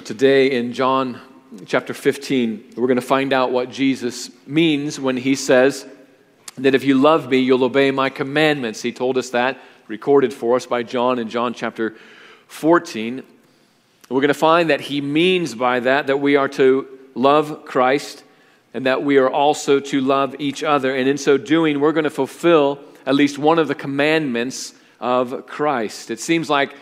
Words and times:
Well, 0.00 0.06
today 0.06 0.52
in 0.52 0.72
John 0.72 1.20
chapter 1.66 1.92
15, 1.92 2.72
we're 2.74 2.86
going 2.86 2.96
to 2.96 3.02
find 3.02 3.34
out 3.34 3.52
what 3.52 3.70
Jesus 3.70 4.30
means 4.46 4.98
when 4.98 5.18
he 5.18 5.34
says 5.34 5.86
that 6.56 6.74
if 6.74 6.84
you 6.84 6.94
love 6.94 7.28
me, 7.28 7.40
you'll 7.40 7.64
obey 7.64 7.90
my 7.90 8.08
commandments. 8.08 8.80
He 8.80 8.92
told 8.92 9.18
us 9.18 9.28
that, 9.28 9.58
recorded 9.88 10.32
for 10.32 10.56
us 10.56 10.64
by 10.64 10.84
John 10.84 11.18
in 11.18 11.28
John 11.28 11.52
chapter 11.52 11.96
14. 12.46 13.22
We're 14.08 14.20
going 14.22 14.28
to 14.28 14.32
find 14.32 14.70
that 14.70 14.80
he 14.80 15.02
means 15.02 15.54
by 15.54 15.80
that 15.80 16.06
that 16.06 16.16
we 16.16 16.34
are 16.34 16.48
to 16.48 16.88
love 17.14 17.66
Christ 17.66 18.24
and 18.72 18.86
that 18.86 19.02
we 19.02 19.18
are 19.18 19.28
also 19.28 19.80
to 19.80 20.00
love 20.00 20.34
each 20.38 20.64
other. 20.64 20.96
And 20.96 21.10
in 21.10 21.18
so 21.18 21.36
doing, 21.36 21.78
we're 21.78 21.92
going 21.92 22.04
to 22.04 22.10
fulfill 22.10 22.80
at 23.04 23.14
least 23.14 23.38
one 23.38 23.58
of 23.58 23.68
the 23.68 23.74
commandments 23.74 24.72
of 24.98 25.46
Christ. 25.46 26.10
It 26.10 26.20
seems 26.20 26.48
like 26.48 26.74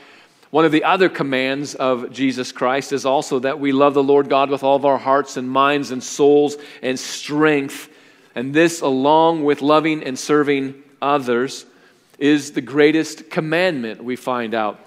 one 0.51 0.65
of 0.65 0.73
the 0.73 0.85
other 0.85 1.09
commands 1.09 1.75
of 1.75 2.11
Jesus 2.11 2.53
Christ 2.53 2.93
is 2.93 3.05
also 3.05 3.39
that 3.41 3.61
we 3.61 3.73
love 3.73 3.95
the 3.95 4.03
Lord 4.03 4.31
God 4.31 4.49
with 4.49 4.63
all 4.63 4.77
of 4.77 4.87
our 4.87 4.99
hearts 4.99 5.37
and 5.37 5.49
minds 5.49 5.91
and 5.91 6.03
souls 6.03 6.57
and 6.83 6.99
strength. 6.99 7.91
And 8.35 8.55
this, 8.55 8.81
along 8.81 9.45
with 9.45 9.61
loving 9.61 10.03
and 10.03 10.19
serving 10.19 10.83
others, 11.03 11.67
is 12.19 12.53
the 12.53 12.61
greatest 12.63 13.31
commandment 13.31 14.03
we 14.03 14.17
find 14.17 14.55
out 14.55 14.81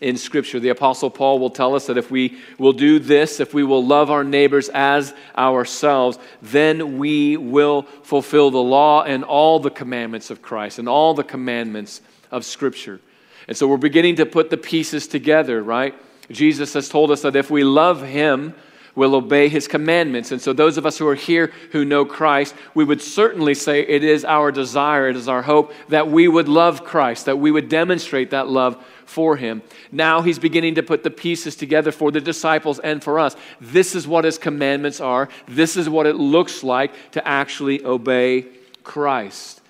in 0.00 0.16
Scripture. 0.16 0.60
The 0.60 0.70
Apostle 0.70 1.10
Paul 1.10 1.38
will 1.38 1.50
tell 1.50 1.74
us 1.74 1.86
that 1.86 1.98
if 1.98 2.10
we 2.10 2.38
will 2.56 2.72
do 2.72 2.98
this, 2.98 3.40
if 3.40 3.52
we 3.52 3.64
will 3.64 3.84
love 3.84 4.10
our 4.10 4.24
neighbors 4.24 4.68
as 4.70 5.12
ourselves, 5.36 6.18
then 6.40 6.98
we 6.98 7.36
will 7.36 7.82
fulfill 7.82 8.50
the 8.50 8.58
law 8.58 9.02
and 9.02 9.24
all 9.24 9.60
the 9.60 9.70
commandments 9.70 10.30
of 10.30 10.40
Christ 10.40 10.78
and 10.78 10.88
all 10.88 11.14
the 11.14 11.24
commandments 11.24 12.00
of 12.30 12.44
Scripture. 12.44 13.00
And 13.48 13.56
so 13.56 13.66
we're 13.66 13.78
beginning 13.78 14.16
to 14.16 14.26
put 14.26 14.50
the 14.50 14.58
pieces 14.58 15.08
together, 15.08 15.62
right? 15.62 15.94
Jesus 16.30 16.74
has 16.74 16.88
told 16.88 17.10
us 17.10 17.22
that 17.22 17.34
if 17.34 17.50
we 17.50 17.64
love 17.64 18.02
him, 18.02 18.54
we'll 18.94 19.14
obey 19.14 19.48
his 19.48 19.66
commandments. 19.66 20.32
And 20.32 20.40
so, 20.40 20.52
those 20.52 20.76
of 20.76 20.84
us 20.84 20.98
who 20.98 21.08
are 21.08 21.14
here 21.14 21.50
who 21.72 21.84
know 21.84 22.04
Christ, 22.04 22.54
we 22.74 22.84
would 22.84 23.00
certainly 23.00 23.54
say 23.54 23.80
it 23.80 24.04
is 24.04 24.24
our 24.24 24.52
desire, 24.52 25.08
it 25.08 25.16
is 25.16 25.28
our 25.28 25.40
hope 25.40 25.72
that 25.88 26.10
we 26.10 26.28
would 26.28 26.48
love 26.48 26.84
Christ, 26.84 27.24
that 27.24 27.38
we 27.38 27.50
would 27.50 27.70
demonstrate 27.70 28.30
that 28.30 28.48
love 28.48 28.84
for 29.06 29.36
him. 29.36 29.62
Now, 29.90 30.20
he's 30.20 30.38
beginning 30.38 30.74
to 30.74 30.82
put 30.82 31.02
the 31.02 31.10
pieces 31.10 31.56
together 31.56 31.90
for 31.90 32.10
the 32.10 32.20
disciples 32.20 32.78
and 32.80 33.02
for 33.02 33.18
us. 33.18 33.34
This 33.58 33.94
is 33.94 34.06
what 34.06 34.24
his 34.24 34.36
commandments 34.36 35.00
are, 35.00 35.30
this 35.46 35.78
is 35.78 35.88
what 35.88 36.06
it 36.06 36.16
looks 36.16 36.62
like 36.62 36.92
to 37.12 37.26
actually 37.26 37.82
obey 37.82 38.46
Christ. 38.84 39.62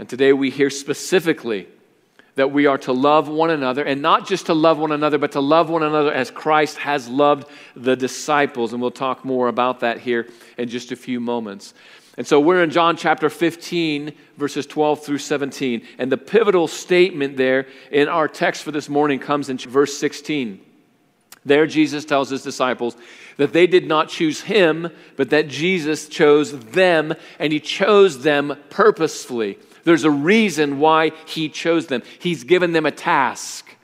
And 0.00 0.08
today 0.08 0.32
we 0.32 0.50
hear 0.50 0.70
specifically 0.70 1.68
that 2.38 2.52
we 2.52 2.66
are 2.66 2.78
to 2.78 2.92
love 2.92 3.28
one 3.28 3.50
another, 3.50 3.82
and 3.82 4.00
not 4.00 4.24
just 4.24 4.46
to 4.46 4.54
love 4.54 4.78
one 4.78 4.92
another, 4.92 5.18
but 5.18 5.32
to 5.32 5.40
love 5.40 5.68
one 5.70 5.82
another 5.82 6.12
as 6.12 6.30
Christ 6.30 6.76
has 6.78 7.08
loved 7.08 7.48
the 7.74 7.96
disciples. 7.96 8.72
And 8.72 8.80
we'll 8.80 8.92
talk 8.92 9.24
more 9.24 9.48
about 9.48 9.80
that 9.80 9.98
here 9.98 10.28
in 10.56 10.68
just 10.68 10.92
a 10.92 10.96
few 10.96 11.18
moments. 11.18 11.74
And 12.16 12.24
so 12.24 12.38
we're 12.38 12.62
in 12.62 12.70
John 12.70 12.96
chapter 12.96 13.28
15, 13.28 14.12
verses 14.36 14.66
12 14.66 15.04
through 15.04 15.18
17. 15.18 15.84
And 15.98 16.12
the 16.12 16.16
pivotal 16.16 16.68
statement 16.68 17.36
there 17.36 17.66
in 17.90 18.06
our 18.06 18.28
text 18.28 18.62
for 18.62 18.70
this 18.70 18.88
morning 18.88 19.18
comes 19.18 19.48
in 19.48 19.58
verse 19.58 19.98
16. 19.98 20.60
There, 21.44 21.66
Jesus 21.66 22.04
tells 22.04 22.30
his 22.30 22.44
disciples 22.44 22.96
that 23.36 23.52
they 23.52 23.66
did 23.66 23.88
not 23.88 24.10
choose 24.10 24.42
him, 24.42 24.90
but 25.16 25.30
that 25.30 25.48
Jesus 25.48 26.08
chose 26.08 26.56
them, 26.56 27.14
and 27.40 27.52
he 27.52 27.58
chose 27.58 28.22
them 28.22 28.56
purposefully. 28.70 29.58
There's 29.88 30.04
a 30.04 30.10
reason 30.10 30.80
why 30.80 31.12
he 31.24 31.48
chose 31.48 31.86
them. 31.86 32.02
He's 32.18 32.44
given 32.44 32.72
them 32.72 32.84
a 32.84 32.90
task. 32.90 33.74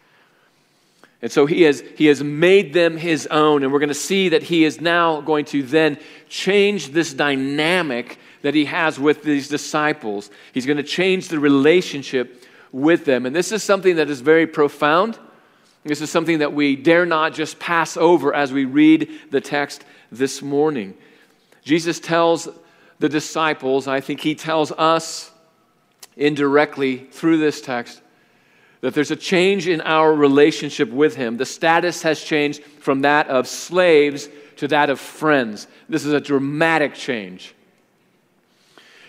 And 1.22 1.32
so 1.32 1.46
he 1.46 1.62
has, 1.62 1.82
he 1.96 2.04
has 2.06 2.22
made 2.22 2.74
them 2.74 2.98
his 2.98 3.26
own. 3.28 3.62
And 3.62 3.72
we're 3.72 3.78
going 3.78 3.88
to 3.88 3.94
see 3.94 4.28
that 4.28 4.42
he 4.42 4.64
is 4.64 4.82
now 4.82 5.22
going 5.22 5.46
to 5.46 5.62
then 5.62 5.98
change 6.28 6.90
this 6.90 7.14
dynamic 7.14 8.18
that 8.42 8.52
he 8.52 8.66
has 8.66 9.00
with 9.00 9.22
these 9.22 9.48
disciples. 9.48 10.30
He's 10.52 10.66
going 10.66 10.76
to 10.76 10.82
change 10.82 11.28
the 11.28 11.38
relationship 11.38 12.44
with 12.70 13.06
them. 13.06 13.24
And 13.24 13.34
this 13.34 13.50
is 13.50 13.62
something 13.62 13.96
that 13.96 14.10
is 14.10 14.20
very 14.20 14.46
profound. 14.46 15.18
This 15.84 16.02
is 16.02 16.10
something 16.10 16.40
that 16.40 16.52
we 16.52 16.76
dare 16.76 17.06
not 17.06 17.32
just 17.32 17.58
pass 17.58 17.96
over 17.96 18.34
as 18.34 18.52
we 18.52 18.66
read 18.66 19.08
the 19.30 19.40
text 19.40 19.86
this 20.12 20.42
morning. 20.42 20.92
Jesus 21.62 21.98
tells 21.98 22.46
the 22.98 23.08
disciples, 23.08 23.88
I 23.88 24.02
think 24.02 24.20
he 24.20 24.34
tells 24.34 24.70
us 24.72 25.30
indirectly 26.16 26.98
through 27.10 27.38
this 27.38 27.60
text 27.60 28.00
that 28.84 28.92
there's 28.92 29.10
a 29.10 29.16
change 29.16 29.66
in 29.66 29.80
our 29.80 30.12
relationship 30.12 30.90
with 30.90 31.16
Him. 31.16 31.38
The 31.38 31.46
status 31.46 32.02
has 32.02 32.22
changed 32.22 32.62
from 32.62 33.00
that 33.00 33.28
of 33.28 33.48
slaves 33.48 34.28
to 34.56 34.68
that 34.68 34.90
of 34.90 35.00
friends. 35.00 35.66
This 35.88 36.04
is 36.04 36.12
a 36.12 36.20
dramatic 36.20 36.92
change. 36.92 37.54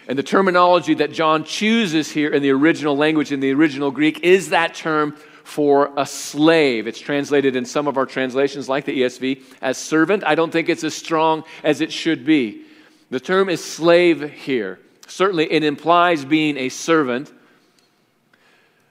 And 0.08 0.18
the 0.18 0.24
terminology 0.24 0.94
that 0.94 1.12
John 1.12 1.44
chooses 1.44 2.10
here 2.10 2.30
in 2.30 2.42
the 2.42 2.52
original 2.52 2.96
language, 2.96 3.34
in 3.34 3.42
the 3.42 3.52
original 3.52 3.92
Greek, 3.92 4.22
is 4.22 4.50
that 4.52 4.76
term 4.76 5.18
for 5.44 5.92
a 5.98 6.06
slave. 6.06 6.88
It's 6.88 7.00
translated 7.00 7.58
in 7.58 7.66
some 7.66 7.88
of 7.88 7.98
our 7.98 8.06
translations, 8.06 8.70
like 8.70 8.86
the 8.86 9.02
ESV, 9.02 9.44
as 9.62 9.78
servant. 9.78 10.24
I 10.24 10.36
don't 10.36 10.52
think 10.52 10.70
it's 10.70 10.86
as 10.86 10.94
strong 10.94 11.44
as 11.66 11.82
it 11.82 11.92
should 11.92 12.26
be. 12.26 12.64
The 13.10 13.20
term 13.20 13.50
is 13.50 13.62
slave 13.62 14.32
here. 14.32 14.80
Certainly, 15.08 15.52
it 15.52 15.64
implies 15.64 16.26
being 16.26 16.58
a 16.58 16.70
servant. 16.70 17.32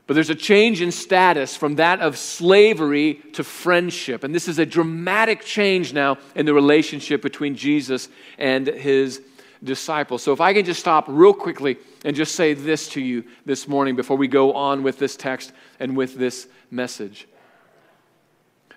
But 0.07 0.15
there's 0.15 0.31
a 0.31 0.35
change 0.35 0.83
in 0.83 0.93
status 0.93 1.57
from 1.57 1.77
that 1.77 2.01
of 2.01 2.19
slavery 2.19 3.15
to 3.33 3.43
friendship. 3.43 4.23
And 4.23 4.35
this 4.35 4.49
is 4.49 4.59
a 4.59 4.67
dramatic 4.67 5.43
change 5.43 5.95
now 5.95 6.19
in 6.35 6.45
the 6.45 6.53
relationship 6.53 7.23
between 7.23 7.57
Jesus 7.57 8.09
and 8.37 8.67
his 8.67 9.23
disciples. 9.63 10.23
So, 10.23 10.33
if 10.33 10.43
I 10.43 10.53
can 10.53 10.65
just 10.65 10.81
stop 10.81 11.07
real 11.09 11.33
quickly 11.33 11.79
and 12.05 12.15
just 12.15 12.35
say 12.35 12.53
this 12.53 12.89
to 12.91 13.01
you 13.01 13.25
this 13.47 13.67
morning 13.67 13.97
before 13.97 14.19
we 14.19 14.29
go 14.29 14.53
on 14.53 14.83
with 14.83 14.99
this 14.99 15.17
text 15.17 15.53
and 15.81 15.97
with 15.97 16.17
this 16.17 16.47
message. 16.71 17.27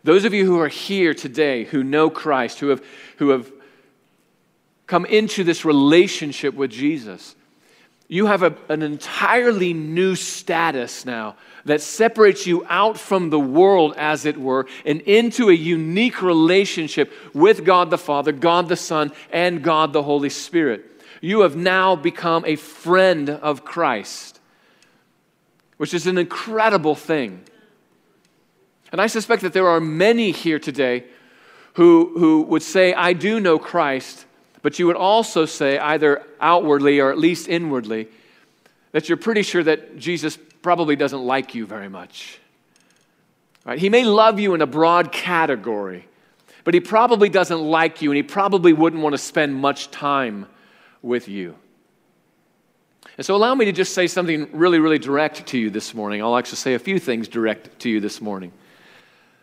Those 0.04 0.24
of 0.24 0.34
you 0.34 0.46
who 0.46 0.60
are 0.60 0.70
here 0.70 1.14
today 1.14 1.66
who 1.66 1.84
know 1.84 2.10
Christ, 2.10 2.60
who 2.60 2.70
have, 2.70 2.82
who 3.18 3.30
have 3.30 3.52
come 4.88 5.06
into 5.06 5.44
this 5.44 5.66
relationship 5.66 6.56
with 6.56 6.72
Jesus, 6.72 7.36
you 8.08 8.28
have 8.28 8.42
a, 8.42 8.56
an 8.70 8.82
entirely 8.82 9.74
new 9.74 10.16
status 10.16 11.06
now 11.06 11.36
that 11.66 11.82
separates 11.82 12.48
you 12.48 12.66
out 12.70 12.98
from 12.98 13.30
the 13.30 13.40
world, 13.40 13.94
as 13.98 14.26
it 14.26 14.38
were, 14.38 14.66
and 14.86 15.02
into 15.02 15.50
a 15.50 15.54
unique 15.54 16.22
relationship 16.22 17.12
with 17.34 17.66
God 17.66 17.90
the 17.90 17.98
Father, 17.98 18.32
God 18.32 18.70
the 18.70 18.78
Son, 18.78 19.12
and 19.30 19.62
God 19.62 19.92
the 19.92 20.04
Holy 20.04 20.30
Spirit. 20.30 20.86
You 21.20 21.42
have 21.42 21.58
now 21.58 21.98
become 21.98 22.46
a 22.46 22.56
friend 22.56 23.30
of 23.30 23.66
Christ, 23.66 24.40
which 25.76 25.94
is 25.94 26.08
an 26.08 26.18
incredible 26.18 26.96
thing. 26.96 27.44
And 28.94 29.02
I 29.02 29.08
suspect 29.08 29.42
that 29.42 29.52
there 29.52 29.68
are 29.68 29.82
many 29.82 30.32
here 30.32 30.60
today 30.60 31.04
who, 31.74 32.14
who 32.18 32.44
would 32.44 32.64
say, 32.64 32.94
I 32.94 33.12
do 33.12 33.42
know 33.42 33.60
Christ, 33.60 34.26
but 34.62 34.80
you 34.80 34.88
would 34.88 34.96
also 34.96 35.46
say, 35.46 35.78
either 35.78 36.24
outwardly 36.40 37.00
or 37.00 37.12
at 37.12 37.18
least 37.18 37.48
inwardly, 37.48 38.08
that 38.92 39.10
you're 39.10 39.18
pretty 39.18 39.44
sure 39.44 39.64
that 39.64 39.98
Jesus 39.98 40.38
probably 40.62 40.96
doesn't 40.96 41.24
like 41.24 41.56
you 41.56 41.66
very 41.66 41.90
much. 41.90 42.40
Right? 43.66 43.80
He 43.80 43.90
may 43.90 44.06
love 44.06 44.40
you 44.40 44.54
in 44.54 44.62
a 44.62 44.68
broad 44.68 45.12
category, 45.12 46.08
but 46.64 46.74
he 46.74 46.80
probably 46.80 47.30
doesn't 47.30 47.62
like 47.62 48.02
you 48.02 48.12
and 48.12 48.18
he 48.18 48.24
probably 48.24 48.74
wouldn't 48.74 49.02
want 49.02 49.14
to 49.14 49.18
spend 49.18 49.56
much 49.56 49.92
time 49.92 50.48
with 51.02 51.28
you. 51.28 51.56
And 53.18 53.26
so, 53.26 53.36
allow 53.36 53.56
me 53.56 53.66
to 53.66 53.72
just 53.72 53.94
say 53.94 54.08
something 54.08 54.50
really, 54.52 54.80
really 54.80 55.00
direct 55.00 55.48
to 55.48 55.58
you 55.58 55.70
this 55.70 55.94
morning. 55.94 56.22
I'll 56.22 56.38
actually 56.38 56.58
say 56.58 56.76
a 56.76 56.80
few 56.80 57.00
things 57.00 57.28
direct 57.28 57.80
to 57.80 57.90
you 57.90 58.00
this 58.00 58.22
morning. 58.22 58.52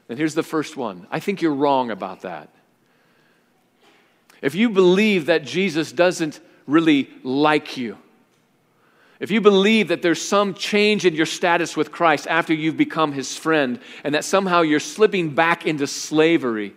And 0.08 0.18
here's 0.18 0.34
the 0.34 0.42
first 0.42 0.76
one 0.76 1.06
I 1.10 1.20
think 1.20 1.42
you're 1.42 1.54
wrong 1.54 1.90
about 1.90 2.20
that. 2.22 2.50
If 4.44 4.54
you 4.54 4.68
believe 4.68 5.24
that 5.26 5.42
Jesus 5.46 5.90
doesn't 5.90 6.38
really 6.66 7.08
like 7.22 7.78
you, 7.78 7.96
if 9.18 9.30
you 9.30 9.40
believe 9.40 9.88
that 9.88 10.02
there's 10.02 10.20
some 10.20 10.52
change 10.52 11.06
in 11.06 11.14
your 11.14 11.24
status 11.24 11.78
with 11.78 11.90
Christ 11.90 12.26
after 12.26 12.52
you've 12.52 12.76
become 12.76 13.12
his 13.12 13.38
friend, 13.38 13.80
and 14.04 14.14
that 14.14 14.22
somehow 14.22 14.60
you're 14.60 14.80
slipping 14.80 15.34
back 15.34 15.66
into 15.66 15.86
slavery, 15.86 16.74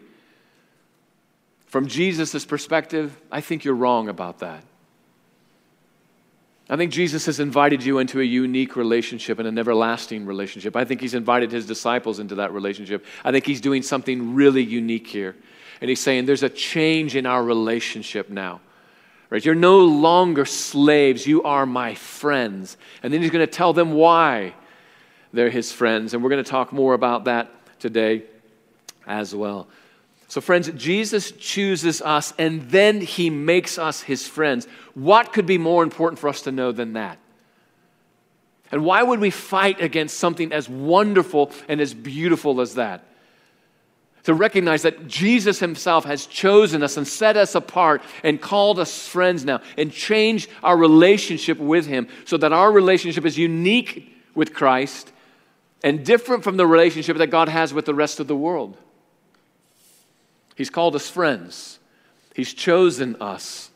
from 1.65 1.87
Jesus' 1.87 2.45
perspective, 2.45 3.19
I 3.29 3.41
think 3.41 3.65
you're 3.65 3.75
wrong 3.75 4.07
about 4.07 4.39
that. 4.39 4.63
I 6.69 6.77
think 6.77 6.93
Jesus 6.93 7.25
has 7.25 7.41
invited 7.41 7.83
you 7.83 7.99
into 7.99 8.21
a 8.21 8.23
unique 8.23 8.77
relationship 8.77 9.39
and 9.39 9.47
an 9.47 9.57
everlasting 9.57 10.25
relationship. 10.25 10.77
I 10.77 10.85
think 10.85 11.01
he's 11.01 11.15
invited 11.15 11.51
his 11.51 11.65
disciples 11.65 12.19
into 12.19 12.35
that 12.35 12.53
relationship. 12.53 13.03
I 13.25 13.33
think 13.33 13.45
he's 13.45 13.59
doing 13.59 13.81
something 13.81 14.35
really 14.35 14.63
unique 14.63 15.07
here. 15.07 15.35
And 15.81 15.89
he's 15.89 15.99
saying 15.99 16.25
there's 16.25 16.43
a 16.43 16.49
change 16.49 17.15
in 17.15 17.25
our 17.25 17.43
relationship 17.43 18.29
now. 18.29 18.61
Right? 19.29 19.43
You're 19.43 19.55
no 19.55 19.79
longer 19.79 20.45
slaves, 20.45 21.27
you 21.27 21.43
are 21.43 21.65
my 21.65 21.95
friends. 21.95 22.77
And 23.03 23.13
then 23.13 23.21
he's 23.21 23.31
going 23.31 23.45
to 23.45 23.51
tell 23.51 23.73
them 23.73 23.91
why 23.91 24.53
they're 25.33 25.49
his 25.49 25.71
friends. 25.71 26.13
And 26.13 26.23
we're 26.23 26.29
going 26.29 26.43
to 26.43 26.49
talk 26.49 26.71
more 26.71 26.93
about 26.93 27.25
that 27.25 27.51
today 27.79 28.23
as 29.05 29.35
well. 29.35 29.67
So, 30.29 30.41
friends, 30.41 30.69
Jesus 30.71 31.31
chooses 31.31 32.01
us 32.01 32.33
and 32.37 32.69
then 32.69 32.99
he 32.99 33.29
makes 33.29 33.77
us 33.77 34.01
his 34.01 34.27
friends. 34.27 34.67
What 34.93 35.31
could 35.31 35.45
be 35.45 35.57
more 35.57 35.83
important 35.83 36.19
for 36.19 36.27
us 36.27 36.41
to 36.43 36.51
know 36.51 36.71
than 36.71 36.93
that? 36.93 37.17
And 38.71 38.83
why 38.83 39.01
would 39.03 39.21
we 39.21 39.29
fight 39.29 39.81
against 39.81 40.17
something 40.17 40.51
as 40.51 40.67
wonderful 40.67 41.51
and 41.69 41.79
as 41.79 41.93
beautiful 41.93 42.59
as 42.59 42.75
that? 42.75 43.05
To 44.27 44.33
recognize 44.33 44.81
that 44.81 45.07
Jesus 45.07 45.59
himself 45.59 46.03
has 46.03 46.25
chosen 46.25 46.83
us 46.83 46.97
and 46.97 47.07
set 47.07 47.37
us 47.37 47.55
apart 47.55 48.01
and 48.25 48.41
called 48.41 48.77
us 48.77 49.07
friends 49.07 49.45
now 49.45 49.61
and 49.77 49.89
changed 49.89 50.49
our 50.61 50.75
relationship 50.75 51.57
with 51.57 51.85
him 51.85 52.09
so 52.25 52.35
that 52.35 52.51
our 52.51 52.69
relationship 52.69 53.25
is 53.25 53.37
unique 53.37 54.13
with 54.35 54.53
Christ 54.53 55.13
and 55.81 56.05
different 56.05 56.43
from 56.43 56.57
the 56.57 56.67
relationship 56.67 57.15
that 57.15 57.27
God 57.27 57.47
has 57.47 57.73
with 57.73 57.85
the 57.85 57.93
rest 57.93 58.19
of 58.19 58.27
the 58.27 58.35
world. 58.35 58.75
He's 60.55 60.69
called 60.69 60.97
us 60.97 61.09
friends. 61.09 61.79
He's 62.35 62.53
chosen 62.53 63.15
us. 63.21 63.69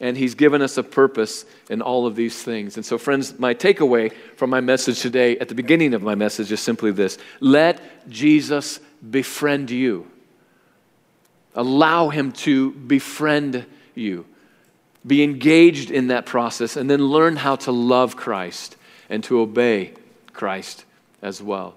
And 0.00 0.16
He's 0.16 0.36
given 0.36 0.62
us 0.62 0.76
a 0.76 0.84
purpose 0.84 1.46
in 1.68 1.82
all 1.82 2.06
of 2.06 2.14
these 2.14 2.42
things. 2.42 2.76
And 2.76 2.84
so, 2.84 2.98
friends, 2.98 3.38
my 3.38 3.54
takeaway 3.54 4.12
from 4.36 4.50
my 4.50 4.60
message 4.60 5.00
today, 5.00 5.38
at 5.38 5.48
the 5.48 5.54
beginning 5.54 5.94
of 5.94 6.02
my 6.02 6.14
message, 6.14 6.50
is 6.50 6.60
simply 6.60 6.90
this 6.90 7.16
let 7.40 8.08
Jesus 8.08 8.80
befriend 9.08 9.70
you. 9.70 10.10
Allow 11.54 12.08
Him 12.08 12.32
to 12.32 12.72
befriend 12.72 13.66
you. 13.94 14.26
Be 15.06 15.22
engaged 15.22 15.90
in 15.90 16.08
that 16.08 16.26
process, 16.26 16.76
and 16.76 16.88
then 16.88 17.04
learn 17.04 17.36
how 17.36 17.56
to 17.56 17.72
love 17.72 18.16
Christ 18.16 18.76
and 19.08 19.22
to 19.24 19.40
obey 19.40 19.92
Christ 20.32 20.84
as 21.22 21.42
well. 21.42 21.74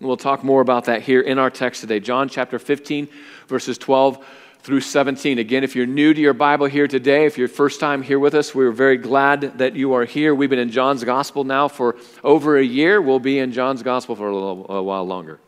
We'll 0.00 0.16
talk 0.16 0.44
more 0.44 0.60
about 0.60 0.84
that 0.84 1.02
here 1.02 1.20
in 1.20 1.38
our 1.38 1.50
text 1.50 1.80
today. 1.80 1.98
John 1.98 2.28
chapter 2.28 2.58
15, 2.58 3.08
verses 3.48 3.78
12 3.78 4.24
through 4.60 4.80
17. 4.80 5.38
Again, 5.38 5.64
if 5.64 5.74
you're 5.74 5.86
new 5.86 6.14
to 6.14 6.20
your 6.20 6.34
Bible 6.34 6.66
here 6.66 6.86
today, 6.86 7.26
if 7.26 7.36
you're 7.36 7.48
first 7.48 7.80
time 7.80 8.02
here 8.02 8.18
with 8.18 8.34
us, 8.34 8.54
we're 8.54 8.70
very 8.70 8.96
glad 8.96 9.58
that 9.58 9.74
you 9.74 9.94
are 9.94 10.04
here. 10.04 10.34
We've 10.34 10.50
been 10.50 10.58
in 10.58 10.70
John's 10.70 11.02
Gospel 11.02 11.42
now 11.42 11.68
for 11.68 11.96
over 12.22 12.58
a 12.58 12.64
year. 12.64 13.00
We'll 13.00 13.18
be 13.18 13.38
in 13.38 13.50
John's 13.52 13.82
Gospel 13.82 14.14
for 14.14 14.28
a, 14.28 14.34
little, 14.34 14.70
a 14.70 14.82
while 14.82 15.04
longer. 15.04 15.40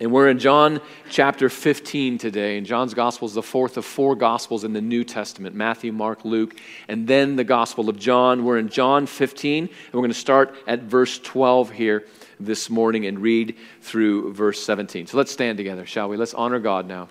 And 0.00 0.12
we're 0.12 0.30
in 0.30 0.38
John 0.38 0.80
chapter 1.10 1.50
15 1.50 2.16
today. 2.16 2.56
And 2.56 2.66
John's 2.66 2.94
gospel 2.94 3.28
is 3.28 3.34
the 3.34 3.42
fourth 3.42 3.76
of 3.76 3.84
four 3.84 4.16
gospels 4.16 4.64
in 4.64 4.72
the 4.72 4.80
New 4.80 5.04
Testament 5.04 5.54
Matthew, 5.54 5.92
Mark, 5.92 6.24
Luke, 6.24 6.58
and 6.88 7.06
then 7.06 7.36
the 7.36 7.44
gospel 7.44 7.90
of 7.90 7.98
John. 7.98 8.42
We're 8.42 8.56
in 8.56 8.70
John 8.70 9.04
15, 9.04 9.64
and 9.64 9.70
we're 9.92 10.00
going 10.00 10.10
to 10.10 10.14
start 10.14 10.56
at 10.66 10.80
verse 10.80 11.18
12 11.18 11.72
here 11.72 12.06
this 12.40 12.70
morning 12.70 13.04
and 13.04 13.18
read 13.18 13.56
through 13.82 14.32
verse 14.32 14.62
17. 14.62 15.06
So 15.06 15.18
let's 15.18 15.32
stand 15.32 15.58
together, 15.58 15.84
shall 15.84 16.08
we? 16.08 16.16
Let's 16.16 16.32
honor 16.32 16.60
God 16.60 16.88
now 16.88 17.08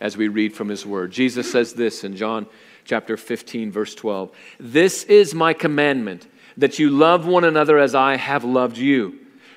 as 0.00 0.16
we 0.16 0.28
read 0.28 0.54
from 0.54 0.70
his 0.70 0.86
word. 0.86 1.10
Jesus 1.10 1.52
says 1.52 1.74
this 1.74 2.04
in 2.04 2.16
John 2.16 2.46
chapter 2.86 3.18
15, 3.18 3.70
verse 3.70 3.94
12 3.94 4.34
This 4.58 5.04
is 5.04 5.34
my 5.34 5.52
commandment, 5.52 6.26
that 6.56 6.78
you 6.78 6.88
love 6.88 7.26
one 7.26 7.44
another 7.44 7.78
as 7.78 7.94
I 7.94 8.16
have 8.16 8.44
loved 8.44 8.78
you. 8.78 9.19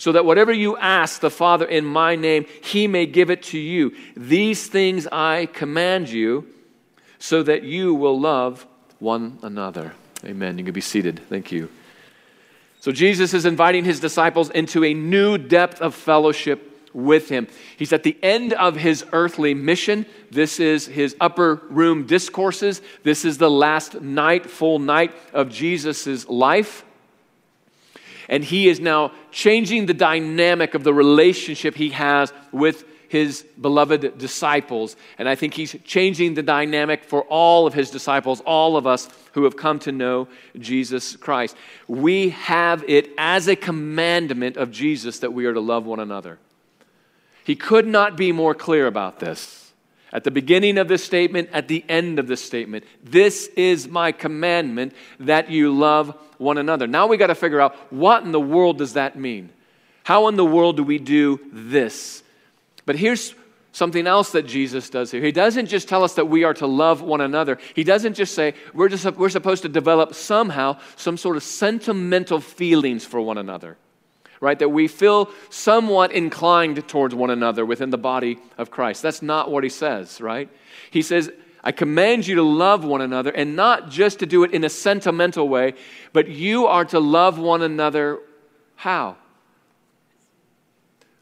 so 0.00 0.12
that 0.12 0.24
whatever 0.24 0.50
you 0.50 0.78
ask 0.78 1.20
the 1.20 1.30
Father 1.30 1.66
in 1.66 1.84
my 1.84 2.16
name, 2.16 2.46
he 2.62 2.86
may 2.86 3.04
give 3.04 3.30
it 3.30 3.42
to 3.42 3.58
you. 3.58 3.94
These 4.16 4.66
things 4.66 5.06
I 5.06 5.44
command 5.52 6.08
you, 6.08 6.46
so 7.18 7.42
that 7.42 7.64
you 7.64 7.92
will 7.94 8.18
love 8.18 8.66
one 8.98 9.38
another. 9.42 9.92
Amen. 10.24 10.56
You 10.56 10.64
can 10.64 10.72
be 10.72 10.80
seated. 10.80 11.20
Thank 11.28 11.52
you. 11.52 11.68
So, 12.80 12.92
Jesus 12.92 13.34
is 13.34 13.44
inviting 13.44 13.84
his 13.84 14.00
disciples 14.00 14.48
into 14.48 14.84
a 14.84 14.94
new 14.94 15.36
depth 15.36 15.82
of 15.82 15.94
fellowship 15.94 16.88
with 16.94 17.28
him. 17.28 17.46
He's 17.76 17.92
at 17.92 18.02
the 18.02 18.16
end 18.22 18.54
of 18.54 18.76
his 18.76 19.04
earthly 19.12 19.52
mission. 19.52 20.06
This 20.30 20.60
is 20.60 20.86
his 20.86 21.14
upper 21.20 21.56
room 21.68 22.06
discourses. 22.06 22.80
This 23.02 23.26
is 23.26 23.36
the 23.36 23.50
last 23.50 24.00
night, 24.00 24.48
full 24.48 24.78
night 24.78 25.12
of 25.34 25.50
Jesus' 25.50 26.26
life 26.26 26.86
and 28.30 28.44
he 28.44 28.68
is 28.68 28.80
now 28.80 29.12
changing 29.32 29.84
the 29.84 29.92
dynamic 29.92 30.74
of 30.74 30.84
the 30.84 30.94
relationship 30.94 31.74
he 31.74 31.90
has 31.90 32.32
with 32.52 32.84
his 33.08 33.44
beloved 33.60 34.18
disciples. 34.18 34.94
And 35.18 35.28
I 35.28 35.34
think 35.34 35.52
he's 35.52 35.74
changing 35.84 36.34
the 36.34 36.42
dynamic 36.44 37.02
for 37.02 37.24
all 37.24 37.66
of 37.66 37.74
his 37.74 37.90
disciples, 37.90 38.40
all 38.42 38.76
of 38.76 38.86
us 38.86 39.08
who 39.32 39.42
have 39.44 39.56
come 39.56 39.80
to 39.80 39.90
know 39.90 40.28
Jesus 40.56 41.16
Christ. 41.16 41.56
We 41.88 42.28
have 42.30 42.84
it 42.86 43.10
as 43.18 43.48
a 43.48 43.56
commandment 43.56 44.56
of 44.56 44.70
Jesus 44.70 45.18
that 45.18 45.32
we 45.32 45.44
are 45.46 45.52
to 45.52 45.60
love 45.60 45.84
one 45.84 45.98
another. 45.98 46.38
He 47.42 47.56
could 47.56 47.86
not 47.86 48.16
be 48.16 48.30
more 48.30 48.54
clear 48.54 48.86
about 48.86 49.18
this. 49.18 49.69
At 50.12 50.24
the 50.24 50.30
beginning 50.30 50.78
of 50.78 50.88
this 50.88 51.04
statement, 51.04 51.50
at 51.52 51.68
the 51.68 51.84
end 51.88 52.18
of 52.18 52.26
this 52.26 52.42
statement, 52.44 52.84
this 53.02 53.46
is 53.56 53.86
my 53.86 54.10
commandment 54.10 54.92
that 55.20 55.50
you 55.50 55.72
love 55.72 56.16
one 56.38 56.58
another. 56.58 56.86
Now 56.86 57.06
we 57.06 57.16
got 57.16 57.28
to 57.28 57.34
figure 57.34 57.60
out 57.60 57.76
what 57.92 58.24
in 58.24 58.32
the 58.32 58.40
world 58.40 58.78
does 58.78 58.94
that 58.94 59.16
mean? 59.16 59.50
How 60.02 60.26
in 60.28 60.36
the 60.36 60.44
world 60.44 60.76
do 60.76 60.82
we 60.82 60.98
do 60.98 61.38
this? 61.52 62.24
But 62.86 62.96
here's 62.96 63.34
something 63.72 64.06
else 64.06 64.32
that 64.32 64.46
Jesus 64.46 64.90
does 64.90 65.10
here. 65.10 65.22
He 65.22 65.32
doesn't 65.32 65.66
just 65.66 65.88
tell 65.88 66.02
us 66.02 66.14
that 66.14 66.28
we 66.28 66.42
are 66.44 66.54
to 66.54 66.66
love 66.66 67.02
one 67.02 67.20
another. 67.20 67.58
He 67.74 67.84
doesn't 67.84 68.14
just 68.14 68.34
say 68.34 68.54
we're, 68.74 68.88
just, 68.88 69.04
we're 69.16 69.28
supposed 69.28 69.62
to 69.62 69.68
develop 69.68 70.14
somehow 70.14 70.78
some 70.96 71.16
sort 71.16 71.36
of 71.36 71.42
sentimental 71.42 72.40
feelings 72.40 73.04
for 73.04 73.20
one 73.20 73.38
another, 73.38 73.76
right? 74.40 74.58
That 74.58 74.70
we 74.70 74.88
feel 74.88 75.30
somewhat 75.50 76.12
inclined 76.12 76.86
towards 76.88 77.14
one 77.14 77.30
another 77.30 77.64
within 77.64 77.90
the 77.90 77.98
body 77.98 78.38
of 78.58 78.70
Christ. 78.70 79.02
That's 79.02 79.22
not 79.22 79.50
what 79.50 79.64
he 79.64 79.70
says, 79.70 80.20
right? 80.20 80.48
He 80.90 81.02
says, 81.02 81.30
I 81.62 81.72
command 81.72 82.26
you 82.26 82.36
to 82.36 82.42
love 82.42 82.84
one 82.84 83.02
another, 83.02 83.30
and 83.30 83.54
not 83.54 83.90
just 83.90 84.20
to 84.20 84.26
do 84.26 84.44
it 84.44 84.52
in 84.52 84.64
a 84.64 84.70
sentimental 84.70 85.48
way, 85.48 85.74
but 86.12 86.28
you 86.28 86.66
are 86.66 86.86
to 86.86 86.98
love 86.98 87.38
one 87.38 87.62
another 87.62 88.20
how? 88.76 89.16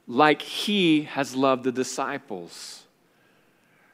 Like 0.07 0.41
he 0.43 1.03
has 1.03 1.35
loved 1.35 1.65
the 1.65 1.73
disciples. 1.73 2.85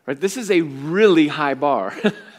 Right? 0.07 0.21
This 0.21 0.37
is 0.37 0.51
a 0.51 0.61
really 0.61 1.29
high 1.29 1.55
bar. 1.55 1.97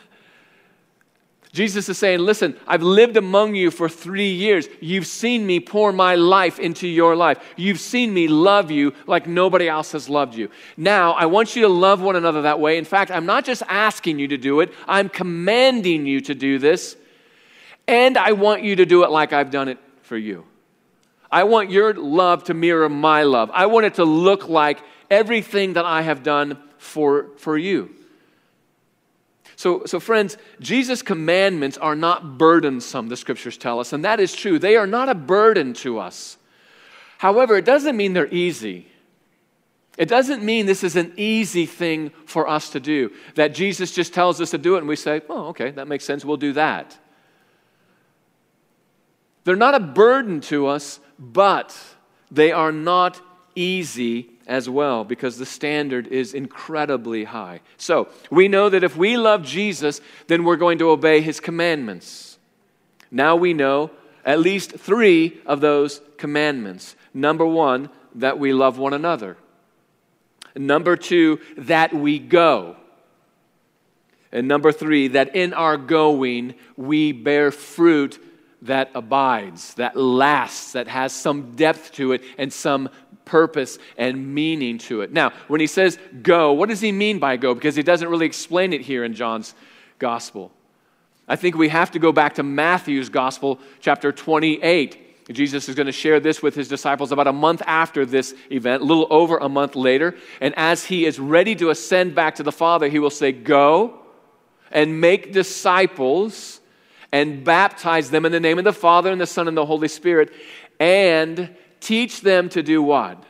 Jesus 1.56 1.88
is 1.88 1.98
saying, 1.98 2.20
Listen, 2.20 2.60
I've 2.68 2.84
lived 2.84 3.16
among 3.16 3.56
you 3.56 3.72
for 3.72 3.88
three 3.88 4.34
years. 4.34 4.68
You've 4.82 5.08
seen 5.08 5.48
me 5.48 5.62
pour 5.62 5.94
my 5.94 6.16
life 6.16 6.60
into 6.60 6.86
your 6.86 7.16
life. 7.16 7.42
You've 7.56 7.80
seen 7.80 8.14
me 8.14 8.28
love 8.28 8.72
you 8.72 8.94
like 9.08 9.26
nobody 9.26 9.70
else 9.70 9.94
has 9.94 10.10
loved 10.10 10.36
you. 10.36 10.50
Now, 10.76 11.14
I 11.14 11.28
want 11.28 11.56
you 11.56 11.62
to 11.62 11.70
love 11.70 12.02
one 12.02 12.18
another 12.18 12.42
that 12.42 12.60
way. 12.60 12.78
In 12.78 12.84
fact, 12.84 13.10
I'm 13.10 13.26
not 13.26 13.46
just 13.46 13.64
asking 13.70 14.20
you 14.20 14.28
to 14.28 14.38
do 14.38 14.60
it, 14.60 14.74
I'm 14.86 15.08
commanding 15.08 16.06
you 16.06 16.20
to 16.22 16.36
do 16.36 16.60
this. 16.60 16.98
And 17.88 18.18
I 18.18 18.34
want 18.34 18.64
you 18.64 18.76
to 18.76 18.86
do 18.86 19.06
it 19.06 19.10
like 19.10 19.32
I've 19.32 19.50
done 19.50 19.70
it 19.70 19.78
for 20.02 20.18
you. 20.18 20.46
I 21.32 21.44
want 21.44 21.72
your 21.72 21.94
love 21.94 22.44
to 22.46 22.54
mirror 22.54 22.90
my 22.90 23.24
love. 23.24 23.50
I 23.54 23.68
want 23.68 23.86
it 23.86 23.94
to 23.94 24.04
look 24.04 24.50
like 24.50 24.82
everything 25.10 25.74
that 25.74 25.86
I 25.86 26.02
have 26.02 26.22
done 26.22 26.58
for, 26.78 27.28
for 27.38 27.58
you. 27.58 27.96
So, 29.56 29.86
so, 29.86 30.00
friends, 30.00 30.38
Jesus' 30.60 31.02
commandments 31.02 31.78
are 31.78 31.96
not 31.96 32.38
burdensome, 32.38 33.08
the 33.08 33.18
scriptures 33.18 33.58
tell 33.58 33.80
us, 33.80 33.94
and 33.94 34.04
that 34.04 34.20
is 34.20 34.34
true. 34.34 34.60
They 34.60 34.76
are 34.76 34.88
not 34.88 35.08
a 35.08 35.16
burden 35.16 35.74
to 35.76 36.00
us. 36.00 36.38
However, 37.18 37.56
it 37.56 37.66
doesn't 37.66 37.96
mean 37.96 38.14
they're 38.14 38.34
easy. 38.34 38.88
It 39.98 40.10
doesn't 40.10 40.44
mean 40.44 40.66
this 40.66 40.84
is 40.84 40.98
an 40.98 41.14
easy 41.16 41.66
thing 41.66 42.12
for 42.26 42.50
us 42.50 42.72
to 42.72 42.80
do, 42.82 43.12
that 43.36 43.54
Jesus 43.54 43.94
just 43.94 44.14
tells 44.14 44.42
us 44.42 44.52
to 44.52 44.58
do 44.58 44.76
it 44.76 44.80
and 44.80 44.88
we 44.88 44.98
say, 44.98 45.22
oh, 45.30 45.48
okay, 45.48 45.72
that 45.72 45.88
makes 45.88 46.04
sense, 46.04 46.26
we'll 46.26 46.38
do 46.38 46.54
that. 46.54 46.98
They're 49.46 49.56
not 49.56 49.76
a 49.76 49.80
burden 49.80 50.42
to 50.42 50.68
us, 50.68 51.00
but 51.18 51.78
they 52.30 52.52
are 52.52 52.72
not 52.72 53.22
easy 53.56 54.30
as 54.48 54.70
well 54.70 55.04
because 55.04 55.38
the 55.38 55.46
standard 55.46 56.08
is 56.08 56.34
incredibly 56.34 57.24
high. 57.24 57.62
So, 57.78 58.10
we 58.30 58.48
know 58.48 58.70
that 58.70 58.84
if 58.84 58.96
we 58.96 59.18
love 59.18 59.44
Jesus, 59.44 60.02
then 60.28 60.44
we're 60.44 60.56
going 60.56 60.78
to 60.80 60.90
obey 60.90 61.22
his 61.22 61.40
commandments. 61.40 62.38
Now 63.12 63.36
we 63.36 63.54
know 63.54 63.92
at 64.26 64.40
least 64.40 64.72
three 64.72 65.40
of 65.46 65.62
those 65.62 66.02
commandments. 66.18 66.96
Number 67.14 67.46
one, 67.46 67.90
that 68.16 68.40
we 68.40 68.54
love 68.54 68.78
one 68.78 68.94
another. 68.94 69.38
Number 70.56 70.96
two, 70.96 71.40
that 71.58 71.94
we 71.94 72.20
go. 72.20 72.76
And 74.32 74.48
number 74.48 74.72
three, 74.72 75.10
that 75.10 75.36
in 75.36 75.54
our 75.54 75.78
going 75.78 76.56
we 76.76 77.12
bear 77.12 77.52
fruit 77.52 78.22
that 78.66 78.92
abides, 78.96 79.74
that 79.76 79.96
lasts, 79.96 80.74
that 80.74 80.88
has 80.88 81.14
some 81.14 81.56
depth 81.56 81.94
to 81.94 82.12
it 82.14 82.24
and 82.38 82.52
some 82.52 82.90
purpose 83.26 83.78
and 83.98 84.34
meaning 84.34 84.78
to 84.78 85.02
it. 85.02 85.12
Now, 85.12 85.32
when 85.48 85.60
he 85.60 85.68
says 85.68 85.98
go, 86.22 86.54
what 86.54 86.70
does 86.70 86.82
he 86.82 86.92
mean 86.92 87.20
by 87.20 87.38
go? 87.38 87.54
Because 87.54 87.76
he 87.76 87.84
doesn't 87.84 88.08
really 88.08 88.26
explain 88.26 88.74
it 88.74 88.82
here 88.82 89.04
in 89.04 89.14
John's 89.14 89.56
gospel. 90.00 90.52
I 91.28 91.36
think 91.36 91.56
we 91.58 91.70
have 91.70 91.92
to 91.92 92.00
go 92.00 92.12
back 92.12 92.36
to 92.36 92.44
Matthew's 92.44 93.10
gospel, 93.10 93.60
chapter 93.80 94.12
28. 94.12 95.34
Jesus 95.34 95.68
is 95.68 95.74
going 95.74 95.88
to 95.88 95.92
share 95.92 96.20
this 96.20 96.44
with 96.44 96.54
his 96.54 96.68
disciples 96.68 97.12
about 97.12 97.26
a 97.26 97.34
month 97.34 97.64
after 97.66 98.06
this 98.06 98.36
event, 98.52 98.84
a 98.84 98.86
little 98.86 99.08
over 99.10 99.38
a 99.38 99.50
month 99.50 99.76
later. 99.76 100.16
And 100.40 100.54
as 100.56 100.86
he 100.86 101.06
is 101.06 101.20
ready 101.20 101.56
to 101.56 101.72
ascend 101.72 102.14
back 102.14 102.36
to 102.36 102.44
the 102.44 102.52
Father, 102.52 102.88
he 102.88 103.00
will 103.00 103.10
say, 103.10 103.32
Go 103.32 104.00
and 104.72 105.02
make 105.02 105.34
disciples 105.34 106.60
and 107.16 107.46
baptize 107.46 108.10
them 108.10 108.26
in 108.26 108.34
the 108.34 108.42
name 108.42 108.58
of 108.58 108.66
the 108.66 108.74
Father 108.74 109.10
and 109.10 109.22
the 109.22 109.26
Son 109.26 109.48
and 109.48 109.56
the 109.56 109.66
Holy 109.66 109.88
Spirit 109.88 110.34
and 110.82 111.56
teach 111.80 112.20
them 112.20 112.50
to 112.50 112.62
do 112.62 112.84
what? 112.84 113.24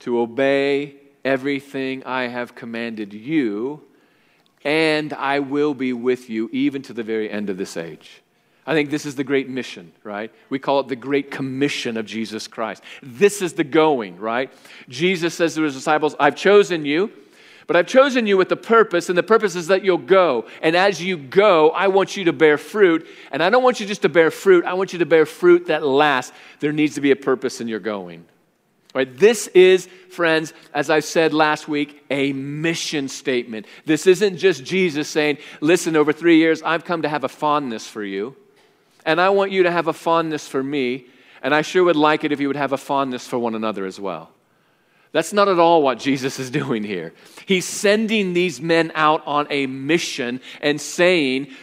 To 0.00 0.20
obey 0.20 0.96
everything 1.24 2.04
I 2.04 2.24
have 2.24 2.54
commanded 2.54 3.14
you, 3.14 3.80
and 4.62 5.14
I 5.14 5.38
will 5.38 5.72
be 5.72 5.94
with 5.94 6.28
you 6.28 6.50
even 6.52 6.82
to 6.82 6.92
the 6.92 7.02
very 7.02 7.30
end 7.30 7.48
of 7.48 7.56
this 7.56 7.78
age. 7.78 8.20
I 8.66 8.74
think 8.74 8.90
this 8.90 9.06
is 9.06 9.14
the 9.14 9.24
great 9.24 9.48
mission, 9.48 9.92
right? 10.02 10.30
We 10.50 10.58
call 10.58 10.80
it 10.80 10.88
the 10.88 10.96
great 10.96 11.30
commission 11.30 11.96
of 11.96 12.04
Jesus 12.04 12.46
Christ. 12.46 12.82
This 13.02 13.40
is 13.40 13.54
the 13.54 13.64
going, 13.64 14.18
right? 14.18 14.52
Jesus 14.90 15.32
says 15.32 15.54
to 15.54 15.62
his 15.62 15.72
disciples, 15.72 16.14
I've 16.20 16.36
chosen 16.36 16.84
you, 16.84 17.10
but 17.66 17.76
I've 17.76 17.86
chosen 17.86 18.26
you 18.26 18.36
with 18.36 18.52
a 18.52 18.56
purpose, 18.56 19.08
and 19.08 19.16
the 19.16 19.22
purpose 19.22 19.56
is 19.56 19.68
that 19.68 19.84
you'll 19.84 19.98
go. 19.98 20.46
And 20.60 20.76
as 20.76 21.02
you 21.02 21.16
go, 21.16 21.70
I 21.70 21.88
want 21.88 22.16
you 22.16 22.24
to 22.24 22.32
bear 22.32 22.58
fruit. 22.58 23.06
And 23.32 23.42
I 23.42 23.50
don't 23.50 23.62
want 23.62 23.80
you 23.80 23.86
just 23.86 24.02
to 24.02 24.08
bear 24.08 24.30
fruit, 24.30 24.64
I 24.64 24.74
want 24.74 24.92
you 24.92 24.98
to 24.98 25.06
bear 25.06 25.26
fruit 25.26 25.66
that 25.66 25.82
lasts. 25.82 26.32
There 26.60 26.72
needs 26.72 26.94
to 26.96 27.00
be 27.00 27.10
a 27.10 27.16
purpose 27.16 27.60
in 27.60 27.68
your 27.68 27.80
going. 27.80 28.26
Right? 28.94 29.12
This 29.16 29.48
is, 29.48 29.88
friends, 30.10 30.52
as 30.72 30.88
I 30.88 31.00
said 31.00 31.34
last 31.34 31.66
week, 31.66 32.04
a 32.10 32.32
mission 32.32 33.08
statement. 33.08 33.66
This 33.84 34.06
isn't 34.06 34.36
just 34.36 34.62
Jesus 34.62 35.08
saying, 35.08 35.38
Listen, 35.60 35.96
over 35.96 36.12
three 36.12 36.36
years, 36.36 36.62
I've 36.62 36.84
come 36.84 37.02
to 37.02 37.08
have 37.08 37.24
a 37.24 37.28
fondness 37.28 37.88
for 37.88 38.04
you. 38.04 38.36
And 39.04 39.20
I 39.20 39.30
want 39.30 39.50
you 39.50 39.64
to 39.64 39.70
have 39.70 39.88
a 39.88 39.92
fondness 39.92 40.46
for 40.46 40.62
me. 40.62 41.06
And 41.42 41.54
I 41.54 41.62
sure 41.62 41.84
would 41.84 41.96
like 41.96 42.24
it 42.24 42.30
if 42.30 42.40
you 42.40 42.46
would 42.46 42.56
have 42.56 42.72
a 42.72 42.78
fondness 42.78 43.26
for 43.26 43.38
one 43.38 43.54
another 43.54 43.84
as 43.84 43.98
well. 43.98 44.30
That's 45.14 45.32
not 45.32 45.46
at 45.46 45.60
all 45.60 45.80
what 45.80 46.00
Jesus 46.00 46.40
is 46.40 46.50
doing 46.50 46.82
here. 46.82 47.14
He's 47.46 47.64
sending 47.64 48.32
these 48.32 48.60
men 48.60 48.90
out 48.96 49.22
on 49.26 49.46
a 49.48 49.68
mission 49.68 50.40
and 50.60 50.80
saying, 50.80 51.54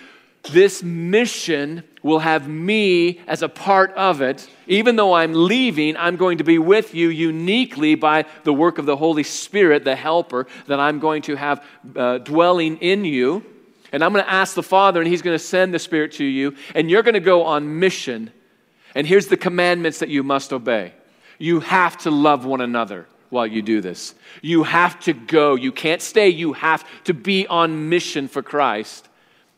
This 0.53 0.81
mission 0.81 1.83
will 2.01 2.19
have 2.19 2.47
me 2.47 3.19
as 3.27 3.41
a 3.41 3.49
part 3.49 3.91
of 3.95 4.21
it. 4.21 4.49
Even 4.67 4.95
though 4.95 5.11
I'm 5.11 5.33
leaving, 5.33 5.97
I'm 5.97 6.15
going 6.15 6.37
to 6.37 6.45
be 6.45 6.59
with 6.59 6.95
you 6.95 7.09
uniquely 7.09 7.95
by 7.95 8.23
the 8.45 8.53
work 8.53 8.77
of 8.77 8.85
the 8.85 8.95
Holy 8.95 9.23
Spirit, 9.23 9.83
the 9.83 9.97
helper 9.97 10.47
that 10.67 10.79
I'm 10.79 10.99
going 10.99 11.21
to 11.23 11.35
have 11.35 11.61
uh, 11.93 12.19
dwelling 12.19 12.77
in 12.77 13.03
you. 13.03 13.43
And 13.91 14.01
I'm 14.01 14.13
going 14.13 14.23
to 14.23 14.31
ask 14.31 14.55
the 14.55 14.63
Father, 14.63 15.01
and 15.01 15.09
He's 15.09 15.21
going 15.21 15.37
to 15.37 15.43
send 15.43 15.73
the 15.73 15.79
Spirit 15.79 16.13
to 16.13 16.23
you, 16.23 16.55
and 16.73 16.89
you're 16.89 17.03
going 17.03 17.15
to 17.15 17.19
go 17.19 17.43
on 17.43 17.79
mission. 17.79 18.31
And 18.95 19.05
here's 19.05 19.27
the 19.27 19.35
commandments 19.35 19.99
that 19.99 20.07
you 20.07 20.23
must 20.23 20.53
obey 20.53 20.93
you 21.37 21.59
have 21.59 21.97
to 21.97 22.11
love 22.11 22.45
one 22.45 22.61
another 22.61 23.07
while 23.31 23.47
you 23.47 23.63
do 23.63 23.81
this. 23.81 24.13
You 24.43 24.63
have 24.63 24.99
to 25.01 25.13
go. 25.13 25.55
You 25.55 25.71
can't 25.71 26.01
stay. 26.01 26.29
You 26.29 26.53
have 26.53 26.85
to 27.05 27.13
be 27.13 27.47
on 27.47 27.89
mission 27.89 28.27
for 28.27 28.43
Christ. 28.43 29.09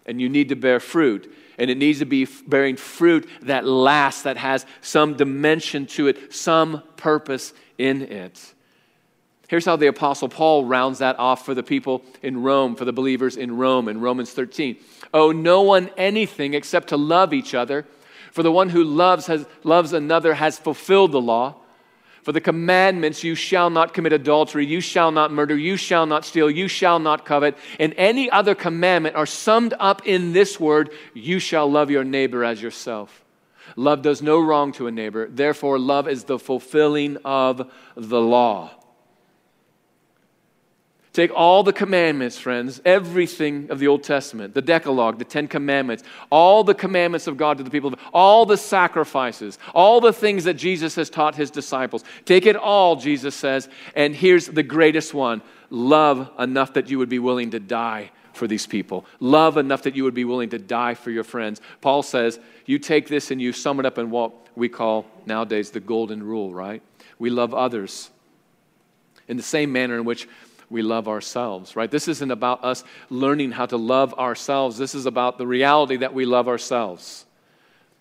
And 0.06 0.22
you 0.22 0.30
need 0.30 0.50
to 0.50 0.56
bear 0.56 0.80
fruit. 0.80 1.36
And 1.58 1.70
it 1.70 1.78
needs 1.78 2.00
to 2.00 2.06
be 2.06 2.26
bearing 2.48 2.78
fruit 2.78 3.28
that 3.42 3.66
lasts, 3.66 4.24
that 4.24 4.38
has 4.38 4.66
some 4.82 5.16
dimension 5.16 5.86
to 5.88 6.08
it, 6.08 6.34
some 6.34 6.82
purpose 6.96 7.54
in 7.78 8.04
it. 8.04 8.54
Here's 9.50 9.66
how 9.66 9.76
the 9.76 9.88
Apostle 9.88 10.30
Paul 10.30 10.66
rounds 10.66 11.00
that 11.00 11.20
off 11.20 11.46
for 11.46 11.54
the 11.54 11.62
people 11.62 12.04
in 12.22 12.42
Rome, 12.42 12.76
for 12.76 12.86
the 12.86 12.94
believers 12.94 13.38
in 13.38 13.58
Rome 13.58 13.88
in 13.88 14.02
Romans 14.02 14.32
13. 14.32 14.78
Owe 15.14 15.32
no 15.32 15.62
one 15.62 15.92
anything 15.98 16.54
except 16.54 16.90
to 16.90 16.98
love 16.98 17.34
each 17.34 17.54
other, 17.54 17.86
for 18.32 18.42
the 18.42 18.52
one 18.52 18.70
who 18.70 18.84
loves, 18.84 19.28
has, 19.28 19.46
loves 19.64 19.94
another 19.94 20.34
has 20.34 20.58
fulfilled 20.58 21.12
the 21.12 21.22
law. 21.22 21.56
For 22.24 22.32
the 22.32 22.42
commandments, 22.42 23.24
you 23.24 23.36
shall 23.36 23.70
not 23.70 23.94
commit 23.94 24.14
adultery, 24.14 24.66
you 24.66 24.80
shall 24.80 25.12
not 25.12 25.32
murder, 25.32 25.58
you 25.58 25.76
shall 25.76 26.06
not 26.06 26.24
steal, 26.24 26.50
you 26.50 26.70
shall 26.70 26.98
not 26.98 27.26
covet, 27.26 27.58
and 27.80 27.94
any 27.98 28.30
other 28.32 28.56
commandment 28.56 29.18
are 29.18 29.26
summed 29.26 29.74
up 29.78 30.08
in 30.08 30.32
this 30.32 30.58
word 30.58 30.92
you 31.14 31.40
shall 31.40 31.70
love 31.70 31.92
your 31.92 32.06
neighbor 32.06 32.46
as 32.46 32.62
yourself. 32.62 33.26
Love 33.76 34.02
does 34.02 34.22
no 34.22 34.40
wrong 34.40 34.72
to 34.74 34.88
a 34.88 34.92
neighbor, 34.92 35.28
therefore, 35.30 35.78
love 35.78 36.08
is 36.08 36.24
the 36.24 36.40
fulfilling 36.40 37.18
of 37.26 37.72
the 37.96 38.22
law. 38.22 38.72
Take 41.14 41.32
all 41.32 41.62
the 41.62 41.74
commandments, 41.74 42.40
friends, 42.40 42.82
everything 42.84 43.70
of 43.70 43.78
the 43.78 43.88
Old 43.88 44.02
Testament, 44.02 44.56
the 44.56 44.64
Decalogue, 44.64 45.20
the 45.20 45.26
Ten 45.26 45.48
Commandments, 45.48 46.04
all 46.32 46.64
the 46.64 46.74
commandments 46.74 47.28
of 47.28 47.38
God 47.38 47.60
to 47.60 47.64
the 47.64 47.70
people, 47.70 47.94
all 48.12 48.48
the 48.48 48.58
sacrifices, 48.58 49.60
all 49.76 50.02
the 50.02 50.12
things 50.12 50.44
that 50.46 50.56
Jesus 50.56 50.96
has 50.96 51.12
taught 51.12 51.36
his 51.36 51.52
disciples. 51.52 52.04
Take 52.26 52.48
it 52.48 52.56
all, 52.56 52.96
Jesus 52.96 53.36
says, 53.36 53.70
and 53.96 54.16
here's 54.16 54.48
the 54.48 54.64
greatest 54.64 55.14
one 55.14 55.44
love 55.70 56.32
enough 56.40 56.74
that 56.74 56.90
you 56.90 56.98
would 56.98 57.10
be 57.10 57.20
willing 57.20 57.52
to 57.52 57.60
die 57.60 58.10
for 58.34 58.48
these 58.48 58.66
people. 58.66 59.06
Love 59.20 59.58
enough 59.58 59.84
that 59.84 59.96
you 59.96 60.04
would 60.04 60.14
be 60.16 60.26
willing 60.26 60.50
to 60.50 60.58
die 60.58 60.96
for 60.96 61.12
your 61.12 61.24
friends. 61.24 61.62
Paul 61.82 62.02
says, 62.02 62.40
you 62.66 62.80
take 62.80 63.08
this 63.08 63.30
and 63.30 63.40
you 63.40 63.54
sum 63.54 63.80
it 63.80 63.86
up 63.86 64.00
in 64.00 64.10
what 64.10 64.34
we 64.56 64.68
call 64.68 65.06
nowadays 65.28 65.70
the 65.70 65.80
golden 65.80 66.24
rule, 66.24 66.54
right? 66.54 66.82
We 67.20 67.30
love 67.30 67.54
others 67.54 68.10
in 69.28 69.38
the 69.38 69.44
same 69.44 69.72
manner 69.72 69.96
in 69.96 70.06
which 70.06 70.28
we 70.74 70.82
love 70.82 71.08
ourselves, 71.08 71.76
right? 71.76 71.90
This 71.90 72.08
isn't 72.08 72.32
about 72.32 72.64
us 72.64 72.84
learning 73.12 73.52
how 73.52 73.68
to 73.68 73.78
love 73.78 74.16
ourselves. 74.16 74.76
This 74.76 74.96
is 74.96 75.06
about 75.06 75.38
the 75.38 75.46
reality 75.46 75.98
that 75.98 76.16
we 76.16 76.26
love 76.26 76.48
ourselves. 76.48 77.28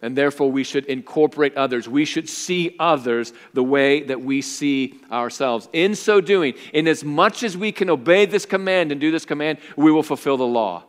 And 0.01 0.17
therefore, 0.17 0.51
we 0.51 0.65
should 0.65 0.87
incorporate 0.87 1.55
others. 1.55 1.87
We 1.87 2.07
should 2.07 2.31
see 2.31 2.75
others 2.81 3.35
the 3.53 3.63
way 3.63 4.05
that 4.05 4.23
we 4.23 4.41
see 4.41 4.99
ourselves. 5.13 5.69
In 5.75 5.95
so 5.95 6.23
doing, 6.23 6.55
in 6.73 6.89
as 6.89 7.05
much 7.05 7.43
as 7.43 7.59
we 7.59 7.73
can 7.73 7.91
obey 7.91 8.25
this 8.25 8.47
command 8.47 8.91
and 8.91 9.01
do 9.01 9.11
this 9.11 9.27
command, 9.27 9.59
we 9.77 9.93
will 9.93 10.03
fulfill 10.03 10.39
the 10.39 10.47
law. 10.47 10.83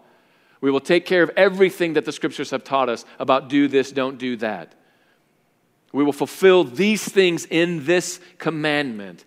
We 0.61 0.71
will 0.71 0.79
take 0.79 1.05
care 1.05 1.21
of 1.21 1.31
everything 1.35 1.93
that 1.93 2.05
the 2.05 2.13
scriptures 2.13 2.51
have 2.51 2.63
taught 2.63 2.87
us 2.87 3.03
about 3.19 3.49
do 3.49 3.67
this, 3.67 3.91
don't 3.91 4.17
do 4.17 4.37
that. 4.37 4.73
We 5.91 6.05
will 6.05 6.13
fulfill 6.13 6.63
these 6.63 7.03
things 7.03 7.45
in 7.45 7.85
this 7.85 8.21
commandment. 8.37 9.25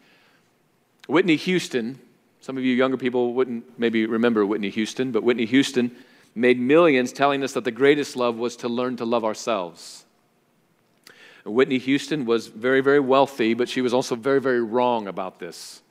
Whitney 1.06 1.36
Houston 1.36 2.00
some 2.46 2.56
of 2.56 2.64
you 2.64 2.76
younger 2.76 2.96
people 2.96 3.34
wouldn't 3.34 3.76
maybe 3.76 4.06
remember 4.06 4.46
Whitney 4.46 4.70
Houston, 4.70 5.10
but 5.10 5.24
Whitney 5.24 5.46
Houston 5.46 5.90
made 6.32 6.60
millions 6.60 7.12
telling 7.12 7.42
us 7.42 7.54
that 7.54 7.64
the 7.64 7.72
greatest 7.72 8.14
love 8.14 8.36
was 8.36 8.54
to 8.58 8.68
learn 8.68 8.94
to 8.98 9.04
love 9.04 9.24
ourselves. 9.24 10.04
Whitney 11.44 11.78
Houston 11.78 12.24
was 12.24 12.46
very, 12.46 12.80
very 12.82 13.00
wealthy, 13.00 13.54
but 13.54 13.68
she 13.68 13.80
was 13.80 13.92
also 13.92 14.14
very, 14.14 14.40
very 14.40 14.62
wrong 14.62 15.08
about 15.08 15.40
this. 15.40 15.82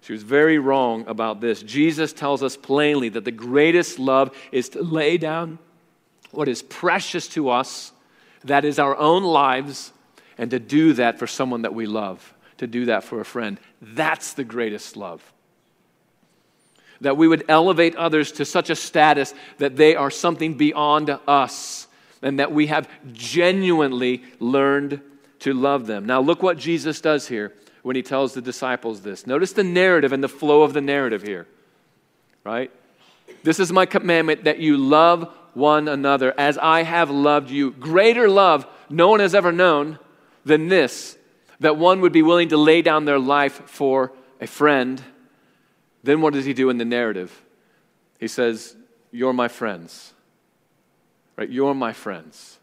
She 0.00 0.12
was 0.12 0.24
very 0.24 0.58
wrong 0.58 1.06
about 1.06 1.40
this. 1.40 1.62
Jesus 1.62 2.12
tells 2.12 2.42
us 2.42 2.56
plainly 2.56 3.08
that 3.10 3.24
the 3.24 3.30
greatest 3.30 4.00
love 4.00 4.36
is 4.50 4.70
to 4.70 4.82
lay 4.82 5.18
down 5.18 5.60
what 6.32 6.48
is 6.48 6.62
precious 6.62 7.28
to 7.28 7.48
us, 7.48 7.92
that 8.42 8.64
is 8.64 8.80
our 8.80 8.96
own 8.96 9.22
lives, 9.22 9.92
and 10.36 10.50
to 10.50 10.58
do 10.58 10.94
that 10.94 11.20
for 11.20 11.28
someone 11.28 11.62
that 11.62 11.74
we 11.74 11.86
love, 11.86 12.34
to 12.58 12.66
do 12.66 12.86
that 12.86 13.04
for 13.04 13.20
a 13.20 13.24
friend. 13.24 13.60
That's 13.80 14.32
the 14.32 14.42
greatest 14.42 14.96
love 14.96 15.32
that 17.00 17.16
we 17.16 17.26
would 17.26 17.44
elevate 17.48 17.96
others 17.96 18.32
to 18.32 18.44
such 18.44 18.70
a 18.70 18.76
status 18.76 19.34
that 19.58 19.76
they 19.76 19.96
are 19.96 20.10
something 20.10 20.54
beyond 20.54 21.16
us 21.26 21.86
and 22.22 22.38
that 22.38 22.52
we 22.52 22.66
have 22.66 22.88
genuinely 23.12 24.22
learned 24.38 25.00
to 25.40 25.54
love 25.54 25.86
them. 25.86 26.04
Now, 26.04 26.20
look 26.20 26.42
what 26.42 26.58
Jesus 26.58 27.00
does 27.00 27.26
here 27.26 27.54
when 27.82 27.96
he 27.96 28.02
tells 28.02 28.34
the 28.34 28.42
disciples 28.42 29.00
this. 29.00 29.26
Notice 29.26 29.52
the 29.52 29.64
narrative 29.64 30.12
and 30.12 30.22
the 30.22 30.28
flow 30.28 30.62
of 30.62 30.74
the 30.74 30.82
narrative 30.82 31.22
here, 31.22 31.46
right? 32.44 32.70
This 33.42 33.58
is 33.58 33.72
my 33.72 33.86
commandment 33.86 34.44
that 34.44 34.58
you 34.58 34.76
love 34.76 35.32
one 35.54 35.88
another 35.88 36.34
as 36.38 36.58
I 36.58 36.82
have 36.82 37.10
loved 37.10 37.50
you. 37.50 37.70
Greater 37.70 38.28
love 38.28 38.66
no 38.90 39.08
one 39.08 39.20
has 39.20 39.34
ever 39.34 39.52
known 39.52 39.98
than 40.44 40.68
this 40.68 41.16
that 41.60 41.76
one 41.76 42.00
would 42.00 42.12
be 42.12 42.22
willing 42.22 42.48
to 42.48 42.56
lay 42.56 42.82
down 42.82 43.04
their 43.04 43.18
life 43.18 43.68
for 43.68 44.12
a 44.40 44.46
friend 44.46 45.02
then 46.02 46.20
what 46.20 46.32
does 46.32 46.44
he 46.44 46.54
do 46.54 46.70
in 46.70 46.78
the 46.78 46.84
narrative? 46.84 47.42
He 48.18 48.28
says, 48.28 48.76
You're 49.10 49.32
my 49.32 49.48
friends. 49.48 50.12
Right? 51.36 51.48
You're 51.48 51.74
my 51.74 51.92
friends. 51.92 52.58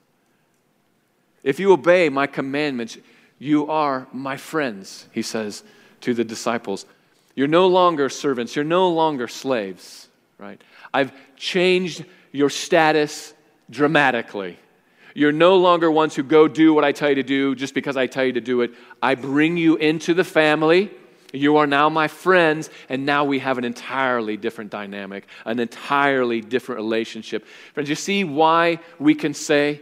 If 1.44 1.60
you 1.60 1.72
obey 1.72 2.10
my 2.10 2.28
commandments, 2.28 2.98
you 3.40 3.70
are 3.70 4.08
my 4.12 4.38
friends, 4.38 5.08
he 5.12 5.22
says 5.22 5.64
to 6.02 6.14
the 6.14 6.24
disciples. 6.24 6.86
You're 7.36 7.48
no 7.48 7.68
longer 7.68 8.10
servants. 8.10 8.56
You're 8.56 8.66
no 8.66 8.90
longer 8.90 9.28
slaves, 9.28 10.08
right? 10.40 10.60
I've 10.94 11.12
changed 11.36 12.04
your 12.32 12.50
status 12.50 13.34
dramatically. 13.70 14.58
You're 15.14 15.32
no 15.32 15.58
longer 15.58 15.90
ones 15.90 16.16
who 16.16 16.24
go 16.24 16.48
do 16.48 16.74
what 16.74 16.84
I 16.84 16.92
tell 16.92 17.10
you 17.10 17.16
to 17.16 17.24
do 17.24 17.56
just 17.56 17.74
because 17.74 17.96
I 17.96 18.08
tell 18.08 18.26
you 18.26 18.34
to 18.34 18.42
do 18.42 18.62
it. 18.62 18.72
I 19.02 19.16
bring 19.16 19.58
you 19.58 19.76
into 19.76 20.14
the 20.14 20.24
family. 20.24 20.92
You 21.34 21.58
are 21.58 21.68
now 21.68 21.90
my 21.90 22.08
friends, 22.08 22.70
and 22.90 23.06
now 23.06 23.26
we 23.26 23.40
have 23.40 23.58
an 23.58 23.66
entirely 23.66 24.38
different 24.38 24.72
dynamic, 24.72 25.28
an 25.46 25.60
entirely 25.60 26.42
different 26.42 26.78
relationship. 26.78 27.46
Friends, 27.74 27.90
you 27.90 27.96
see 27.96 28.24
why 28.24 28.80
we 29.00 29.14
can 29.14 29.34
say 29.34 29.82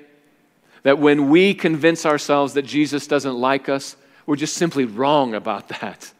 that 0.84 1.00
when 1.00 1.30
we 1.30 1.54
convince 1.54 2.06
ourselves 2.06 2.54
that 2.54 2.64
Jesus 2.64 3.08
doesn't 3.08 3.36
like 3.36 3.70
us, 3.70 3.96
we're 4.25 4.36
just 4.36 4.56
simply 4.56 4.86
wrong 4.86 5.36
about 5.36 5.68
that. 5.70 6.12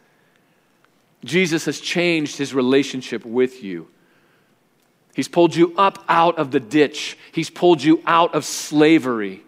Jesus 1.24 1.64
has 1.64 1.80
changed 1.80 2.36
his 2.38 2.54
relationship 2.54 3.24
with 3.24 3.62
you. 3.62 3.88
He's 5.16 5.28
pulled 5.28 5.56
you 5.56 5.74
up 5.78 6.04
out 6.08 6.38
of 6.38 6.50
the 6.50 6.60
ditch. 6.60 7.16
He's 7.32 7.48
pulled 7.48 7.82
you 7.82 8.02
out 8.06 8.34
of 8.34 8.44
slavery. 8.44 9.42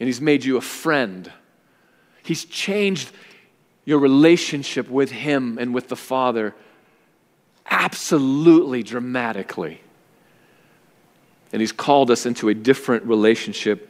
And 0.00 0.08
He's 0.08 0.20
made 0.20 0.44
you 0.44 0.56
a 0.56 0.60
friend. 0.60 1.30
He's 2.24 2.44
changed 2.44 3.12
your 3.86 4.00
relationship 4.00 4.90
with 4.90 5.10
Him 5.10 5.56
and 5.58 5.72
with 5.72 5.88
the 5.88 5.96
Father 5.96 6.54
absolutely 7.70 8.82
dramatically. 8.82 9.80
And 11.52 11.62
He's 11.62 11.72
called 11.72 12.10
us 12.10 12.26
into 12.26 12.50
a 12.50 12.54
different 12.54 13.04
relationship 13.04 13.88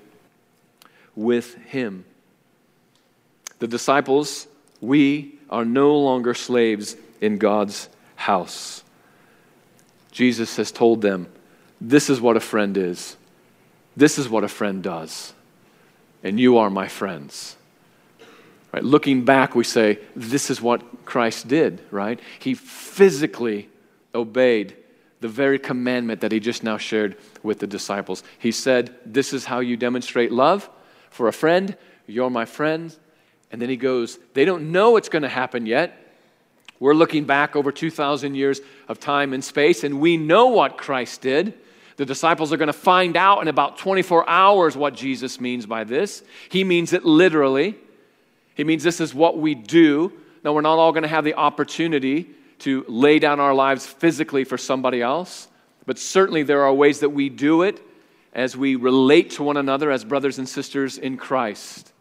with 1.17 1.55
Him. 1.65 2.05
The 3.59 3.67
disciples, 3.67 4.47
we 4.81 5.38
are 5.49 5.65
no 5.65 5.97
longer 5.97 6.35
slaves 6.35 6.95
in 7.21 7.38
God's 7.38 7.88
house. 8.17 8.85
Jesus 10.12 10.57
has 10.57 10.71
told 10.71 11.00
them, 11.00 11.26
This 11.81 12.11
is 12.11 12.21
what 12.21 12.37
a 12.37 12.41
friend 12.41 12.76
is. 12.76 13.17
This 13.97 14.19
is 14.19 14.29
what 14.29 14.45
a 14.45 14.49
friend 14.49 14.83
does. 14.83 15.33
And 16.23 16.38
you 16.38 16.59
are 16.59 16.69
my 16.69 16.88
friends. 16.88 17.56
Right? 18.76 18.85
Looking 18.85 19.25
back, 19.25 19.54
we 19.54 19.64
say, 19.64 20.00
This 20.14 20.50
is 20.50 20.61
what 20.61 21.06
Christ 21.06 21.49
did, 21.49 21.80
right? 21.90 22.21
He 22.38 22.52
physically 22.52 23.71
obeyed 24.14 24.76
the 25.21 25.28
very 25.28 25.59
commandment 25.59 26.21
that 26.21 26.30
he 26.30 26.40
just 26.40 26.62
now 26.62 26.76
shared 26.76 27.16
with 27.42 27.59
the 27.59 27.66
disciples. 27.66 28.23
He 28.38 28.52
said, 28.52 28.95
This 29.06 29.33
is 29.33 29.47
how 29.47 29.61
you 29.61 29.78
demonstrate 29.78 30.30
love 30.30 30.68
for 31.09 31.26
a 31.26 31.33
friend. 31.33 31.75
You're 32.06 32.28
my 32.28 32.45
friend. 32.45 32.95
And 33.50 33.62
then 33.62 33.71
he 33.71 33.78
goes, 33.78 34.18
They 34.35 34.45
don't 34.45 34.71
know 34.73 34.90
what's 34.90 35.09
going 35.09 35.23
to 35.23 35.30
happen 35.30 35.64
yet. 35.64 35.99
We're 36.78 36.92
looking 36.92 37.25
back 37.25 37.56
over 37.56 37.73
2,000 37.73 38.35
years 38.35 38.61
of 38.88 39.00
time 39.00 39.33
and 39.33 39.42
space, 39.42 39.85
and 39.85 40.02
we 40.02 40.18
know 40.18 40.49
what 40.49 40.76
Christ 40.76 41.23
did. 41.23 41.54
The 41.97 42.04
disciples 42.04 42.52
are 42.52 42.59
going 42.59 42.66
to 42.66 42.75
find 42.75 43.16
out 43.16 43.40
in 43.40 43.49
about 43.49 43.78
24 43.78 44.28
hours 44.28 44.76
what 44.76 44.95
Jesus 44.95 45.40
means 45.40 45.64
by 45.64 45.85
this. 45.85 46.23
He 46.50 46.62
means 46.62 46.92
it 46.92 47.06
literally. 47.06 47.76
He 48.57 48.65
means 48.65 48.83
this 48.83 49.01
is 49.01 49.15
what 49.15 49.39
we 49.39 49.55
do. 49.55 50.13
Now, 50.43 50.55
we're 50.55 50.63
not 50.63 50.79
all 50.79 50.91
going 50.91 51.03
to 51.03 51.09
have 51.09 51.25
the 51.25 51.35
opportunity 51.35 52.31
to 52.61 52.85
lay 52.89 53.19
down 53.19 53.39
our 53.39 53.55
lives 53.55 53.87
physically 53.87 54.45
for 54.45 54.57
somebody 54.57 55.03
else, 55.03 55.49
but 55.85 55.99
certainly 55.99 56.43
there 56.43 56.63
are 56.63 56.73
ways 56.73 57.01
that 57.01 57.11
we 57.11 57.29
do 57.29 57.63
it 57.63 57.81
as 58.33 58.57
we 58.57 58.75
relate 58.75 59.31
to 59.31 59.43
one 59.43 59.59
another 59.59 59.91
as 59.91 60.05
brothers 60.05 60.39
and 60.39 60.49
sisters 60.49 60.97
in 60.97 61.19
Christ. 61.19 61.93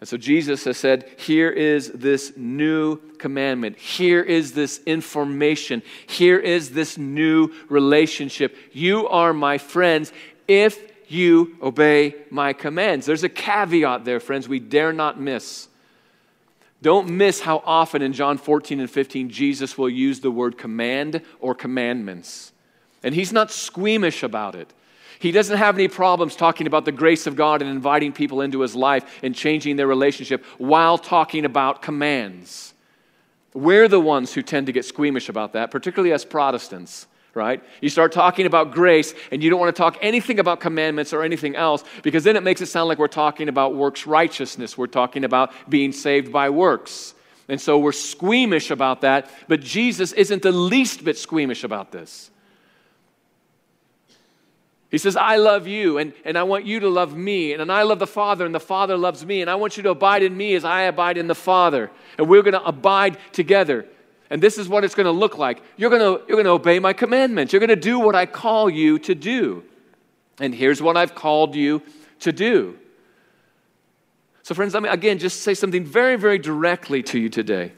And 0.00 0.08
so 0.08 0.16
Jesus 0.16 0.64
has 0.64 0.76
said, 0.76 1.08
Here 1.18 1.50
is 1.50 1.92
this 1.92 2.32
new 2.36 2.96
commandment. 3.18 3.78
Here 3.78 4.22
is 4.22 4.52
this 4.52 4.80
information. 4.86 5.82
Here 6.08 6.38
is 6.38 6.70
this 6.70 6.98
new 6.98 7.52
relationship. 7.68 8.56
You 8.72 9.06
are 9.08 9.32
my 9.32 9.58
friends 9.58 10.12
if 10.48 10.93
you 11.14 11.56
obey 11.62 12.14
my 12.30 12.52
commands. 12.52 13.06
There's 13.06 13.24
a 13.24 13.28
caveat 13.28 14.04
there, 14.04 14.20
friends, 14.20 14.48
we 14.48 14.58
dare 14.58 14.92
not 14.92 15.20
miss. 15.20 15.68
Don't 16.82 17.08
miss 17.08 17.40
how 17.40 17.62
often 17.64 18.02
in 18.02 18.12
John 18.12 18.36
14 18.36 18.80
and 18.80 18.90
15 18.90 19.30
Jesus 19.30 19.78
will 19.78 19.88
use 19.88 20.20
the 20.20 20.30
word 20.30 20.58
command 20.58 21.22
or 21.40 21.54
commandments. 21.54 22.52
And 23.02 23.14
he's 23.14 23.32
not 23.32 23.50
squeamish 23.50 24.22
about 24.22 24.54
it. 24.54 24.72
He 25.18 25.32
doesn't 25.32 25.56
have 25.56 25.76
any 25.76 25.88
problems 25.88 26.36
talking 26.36 26.66
about 26.66 26.84
the 26.84 26.92
grace 26.92 27.26
of 27.26 27.36
God 27.36 27.62
and 27.62 27.70
inviting 27.70 28.12
people 28.12 28.42
into 28.42 28.60
his 28.60 28.74
life 28.74 29.20
and 29.22 29.34
changing 29.34 29.76
their 29.76 29.86
relationship 29.86 30.44
while 30.58 30.98
talking 30.98 31.46
about 31.46 31.80
commands. 31.80 32.74
We're 33.54 33.88
the 33.88 34.00
ones 34.00 34.34
who 34.34 34.42
tend 34.42 34.66
to 34.66 34.72
get 34.72 34.84
squeamish 34.84 35.30
about 35.30 35.54
that, 35.54 35.70
particularly 35.70 36.12
as 36.12 36.24
Protestants, 36.24 37.06
right? 37.34 37.62
You 37.80 37.88
start 37.88 38.12
talking 38.12 38.46
about 38.46 38.72
grace 38.72 39.14
and 39.30 39.42
you 39.42 39.50
don't 39.50 39.60
want 39.60 39.74
to 39.74 39.78
talk 39.80 39.98
anything 40.00 40.38
about 40.38 40.60
commandments 40.60 41.12
or 41.12 41.22
anything 41.22 41.56
else 41.56 41.84
because 42.02 42.24
then 42.24 42.36
it 42.36 42.42
makes 42.42 42.60
it 42.60 42.66
sound 42.66 42.88
like 42.88 42.98
we're 42.98 43.08
talking 43.08 43.48
about 43.48 43.74
works 43.74 44.06
righteousness. 44.06 44.78
We're 44.78 44.86
talking 44.86 45.24
about 45.24 45.52
being 45.68 45.92
saved 45.92 46.32
by 46.32 46.50
works. 46.50 47.14
And 47.48 47.60
so 47.60 47.78
we're 47.78 47.92
squeamish 47.92 48.70
about 48.70 49.02
that, 49.02 49.30
but 49.48 49.60
Jesus 49.60 50.12
isn't 50.12 50.42
the 50.42 50.52
least 50.52 51.04
bit 51.04 51.18
squeamish 51.18 51.62
about 51.62 51.92
this. 51.92 52.30
He 54.94 54.98
says, 54.98 55.16
I 55.16 55.38
love 55.38 55.66
you, 55.66 55.98
and, 55.98 56.12
and 56.24 56.38
I 56.38 56.44
want 56.44 56.66
you 56.66 56.78
to 56.78 56.88
love 56.88 57.16
me. 57.16 57.52
And, 57.52 57.60
and 57.60 57.72
I 57.72 57.82
love 57.82 57.98
the 57.98 58.06
Father, 58.06 58.46
and 58.46 58.54
the 58.54 58.60
Father 58.60 58.96
loves 58.96 59.26
me. 59.26 59.40
And 59.40 59.50
I 59.50 59.56
want 59.56 59.76
you 59.76 59.82
to 59.82 59.90
abide 59.90 60.22
in 60.22 60.36
me 60.36 60.54
as 60.54 60.64
I 60.64 60.82
abide 60.82 61.18
in 61.18 61.26
the 61.26 61.34
Father. 61.34 61.90
And 62.16 62.28
we're 62.28 62.42
going 62.42 62.52
to 62.52 62.64
abide 62.64 63.18
together. 63.32 63.86
And 64.30 64.42
this 64.42 64.58
is 64.58 64.68
what 64.68 64.84
it's 64.84 64.94
going 64.94 65.06
to 65.06 65.12
look 65.12 65.38
like. 65.38 65.62
You're 65.76 65.90
going 65.90 66.00
to, 66.00 66.24
you're 66.26 66.36
going 66.36 66.46
to 66.46 66.50
obey 66.50 66.78
my 66.78 66.92
commandments. 66.92 67.52
You're 67.52 67.60
going 67.60 67.68
to 67.68 67.76
do 67.76 67.98
what 67.98 68.14
I 68.14 68.26
call 68.26 68.70
you 68.70 68.98
to 69.00 69.14
do. 69.14 69.64
And 70.40 70.54
here's 70.54 70.82
what 70.82 70.96
I've 70.96 71.14
called 71.14 71.54
you 71.54 71.82
to 72.20 72.32
do. 72.32 72.78
So, 74.42 74.54
friends, 74.54 74.74
let 74.74 74.82
me 74.82 74.88
again 74.88 75.18
just 75.18 75.42
say 75.42 75.54
something 75.54 75.84
very, 75.84 76.16
very 76.16 76.38
directly 76.38 77.02
to 77.04 77.18
you 77.18 77.28
today. 77.28 77.72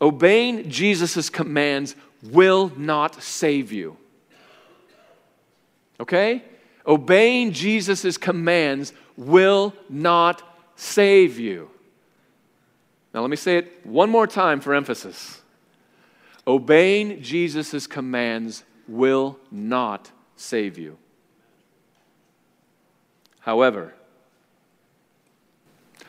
Obeying 0.00 0.70
Jesus' 0.70 1.28
commands 1.28 1.94
will 2.22 2.72
not 2.76 3.22
save 3.22 3.72
you. 3.72 3.96
Okay? 5.98 6.44
Obeying 6.86 7.52
Jesus' 7.52 8.16
commands 8.16 8.92
will 9.16 9.74
not 9.88 10.42
save 10.76 11.38
you. 11.38 11.70
Now, 13.12 13.20
let 13.20 13.30
me 13.30 13.36
say 13.36 13.58
it 13.58 13.84
one 13.84 14.08
more 14.08 14.26
time 14.26 14.60
for 14.60 14.74
emphasis. 14.74 15.39
Obeying 16.50 17.22
Jesus' 17.22 17.86
commands 17.86 18.64
will 18.88 19.38
not 19.52 20.10
save 20.34 20.78
you. 20.78 20.98
However, 23.38 23.94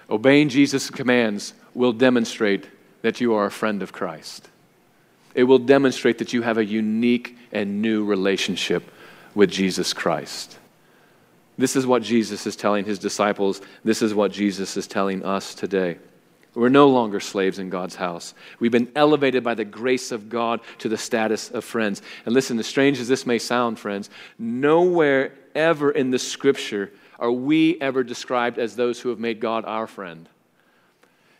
obeying 0.09 0.49
Jesus' 0.49 0.89
commands 0.89 1.53
will 1.75 1.93
demonstrate 1.93 2.67
that 3.03 3.21
you 3.21 3.35
are 3.35 3.45
a 3.45 3.51
friend 3.51 3.83
of 3.83 3.93
Christ. 3.93 4.49
It 5.35 5.43
will 5.43 5.59
demonstrate 5.59 6.17
that 6.17 6.33
you 6.33 6.41
have 6.41 6.57
a 6.57 6.65
unique 6.65 7.37
and 7.51 7.79
new 7.79 8.03
relationship 8.03 8.91
with 9.35 9.51
Jesus 9.51 9.93
Christ. 9.93 10.57
This 11.55 11.75
is 11.75 11.85
what 11.85 12.01
Jesus 12.01 12.47
is 12.47 12.55
telling 12.55 12.85
his 12.85 12.97
disciples. 12.97 13.61
This 13.83 14.01
is 14.01 14.15
what 14.15 14.31
Jesus 14.31 14.75
is 14.75 14.87
telling 14.87 15.23
us 15.23 15.53
today. 15.53 15.99
We're 16.53 16.69
no 16.69 16.89
longer 16.89 17.19
slaves 17.19 17.59
in 17.59 17.69
God's 17.69 17.95
house. 17.95 18.33
We've 18.59 18.71
been 18.71 18.91
elevated 18.95 19.43
by 19.43 19.53
the 19.53 19.63
grace 19.63 20.11
of 20.11 20.29
God 20.29 20.59
to 20.79 20.89
the 20.89 20.97
status 20.97 21.49
of 21.49 21.63
friends. 21.63 22.01
And 22.25 22.33
listen, 22.33 22.59
as 22.59 22.67
strange 22.67 22.99
as 22.99 23.07
this 23.07 23.25
may 23.25 23.39
sound, 23.39 23.79
friends, 23.79 24.09
nowhere 24.37 25.33
ever 25.55 25.91
in 25.91 26.11
the 26.11 26.19
scripture 26.19 26.91
are 27.19 27.31
we 27.31 27.79
ever 27.79 28.03
described 28.03 28.57
as 28.57 28.75
those 28.75 28.99
who 28.99 29.09
have 29.09 29.19
made 29.19 29.39
God 29.39 29.63
our 29.65 29.87
friend. 29.87 30.27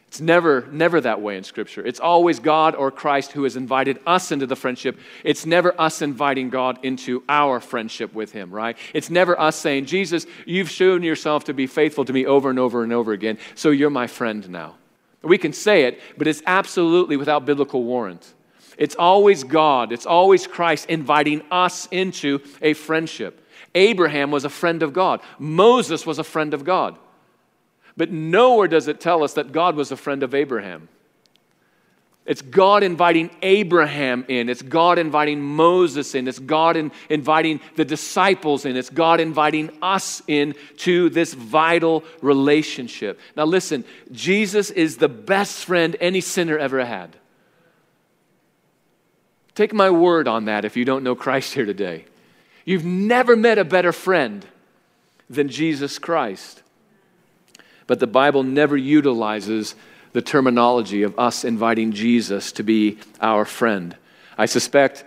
It's 0.08 0.19
never, 0.19 0.67
never 0.69 1.00
that 1.00 1.21
way 1.21 1.38
in 1.38 1.45
Scripture. 1.45 1.86
It's 1.86 2.02
always 2.02 2.39
God 2.39 2.76
or 2.76 2.91
Christ 2.91 3.32
who 3.32 3.43
has 3.43 3.56
invited 3.56 3.97
us 4.06 4.34
into 4.34 4.45
the 4.45 4.58
friendship. 4.58 5.00
It's 5.24 5.45
never 5.45 5.74
us 5.80 6.02
inviting 6.02 6.50
God 6.50 6.84
into 6.84 7.24
our 7.30 7.62
friendship 7.62 8.13
with 8.13 8.34
Him, 8.34 8.52
right? 8.52 8.78
It's 8.93 9.10
never 9.10 9.39
us 9.39 9.56
saying, 9.56 9.86
Jesus, 9.86 10.26
you've 10.45 10.69
shown 10.69 11.02
yourself 11.02 11.45
to 11.45 11.54
be 11.54 11.65
faithful 11.65 12.04
to 12.04 12.12
me 12.12 12.26
over 12.26 12.50
and 12.50 12.60
over 12.60 12.84
and 12.84 12.91
over 12.91 13.13
again, 13.13 13.38
so 13.56 13.69
you're 13.69 13.89
my 13.89 14.08
friend 14.08 14.50
now. 14.50 14.76
We 15.23 15.38
can 15.38 15.53
say 15.53 15.84
it, 15.84 16.01
but 16.17 16.27
it's 16.27 16.41
absolutely 16.47 17.17
without 17.17 17.45
biblical 17.45 17.84
warrant. 17.84 18.34
It's 18.77 18.95
always 18.95 19.43
God, 19.43 19.91
it's 19.91 20.05
always 20.05 20.47
Christ 20.47 20.89
inviting 20.89 21.43
us 21.51 21.88
into 21.91 22.39
a 22.62 22.73
friendship. 22.73 23.47
Abraham 23.75 24.31
was 24.31 24.43
a 24.43 24.49
friend 24.49 24.81
of 24.84 24.93
God, 24.93 25.21
Moses 25.38 26.05
was 26.05 26.19
a 26.19 26.23
friend 26.23 26.53
of 26.53 26.63
God. 26.63 26.97
But 27.97 28.10
nowhere 28.10 28.67
does 28.67 28.88
it 28.88 29.01
tell 29.01 29.23
us 29.23 29.34
that 29.34 29.51
God 29.51 29.75
was 29.75 29.91
a 29.91 29.97
friend 29.97 30.23
of 30.23 30.34
Abraham. 30.34 30.88
It's 32.25 32.43
God 32.43 32.84
inviting 32.84 33.31
Abraham 33.41 34.25
in. 34.27 34.47
It's 34.47 34.62
God 34.62 34.99
inviting 34.99 35.41
Moses 35.41 36.13
in. 36.13 36.27
It's 36.27 36.38
God 36.38 36.77
in, 36.77 36.91
inviting 37.10 37.60
the 37.75 37.86
disciples 37.86 38.63
in. 38.63 38.77
It's 38.77 38.91
God 38.91 39.19
inviting 39.19 39.71
us 39.81 40.21
in 40.27 40.53
to 40.77 41.10
this 41.10 41.34
vital 41.34 42.03
relationship. 42.21 43.19
Now, 43.36 43.45
listen, 43.45 43.86
Jesus 44.12 44.69
is 44.69 44.97
the 44.97 45.10
best 45.10 45.65
friend 45.65 45.95
any 45.99 46.21
sinner 46.21 46.60
ever 46.60 46.86
had. 46.86 47.15
Take 49.55 49.73
my 49.73 49.89
word 49.89 50.27
on 50.27 50.45
that 50.45 50.63
if 50.63 50.77
you 50.77 50.86
don't 50.86 51.03
know 51.03 51.15
Christ 51.15 51.55
here 51.55 51.65
today. 51.65 52.05
You've 52.65 52.86
never 52.86 53.36
met 53.36 53.57
a 53.57 53.65
better 53.65 53.91
friend 53.91 54.45
than 55.27 55.49
Jesus 55.49 55.97
Christ. 55.97 56.62
But 57.88 57.99
the 57.99 58.07
Bible 58.07 58.43
never 58.43 58.77
utilizes 58.77 59.75
the 60.13 60.21
terminology 60.21 61.04
of 61.04 61.17
us 61.17 61.43
inviting 61.43 61.91
Jesus 61.91 62.52
to 62.54 62.63
be 62.63 63.00
our 63.19 63.45
friend. 63.45 63.95
I 64.38 64.45
suspect 64.45 65.06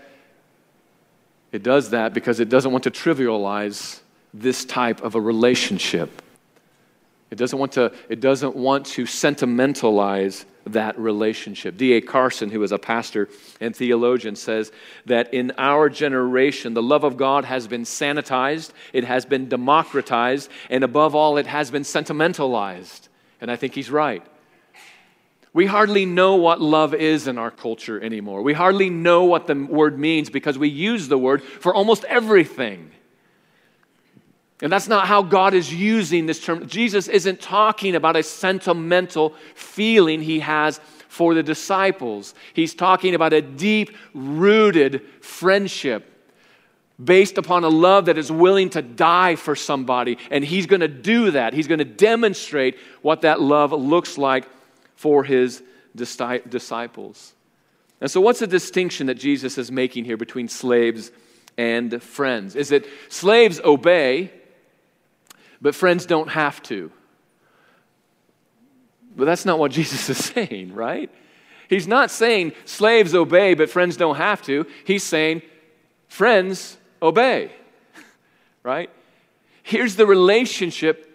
it 1.52 1.62
does 1.62 1.90
that 1.90 2.14
because 2.14 2.40
it 2.40 2.48
doesn't 2.48 2.72
want 2.72 2.84
to 2.84 2.90
trivialize 2.90 4.00
this 4.32 4.64
type 4.64 5.02
of 5.02 5.14
a 5.14 5.20
relationship. 5.20 6.22
It 7.30 7.36
doesn't 7.36 7.58
want 7.58 7.72
to, 7.72 7.92
it 8.08 8.20
doesn't 8.20 8.56
want 8.56 8.86
to 8.86 9.06
sentimentalize 9.06 10.46
that 10.66 10.98
relationship. 10.98 11.76
D.A. 11.76 12.00
Carson, 12.00 12.50
who 12.50 12.62
is 12.62 12.72
a 12.72 12.78
pastor 12.78 13.28
and 13.60 13.74
theologian, 13.74 14.34
says 14.34 14.72
that 15.06 15.32
in 15.34 15.52
our 15.58 15.88
generation, 15.88 16.74
the 16.74 16.82
love 16.82 17.04
of 17.04 17.16
God 17.16 17.44
has 17.44 17.66
been 17.66 17.82
sanitized, 17.82 18.72
it 18.92 19.04
has 19.04 19.26
been 19.26 19.48
democratized, 19.48 20.50
and 20.70 20.82
above 20.82 21.14
all, 21.14 21.36
it 21.36 21.46
has 21.46 21.70
been 21.70 21.84
sentimentalized. 21.84 23.08
And 23.40 23.50
I 23.50 23.56
think 23.56 23.74
he's 23.74 23.90
right. 23.90 24.24
We 25.54 25.66
hardly 25.66 26.04
know 26.04 26.34
what 26.34 26.60
love 26.60 26.94
is 26.94 27.28
in 27.28 27.38
our 27.38 27.52
culture 27.52 28.02
anymore. 28.02 28.42
We 28.42 28.52
hardly 28.52 28.90
know 28.90 29.24
what 29.24 29.46
the 29.46 29.54
word 29.54 29.98
means 29.98 30.28
because 30.28 30.58
we 30.58 30.68
use 30.68 31.06
the 31.06 31.16
word 31.16 31.42
for 31.44 31.72
almost 31.72 32.02
everything. 32.04 32.90
And 34.60 34.72
that's 34.72 34.88
not 34.88 35.06
how 35.06 35.22
God 35.22 35.54
is 35.54 35.72
using 35.72 36.26
this 36.26 36.44
term. 36.44 36.66
Jesus 36.66 37.06
isn't 37.06 37.40
talking 37.40 37.94
about 37.94 38.16
a 38.16 38.22
sentimental 38.24 39.34
feeling 39.54 40.20
he 40.20 40.40
has 40.40 40.80
for 41.08 41.34
the 41.34 41.42
disciples. 41.42 42.34
He's 42.52 42.74
talking 42.74 43.14
about 43.14 43.32
a 43.32 43.40
deep 43.40 43.96
rooted 44.12 45.02
friendship 45.20 46.10
based 47.02 47.38
upon 47.38 47.62
a 47.62 47.68
love 47.68 48.06
that 48.06 48.18
is 48.18 48.30
willing 48.32 48.70
to 48.70 48.82
die 48.82 49.36
for 49.36 49.54
somebody. 49.54 50.18
And 50.32 50.44
he's 50.44 50.66
going 50.66 50.80
to 50.80 50.88
do 50.88 51.30
that. 51.32 51.54
He's 51.54 51.68
going 51.68 51.78
to 51.78 51.84
demonstrate 51.84 52.76
what 53.02 53.20
that 53.20 53.40
love 53.40 53.72
looks 53.72 54.18
like 54.18 54.48
for 55.04 55.22
his 55.22 55.62
disciples. 55.94 57.34
And 58.00 58.10
so, 58.10 58.22
what's 58.22 58.38
the 58.38 58.46
distinction 58.46 59.08
that 59.08 59.16
Jesus 59.16 59.58
is 59.58 59.70
making 59.70 60.06
here 60.06 60.16
between 60.16 60.48
slaves 60.48 61.12
and 61.58 62.02
friends? 62.02 62.56
Is 62.56 62.72
it 62.72 62.86
slaves 63.10 63.60
obey, 63.60 64.32
but 65.60 65.74
friends 65.74 66.06
don't 66.06 66.30
have 66.30 66.62
to? 66.62 66.90
But 69.14 69.26
that's 69.26 69.44
not 69.44 69.58
what 69.58 69.72
Jesus 69.78 70.08
is 70.08 70.24
saying, 70.24 70.72
right? 70.72 71.10
He's 71.68 71.86
not 71.86 72.10
saying 72.10 72.52
slaves 72.64 73.14
obey, 73.14 73.52
but 73.52 73.68
friends 73.68 73.98
don't 73.98 74.16
have 74.16 74.40
to. 74.44 74.64
He's 74.86 75.02
saying 75.02 75.42
friends 76.08 76.78
obey, 77.02 77.52
right? 78.62 78.88
Here's 79.62 79.96
the 79.96 80.06
relationship 80.06 81.13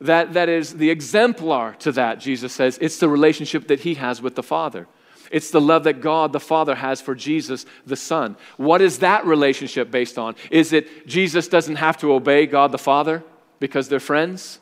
that, 0.00 0.32
that 0.32 0.48
is 0.48 0.74
the 0.74 0.90
exemplar 0.90 1.74
to 1.80 1.92
that, 1.92 2.20
Jesus 2.20 2.52
says. 2.52 2.78
It's 2.80 2.98
the 2.98 3.08
relationship 3.08 3.68
that 3.68 3.80
he 3.80 3.94
has 3.94 4.22
with 4.22 4.34
the 4.34 4.42
Father. 4.42 4.86
It's 5.30 5.50
the 5.50 5.60
love 5.60 5.84
that 5.84 6.00
God 6.00 6.32
the 6.32 6.40
Father 6.40 6.74
has 6.74 7.00
for 7.00 7.14
Jesus 7.14 7.66
the 7.86 7.96
Son. 7.96 8.36
What 8.56 8.80
is 8.80 8.98
that 8.98 9.24
relationship 9.26 9.90
based 9.90 10.18
on? 10.18 10.34
Is 10.50 10.72
it 10.72 11.06
Jesus 11.06 11.48
doesn't 11.48 11.76
have 11.76 11.98
to 11.98 12.12
obey 12.12 12.46
God 12.46 12.72
the 12.72 12.78
Father 12.78 13.22
because 13.60 13.88
they're 13.88 14.00
friends? 14.00 14.58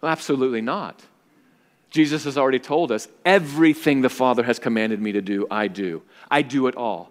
Well, 0.00 0.10
absolutely 0.10 0.62
not. 0.62 1.00
Jesus 1.90 2.24
has 2.24 2.36
already 2.36 2.58
told 2.58 2.90
us 2.90 3.08
everything 3.24 4.00
the 4.00 4.08
Father 4.08 4.42
has 4.42 4.58
commanded 4.58 5.00
me 5.00 5.12
to 5.12 5.22
do, 5.22 5.46
I 5.50 5.68
do. 5.68 6.02
I 6.30 6.42
do 6.42 6.66
it 6.66 6.76
all. 6.76 7.10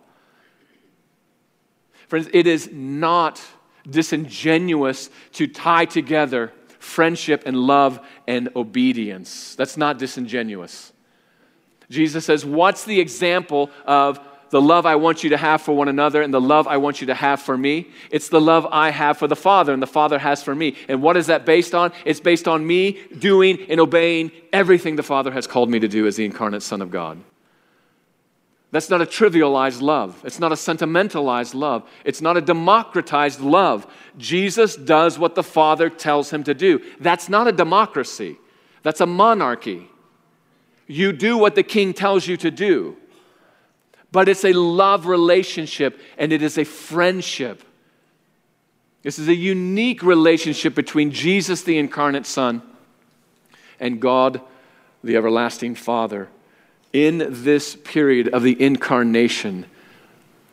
Friends, 2.08 2.30
it 2.34 2.47
is 2.47 2.69
not 2.71 3.41
disingenuous 3.89 5.10
to 5.34 5.47
tie 5.47 5.86
together 5.86 6.52
friendship 6.80 7.44
and 7.46 7.58
love 7.58 8.00
and 8.28 8.50
obedience. 8.56 9.56
That's 9.56 9.78
not 9.78 9.98
disingenuous. 9.98 10.94
Jesus 11.90 12.26
says, 12.26 12.46
What's 12.46 12.84
the 12.84 13.00
example 13.00 13.70
of 13.86 14.20
the 14.50 14.62
love 14.62 14.86
I 14.86 14.96
want 14.96 15.24
you 15.24 15.32
to 15.32 15.38
have 15.38 15.62
for 15.62 15.76
one 15.76 15.88
another 15.88 16.22
and 16.22 16.34
the 16.34 16.42
love 16.42 16.68
I 16.68 16.78
want 16.78 17.02
you 17.02 17.08
to 17.08 17.13
have 17.13 17.42
for 17.42 17.58
me? 17.58 17.90
It's 18.12 18.30
the 18.30 18.42
love 18.42 18.66
I 18.72 18.92
have 18.92 19.18
for 19.18 19.28
the 19.28 19.36
Father 19.36 19.74
and 19.74 19.82
the 19.82 19.88
Father 19.88 20.20
has 20.20 20.44
for 20.44 20.56
me. 20.56 20.76
And 20.88 21.02
what 21.02 21.18
is 21.18 21.28
that 21.28 21.46
based 21.46 21.76
on? 21.76 21.92
It's 22.06 22.20
based 22.20 22.48
on 22.48 22.66
me 22.66 23.00
doing 23.18 23.66
and 23.70 23.80
obeying 23.80 24.32
everything 24.54 24.96
the 24.96 25.04
Father 25.04 25.32
has 25.32 25.48
called 25.48 25.70
me 25.70 25.80
to 25.80 25.88
do 25.88 26.08
as 26.08 26.16
the 26.16 26.26
incarnate 26.26 26.63
Son 26.63 26.82
of 26.82 26.92
God. 26.92 27.22
That's 28.71 28.89
not 28.89 29.01
a 29.01 29.06
trivialized 29.06 29.82
love. 29.82 30.21
It's 30.25 30.39
not 30.39 30.51
a 30.51 30.58
sentimentalized 30.58 31.53
love. 31.53 31.89
It's 32.03 32.21
not 32.21 32.36
a 32.36 32.41
democratized 32.41 33.39
love. 33.39 33.88
Jesus 34.17 34.75
does 34.75 35.17
what 35.17 35.36
the 35.36 35.43
Father 35.43 35.89
tells 35.89 36.32
him 36.32 36.43
to 36.43 36.53
do. 36.53 36.82
That's 36.99 37.30
not 37.30 37.47
a 37.47 37.51
democracy, 37.51 38.38
that's 38.84 39.01
a 39.01 39.06
monarchy. 39.06 39.89
You 40.89 41.12
do 41.12 41.38
what 41.38 41.56
the 41.56 41.63
king 41.63 41.93
tells 41.93 42.27
you 42.27 42.38
to 42.38 42.49
do. 42.49 42.95
But 44.10 44.30
it's 44.30 44.45
a 44.45 44.53
love 44.53 45.06
relationship 45.06 45.99
and 46.17 46.32
it 46.32 46.41
is 46.41 46.58
a 46.58 46.63
friendship. 46.63 47.62
This 49.01 49.19
is 49.19 49.27
a 49.27 49.36
unique 49.36 50.01
relationship 50.01 50.75
between 50.75 51.12
Jesus, 51.12 51.62
the 51.63 51.77
incarnate 51.77 52.25
Son, 52.25 52.62
and 53.82 53.99
God, 53.99 54.39
the 55.03 55.17
everlasting 55.17 55.75
Father 55.75 56.30
in 56.98 57.44
this 57.44 57.76
period 57.76 58.30
of 58.30 58.42
the 58.42 58.60
incarnation, 58.60 59.68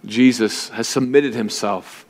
Jesus 0.04 0.68
has 0.68 0.86
submitted 0.86 1.32
himself 1.32 2.04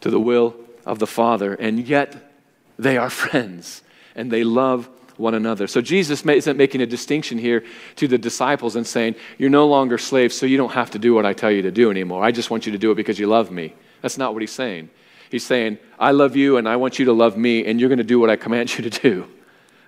to 0.00 0.10
the 0.10 0.18
will 0.18 0.56
of 0.84 0.98
the 0.98 1.06
Father, 1.06 1.54
and 1.54 1.86
yet 1.86 2.32
they 2.80 2.96
are 2.96 3.10
friends 3.24 3.82
and 4.16 4.28
they 4.28 4.42
love 4.42 4.88
one 5.16 5.34
another. 5.34 5.68
So 5.68 5.80
Jesus 5.80 6.26
isn't 6.26 6.56
making 6.56 6.80
a 6.80 6.86
distinction 6.86 7.38
here 7.38 7.62
to 7.96 8.08
the 8.08 8.18
disciples 8.18 8.74
and 8.74 8.84
saying, 8.84 9.14
You're 9.38 9.50
no 9.50 9.68
longer 9.68 9.98
slaves, 9.98 10.34
so 10.34 10.46
you 10.46 10.56
don't 10.56 10.72
have 10.72 10.90
to 10.90 10.98
do 10.98 11.14
what 11.14 11.24
I 11.24 11.32
tell 11.32 11.52
you 11.52 11.62
to 11.62 11.70
do 11.70 11.92
anymore. 11.92 12.24
I 12.24 12.32
just 12.32 12.50
want 12.50 12.66
you 12.66 12.72
to 12.72 12.78
do 12.78 12.90
it 12.90 12.96
because 12.96 13.20
you 13.20 13.28
love 13.28 13.52
me. 13.52 13.74
That's 14.02 14.18
not 14.18 14.32
what 14.32 14.42
he's 14.42 14.50
saying. 14.50 14.90
He's 15.30 15.46
saying, 15.46 15.78
I 15.96 16.10
love 16.10 16.34
you 16.34 16.56
and 16.56 16.68
I 16.68 16.74
want 16.74 16.98
you 16.98 17.04
to 17.04 17.12
love 17.12 17.36
me, 17.36 17.64
and 17.66 17.78
you're 17.78 17.88
going 17.88 17.98
to 17.98 18.04
do 18.04 18.18
what 18.18 18.30
I 18.30 18.36
command 18.36 18.74
you 18.76 18.90
to 18.90 19.00
do. 19.00 19.28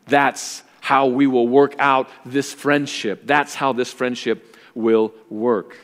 That's 0.07 0.63
how 0.83 1.07
we 1.07 1.29
will 1.29 1.47
work 1.47 1.77
out 1.79 2.09
this 2.27 2.53
friendship. 2.53 3.23
That's 3.25 3.55
how 3.55 3.73
this 3.73 3.93
friendship 3.93 4.57
will 4.75 5.15
work. 5.31 5.77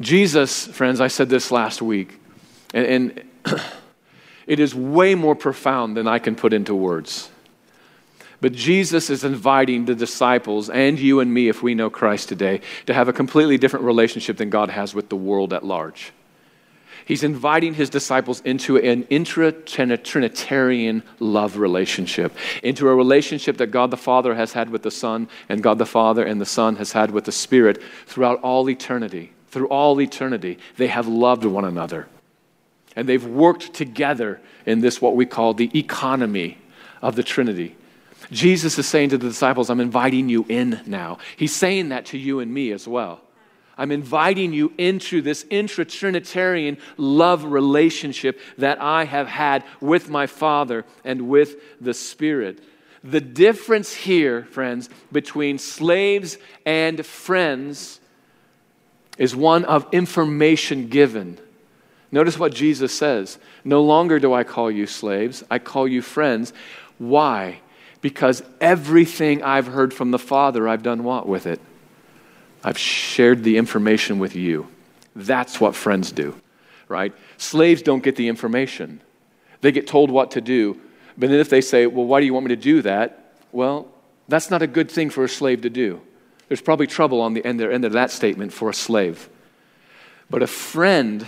Jesus, 0.00 0.66
friends, 0.66 1.00
I 1.00 1.06
said 1.06 1.28
this 1.28 1.52
last 1.52 1.80
week, 1.80 2.18
and, 2.74 2.86
and 2.86 3.24
it 4.48 4.58
is 4.58 4.74
way 4.74 5.14
more 5.14 5.36
profound 5.36 5.96
than 5.96 6.08
I 6.08 6.18
can 6.18 6.34
put 6.34 6.52
into 6.52 6.74
words. 6.74 7.30
But 8.40 8.54
Jesus 8.54 9.08
is 9.08 9.22
inviting 9.22 9.84
the 9.84 9.94
disciples 9.94 10.68
and 10.68 10.98
you 10.98 11.20
and 11.20 11.32
me, 11.32 11.48
if 11.48 11.62
we 11.62 11.76
know 11.76 11.90
Christ 11.90 12.28
today, 12.28 12.60
to 12.86 12.94
have 12.94 13.06
a 13.06 13.12
completely 13.12 13.56
different 13.56 13.84
relationship 13.84 14.36
than 14.36 14.50
God 14.50 14.68
has 14.68 14.94
with 14.94 15.10
the 15.10 15.16
world 15.16 15.52
at 15.52 15.64
large. 15.64 16.12
He's 17.10 17.24
inviting 17.24 17.74
his 17.74 17.90
disciples 17.90 18.40
into 18.42 18.76
an 18.76 19.02
intra-Trinitarian 19.10 21.02
love 21.18 21.56
relationship, 21.56 22.32
into 22.62 22.86
a 22.86 22.94
relationship 22.94 23.56
that 23.56 23.72
God 23.72 23.90
the 23.90 23.96
Father 23.96 24.36
has 24.36 24.52
had 24.52 24.70
with 24.70 24.84
the 24.84 24.92
Son, 24.92 25.28
and 25.48 25.60
God 25.60 25.78
the 25.78 25.86
Father 25.86 26.22
and 26.24 26.40
the 26.40 26.46
Son 26.46 26.76
has 26.76 26.92
had 26.92 27.10
with 27.10 27.24
the 27.24 27.32
Spirit 27.32 27.82
throughout 28.06 28.40
all 28.42 28.70
eternity. 28.70 29.32
Through 29.48 29.66
all 29.70 30.00
eternity, 30.00 30.60
they 30.76 30.86
have 30.86 31.08
loved 31.08 31.44
one 31.44 31.64
another. 31.64 32.06
And 32.94 33.08
they've 33.08 33.26
worked 33.26 33.74
together 33.74 34.40
in 34.64 34.80
this, 34.80 35.02
what 35.02 35.16
we 35.16 35.26
call 35.26 35.52
the 35.52 35.76
economy 35.76 36.58
of 37.02 37.16
the 37.16 37.24
Trinity. 37.24 37.74
Jesus 38.30 38.78
is 38.78 38.86
saying 38.86 39.08
to 39.08 39.18
the 39.18 39.30
disciples, 39.30 39.68
I'm 39.68 39.80
inviting 39.80 40.28
you 40.28 40.46
in 40.48 40.80
now. 40.86 41.18
He's 41.36 41.56
saying 41.56 41.88
that 41.88 42.06
to 42.06 42.18
you 42.18 42.38
and 42.38 42.54
me 42.54 42.70
as 42.70 42.86
well. 42.86 43.20
I'm 43.80 43.92
inviting 43.92 44.52
you 44.52 44.74
into 44.76 45.22
this 45.22 45.46
intra 45.48 45.86
Trinitarian 45.86 46.76
love 46.98 47.44
relationship 47.44 48.38
that 48.58 48.78
I 48.78 49.04
have 49.04 49.26
had 49.26 49.64
with 49.80 50.10
my 50.10 50.26
Father 50.26 50.84
and 51.02 51.30
with 51.30 51.56
the 51.80 51.94
Spirit. 51.94 52.62
The 53.02 53.22
difference 53.22 53.94
here, 53.94 54.44
friends, 54.44 54.90
between 55.10 55.58
slaves 55.58 56.36
and 56.66 57.06
friends 57.06 58.00
is 59.16 59.34
one 59.34 59.64
of 59.64 59.86
information 59.92 60.88
given. 60.88 61.38
Notice 62.12 62.38
what 62.38 62.52
Jesus 62.52 62.92
says 62.92 63.38
No 63.64 63.82
longer 63.82 64.18
do 64.18 64.34
I 64.34 64.44
call 64.44 64.70
you 64.70 64.86
slaves, 64.86 65.42
I 65.50 65.58
call 65.58 65.88
you 65.88 66.02
friends. 66.02 66.52
Why? 66.98 67.60
Because 68.02 68.42
everything 68.60 69.42
I've 69.42 69.68
heard 69.68 69.94
from 69.94 70.10
the 70.10 70.18
Father, 70.18 70.68
I've 70.68 70.82
done 70.82 71.02
what 71.02 71.26
with 71.26 71.46
it? 71.46 71.62
I've 72.62 72.78
shared 72.78 73.42
the 73.42 73.56
information 73.56 74.18
with 74.18 74.36
you. 74.36 74.68
That's 75.16 75.60
what 75.60 75.74
friends 75.74 76.12
do, 76.12 76.40
right? 76.88 77.12
Slaves 77.36 77.82
don't 77.82 78.02
get 78.02 78.16
the 78.16 78.28
information. 78.28 79.00
They 79.60 79.72
get 79.72 79.86
told 79.86 80.10
what 80.10 80.32
to 80.32 80.40
do. 80.40 80.80
But 81.16 81.30
then 81.30 81.40
if 81.40 81.50
they 81.50 81.60
say, 81.60 81.86
Well, 81.86 82.06
why 82.06 82.20
do 82.20 82.26
you 82.26 82.34
want 82.34 82.46
me 82.46 82.54
to 82.54 82.60
do 82.60 82.82
that? 82.82 83.34
Well, 83.52 83.88
that's 84.28 84.50
not 84.50 84.62
a 84.62 84.66
good 84.66 84.90
thing 84.90 85.10
for 85.10 85.24
a 85.24 85.28
slave 85.28 85.62
to 85.62 85.70
do. 85.70 86.00
there's 86.48 86.60
probably 86.60 86.86
trouble 86.86 87.20
on 87.20 87.34
the 87.34 87.44
end, 87.44 87.60
end 87.60 87.84
of 87.84 87.92
that 87.92 88.10
statement 88.10 88.52
for 88.52 88.70
a 88.70 88.74
slave. 88.74 89.28
But 90.28 90.42
a 90.42 90.46
friend, 90.46 91.26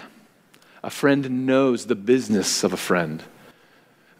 a 0.82 0.90
friend 0.90 1.46
knows 1.46 1.86
the 1.86 1.96
business 1.96 2.62
of 2.62 2.72
a 2.72 2.76
friend. 2.76 3.22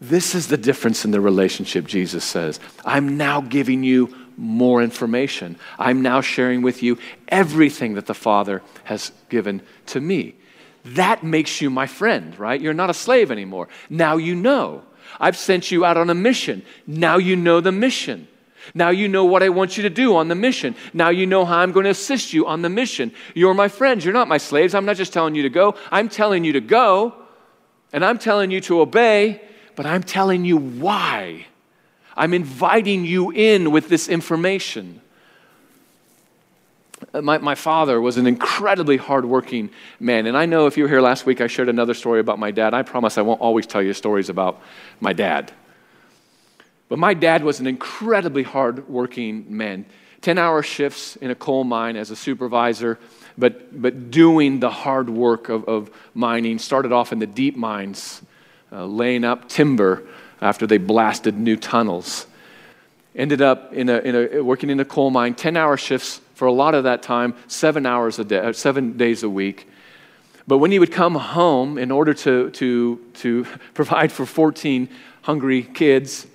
This 0.01 0.35
is 0.35 0.47
the 0.47 0.57
difference 0.57 1.05
in 1.05 1.11
the 1.11 1.21
relationship, 1.21 1.87
Jesus 1.87 2.25
says. 2.25 2.59
I'm 2.83 3.15
now 3.15 3.39
giving 3.39 3.83
you 3.83 4.13
more 4.37 4.81
information. 4.81 5.57
I'm 5.77 6.01
now 6.01 6.21
sharing 6.21 6.61
with 6.61 6.83
you 6.83 6.97
everything 7.27 7.93
that 7.95 8.05
the 8.05 8.13
Father 8.13 8.61
has 8.85 9.11
given 9.29 9.61
to 9.87 9.99
me. 9.99 10.35
That 10.85 11.23
makes 11.23 11.61
you 11.61 11.69
my 11.69 11.87
friend, 11.87 12.37
right? 12.37 12.59
You're 12.59 12.73
not 12.73 12.89
a 12.89 12.93
slave 12.93 13.31
anymore. 13.31 13.69
Now 13.89 14.17
you 14.17 14.35
know. 14.35 14.83
I've 15.19 15.37
sent 15.37 15.71
you 15.71 15.85
out 15.85 15.97
on 15.97 16.09
a 16.09 16.15
mission. 16.15 16.63
Now 16.87 17.17
you 17.17 17.35
know 17.35 17.61
the 17.61 17.71
mission. 17.71 18.27
Now 18.73 18.89
you 18.89 19.07
know 19.07 19.25
what 19.25 19.43
I 19.43 19.49
want 19.49 19.77
you 19.77 19.83
to 19.83 19.89
do 19.89 20.15
on 20.15 20.27
the 20.27 20.35
mission. 20.35 20.75
Now 20.93 21.09
you 21.09 21.25
know 21.25 21.45
how 21.45 21.59
I'm 21.59 21.71
going 21.71 21.83
to 21.83 21.89
assist 21.89 22.33
you 22.33 22.47
on 22.47 22.61
the 22.61 22.69
mission. 22.69 23.11
You're 23.35 23.53
my 23.53 23.67
friends. 23.67 24.05
You're 24.05 24.13
not 24.13 24.27
my 24.27 24.37
slaves. 24.37 24.73
I'm 24.73 24.85
not 24.85 24.95
just 24.95 25.13
telling 25.13 25.35
you 25.35 25.43
to 25.43 25.49
go. 25.49 25.75
I'm 25.91 26.09
telling 26.09 26.43
you 26.43 26.53
to 26.53 26.61
go, 26.61 27.13
and 27.91 28.03
I'm 28.03 28.17
telling 28.17 28.51
you 28.51 28.61
to 28.61 28.81
obey, 28.81 29.41
but 29.75 29.85
I'm 29.85 30.03
telling 30.03 30.45
you 30.45 30.57
why. 30.57 31.45
I'm 32.15 32.33
inviting 32.33 33.05
you 33.05 33.31
in 33.31 33.71
with 33.71 33.89
this 33.89 34.07
information. 34.07 35.01
Uh, 37.13 37.21
my, 37.21 37.37
my 37.39 37.55
father 37.55 37.99
was 37.99 38.17
an 38.17 38.27
incredibly 38.27 38.97
hardworking 38.97 39.69
man. 39.99 40.25
And 40.27 40.37
I 40.37 40.45
know 40.45 40.67
if 40.67 40.77
you 40.77 40.83
were 40.83 40.89
here 40.89 41.01
last 41.01 41.25
week, 41.25 41.41
I 41.41 41.47
shared 41.47 41.69
another 41.69 41.93
story 41.93 42.19
about 42.19 42.39
my 42.39 42.51
dad. 42.51 42.73
I 42.73 42.83
promise 42.83 43.17
I 43.17 43.21
won't 43.21 43.41
always 43.41 43.65
tell 43.65 43.81
you 43.81 43.93
stories 43.93 44.29
about 44.29 44.61
my 44.99 45.13
dad. 45.13 45.51
But 46.89 46.99
my 46.99 47.13
dad 47.13 47.43
was 47.43 47.59
an 47.59 47.67
incredibly 47.67 48.43
hardworking 48.43 49.45
man. 49.55 49.85
10 50.21 50.37
hour 50.37 50.63
shifts 50.63 51.15
in 51.17 51.31
a 51.31 51.35
coal 51.35 51.63
mine 51.63 51.97
as 51.97 52.11
a 52.11 52.15
supervisor, 52.15 52.97
but, 53.37 53.81
but 53.81 54.11
doing 54.11 54.59
the 54.59 54.69
hard 54.69 55.09
work 55.09 55.49
of, 55.49 55.65
of 55.65 55.89
mining. 56.13 56.59
Started 56.59 56.91
off 56.91 57.11
in 57.11 57.19
the 57.19 57.27
deep 57.27 57.57
mines, 57.57 58.21
uh, 58.71 58.85
laying 58.85 59.25
up 59.25 59.49
timber 59.49 60.03
after 60.43 60.67
they 60.67 60.77
blasted 60.77 61.37
new 61.37 61.55
tunnels. 61.55 62.27
Ended 63.15 63.41
up 63.41 63.73
in 63.73 63.89
a, 63.89 63.99
in 63.99 64.15
a, 64.15 64.41
working 64.41 64.69
in 64.69 64.79
a 64.79 64.85
coal 64.85 65.09
mine, 65.09 65.35
10 65.35 65.55
hour 65.55 65.77
shifts 65.77 66.19
for 66.35 66.47
a 66.47 66.51
lot 66.51 66.75
of 66.75 66.83
that 66.83 67.01
time, 67.01 67.33
seven 67.47 67.85
hours 67.85 68.19
a 68.19 68.25
day, 68.25 68.39
uh, 68.39 68.53
seven 68.53 68.97
days 68.97 69.23
a 69.23 69.29
week. 69.29 69.69
But 70.45 70.57
when 70.57 70.71
he 70.71 70.79
would 70.79 70.91
come 70.91 71.15
home, 71.15 71.77
in 71.77 71.91
order 71.91 72.13
to, 72.13 72.49
to, 72.49 72.99
to 73.13 73.45
provide 73.73 74.11
for 74.11 74.25
14 74.25 74.89
hungry 75.21 75.63
kids, 75.63 76.27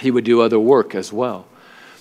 he 0.00 0.10
would 0.10 0.24
do 0.24 0.42
other 0.42 0.60
work 0.60 0.94
as 0.94 1.12
well. 1.12 1.46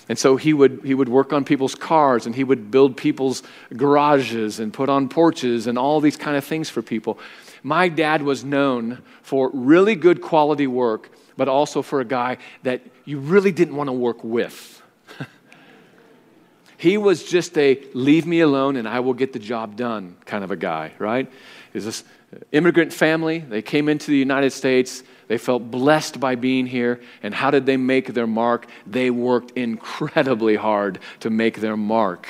And 0.09 0.17
so 0.17 0.35
he 0.35 0.53
would, 0.53 0.81
he 0.83 0.93
would 0.93 1.07
work 1.07 1.31
on 1.31 1.45
people's 1.45 1.75
cars 1.75 2.25
and 2.25 2.35
he 2.35 2.43
would 2.43 2.71
build 2.71 2.97
people's 2.97 3.43
garages 3.77 4.59
and 4.59 4.73
put 4.73 4.89
on 4.89 5.07
porches 5.07 5.67
and 5.67 5.77
all 5.77 6.01
these 6.01 6.17
kind 6.17 6.35
of 6.35 6.43
things 6.43 6.69
for 6.69 6.81
people. 6.81 7.17
My 7.61 7.87
dad 7.87 8.23
was 8.23 8.43
known 8.43 9.03
for 9.21 9.51
really 9.53 9.95
good 9.95 10.21
quality 10.21 10.67
work 10.67 11.11
but 11.39 11.47
also 11.47 11.81
for 11.81 12.01
a 12.01 12.05
guy 12.05 12.37
that 12.63 12.81
you 13.05 13.17
really 13.17 13.53
didn't 13.53 13.73
want 13.73 13.87
to 13.87 13.93
work 13.93 14.25
with. 14.25 14.81
he 16.77 16.97
was 16.97 17.23
just 17.23 17.57
a 17.57 17.81
leave 17.93 18.25
me 18.25 18.41
alone 18.41 18.75
and 18.75 18.85
I 18.85 18.99
will 18.99 19.13
get 19.13 19.31
the 19.31 19.39
job 19.39 19.77
done 19.77 20.17
kind 20.25 20.43
of 20.43 20.51
a 20.51 20.57
guy, 20.57 20.91
right? 20.99 21.31
Is 21.73 21.85
this 21.85 22.03
immigrant 22.51 22.91
family? 22.91 23.39
They 23.39 23.61
came 23.61 23.87
into 23.87 24.11
the 24.11 24.17
United 24.17 24.51
States. 24.51 25.01
They 25.29 25.37
felt 25.37 25.71
blessed 25.71 26.19
by 26.19 26.35
being 26.35 26.65
here. 26.65 26.99
And 27.23 27.33
how 27.33 27.51
did 27.51 27.65
they 27.65 27.77
make 27.77 28.13
their 28.13 28.27
mark? 28.27 28.67
They 28.85 29.09
worked 29.09 29.51
incredibly 29.51 30.57
hard 30.57 30.99
to 31.21 31.29
make 31.29 31.61
their 31.61 31.77
mark 31.77 32.27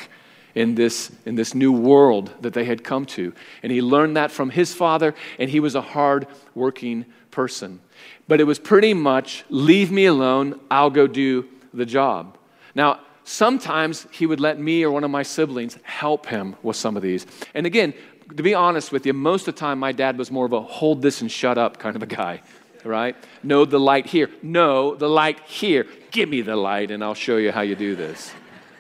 in 0.54 0.76
this, 0.76 1.12
in 1.26 1.34
this 1.34 1.56
new 1.56 1.72
world 1.72 2.32
that 2.42 2.54
they 2.54 2.66
had 2.66 2.84
come 2.84 3.08
to. 3.08 3.34
And 3.64 3.72
he 3.72 3.82
learned 3.82 4.18
that 4.18 4.30
from 4.30 4.52
his 4.52 4.72
father, 4.72 5.16
and 5.40 5.50
he 5.50 5.60
was 5.60 5.74
a 5.74 5.82
hard 5.82 6.28
working 6.54 7.06
person 7.32 7.80
but 8.30 8.40
it 8.40 8.44
was 8.44 8.60
pretty 8.60 8.94
much 8.94 9.44
leave 9.50 9.92
me 9.92 10.06
alone, 10.06 10.60
I'll 10.70 10.92
go 10.92 11.08
do 11.08 11.50
the 11.74 11.86
job. 11.86 12.38
Now, 12.76 13.00
sometimes 13.24 14.06
he 14.12 14.28
would 14.28 14.40
let 14.40 14.60
me 14.60 14.84
or 14.84 14.92
one 14.92 15.04
of 15.04 15.10
my 15.10 15.24
siblings 15.24 15.80
help 15.82 16.28
him 16.28 16.56
with 16.62 16.76
some 16.76 16.96
of 16.96 17.02
these. 17.02 17.26
And 17.56 17.66
again, 17.66 17.92
to 18.38 18.44
be 18.44 18.54
honest 18.54 18.92
with 18.92 19.08
you, 19.08 19.14
most 19.14 19.48
of 19.48 19.56
the 19.56 19.60
time 19.60 19.80
my 19.80 19.92
dad 19.92 20.16
was 20.20 20.30
more 20.30 20.46
of 20.46 20.54
a 20.54 20.62
hold 20.62 21.02
this 21.02 21.22
and 21.22 21.32
shut 21.32 21.58
up 21.58 21.80
kind 21.80 21.96
of 21.96 22.04
a 22.04 22.06
guy, 22.06 22.44
right? 22.86 23.16
No, 23.42 23.66
the 23.66 23.80
light 23.80 24.06
here. 24.06 24.30
No, 24.44 24.94
the 24.94 25.10
light 25.10 25.40
here. 25.48 25.88
Give 26.12 26.30
me 26.30 26.42
the 26.42 26.56
light 26.56 26.92
and 26.92 27.04
I'll 27.04 27.16
show 27.16 27.38
you 27.38 27.52
how 27.52 27.62
you 27.62 27.76
do 27.76 27.96
this. 27.96 28.32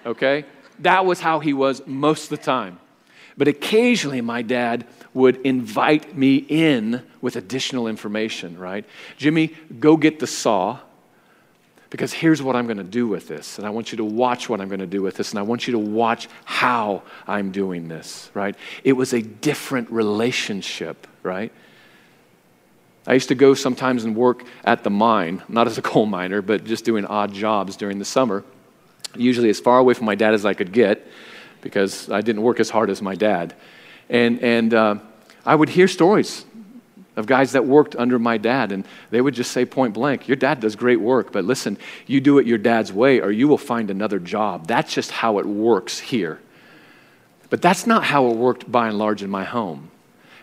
Okay? 0.06 0.46
That 0.78 1.08
was 1.08 1.20
how 1.20 1.40
he 1.40 1.54
was 1.54 1.82
most 1.88 2.26
of 2.26 2.38
the 2.38 2.46
time. 2.46 2.80
But 3.40 3.48
occasionally 3.48 4.20
my 4.20 4.42
dad 4.42 4.86
would 5.14 5.38
invite 5.46 6.16
me 6.16 6.36
in 6.36 7.02
with 7.22 7.38
additional 7.38 7.88
information, 7.88 8.60
right? 8.60 8.84
Jimmy, 9.16 9.56
go 9.80 9.96
get 9.96 10.20
the 10.20 10.28
saw 10.28 10.80
because 11.90 12.12
here's 12.12 12.44
what 12.44 12.58
I'm 12.58 12.66
going 12.66 12.80
to 12.80 12.84
do 12.84 13.08
with 13.08 13.30
this. 13.30 13.58
And 13.58 13.66
I 13.66 13.70
want 13.70 13.94
you 13.94 13.98
to 14.00 14.04
watch 14.04 14.50
what 14.50 14.60
I'm 14.60 14.68
going 14.68 14.82
to 14.82 14.86
do 14.86 15.02
with 15.02 15.16
this. 15.16 15.30
And 15.30 15.40
I 15.40 15.44
want 15.44 15.68
you 15.68 15.72
to 15.72 15.80
watch 15.80 16.28
how 16.44 17.04
I'm 17.26 17.52
doing 17.52 17.88
this, 17.88 18.30
right? 18.34 18.58
It 18.84 18.94
was 18.94 19.14
a 19.14 19.22
different 19.22 19.90
relationship, 19.90 21.08
right? 21.24 21.54
I 23.08 23.14
used 23.14 23.30
to 23.30 23.36
go 23.36 23.54
sometimes 23.54 24.04
and 24.04 24.18
work 24.18 24.44
at 24.66 24.84
the 24.84 24.90
mine, 24.90 25.44
not 25.48 25.66
as 25.66 25.78
a 25.78 25.82
coal 25.82 26.08
miner, 26.08 26.42
but 26.42 26.66
just 26.66 26.84
doing 26.84 27.06
odd 27.06 27.34
jobs 27.34 27.78
during 27.78 28.00
the 28.00 28.06
summer, 28.06 28.44
usually 29.16 29.50
as 29.50 29.62
far 29.62 29.80
away 29.80 29.94
from 29.94 30.08
my 30.08 30.16
dad 30.16 30.34
as 30.34 30.46
I 30.46 30.54
could 30.54 30.74
get 30.74 31.08
because 31.62 32.10
I 32.10 32.22
didn't 32.22 32.42
work 32.42 32.60
as 32.60 32.70
hard 32.70 32.90
as 32.90 33.02
my 33.02 33.16
dad. 33.16 33.56
And, 34.10 34.42
and 34.42 34.74
uh, 34.74 34.96
I 35.46 35.56
would 35.56 35.70
hear 35.70 35.88
stories 35.88 36.46
of 37.16 37.26
guys 37.26 37.52
that 37.52 37.66
worked 37.66 37.96
under 37.96 38.18
my 38.18 38.38
dad, 38.38 38.72
and 38.72 38.86
they 39.12 39.20
would 39.20 39.34
just 39.34 39.52
say 39.52 39.66
point 39.66 39.94
blank, 39.94 40.28
Your 40.28 40.38
dad 40.38 40.62
does 40.62 40.76
great 40.76 41.02
work, 41.02 41.32
but 41.32 41.44
listen, 41.44 41.78
you 42.08 42.22
do 42.22 42.40
it 42.40 42.48
your 42.48 42.58
dad's 42.58 42.94
way, 42.94 43.20
or 43.20 43.32
you 43.32 43.48
will 43.48 43.58
find 43.58 43.92
another 43.92 44.20
job. 44.20 44.68
That's 44.68 44.94
just 44.94 45.12
how 45.12 45.40
it 45.40 45.46
works 45.46 46.00
here. 46.00 46.40
But 47.50 47.62
that's 47.62 47.86
not 47.86 48.04
how 48.04 48.28
it 48.28 48.38
worked 48.38 48.72
by 48.72 48.88
and 48.88 48.98
large 48.98 49.22
in 49.22 49.30
my 49.30 49.44
home. 49.44 49.92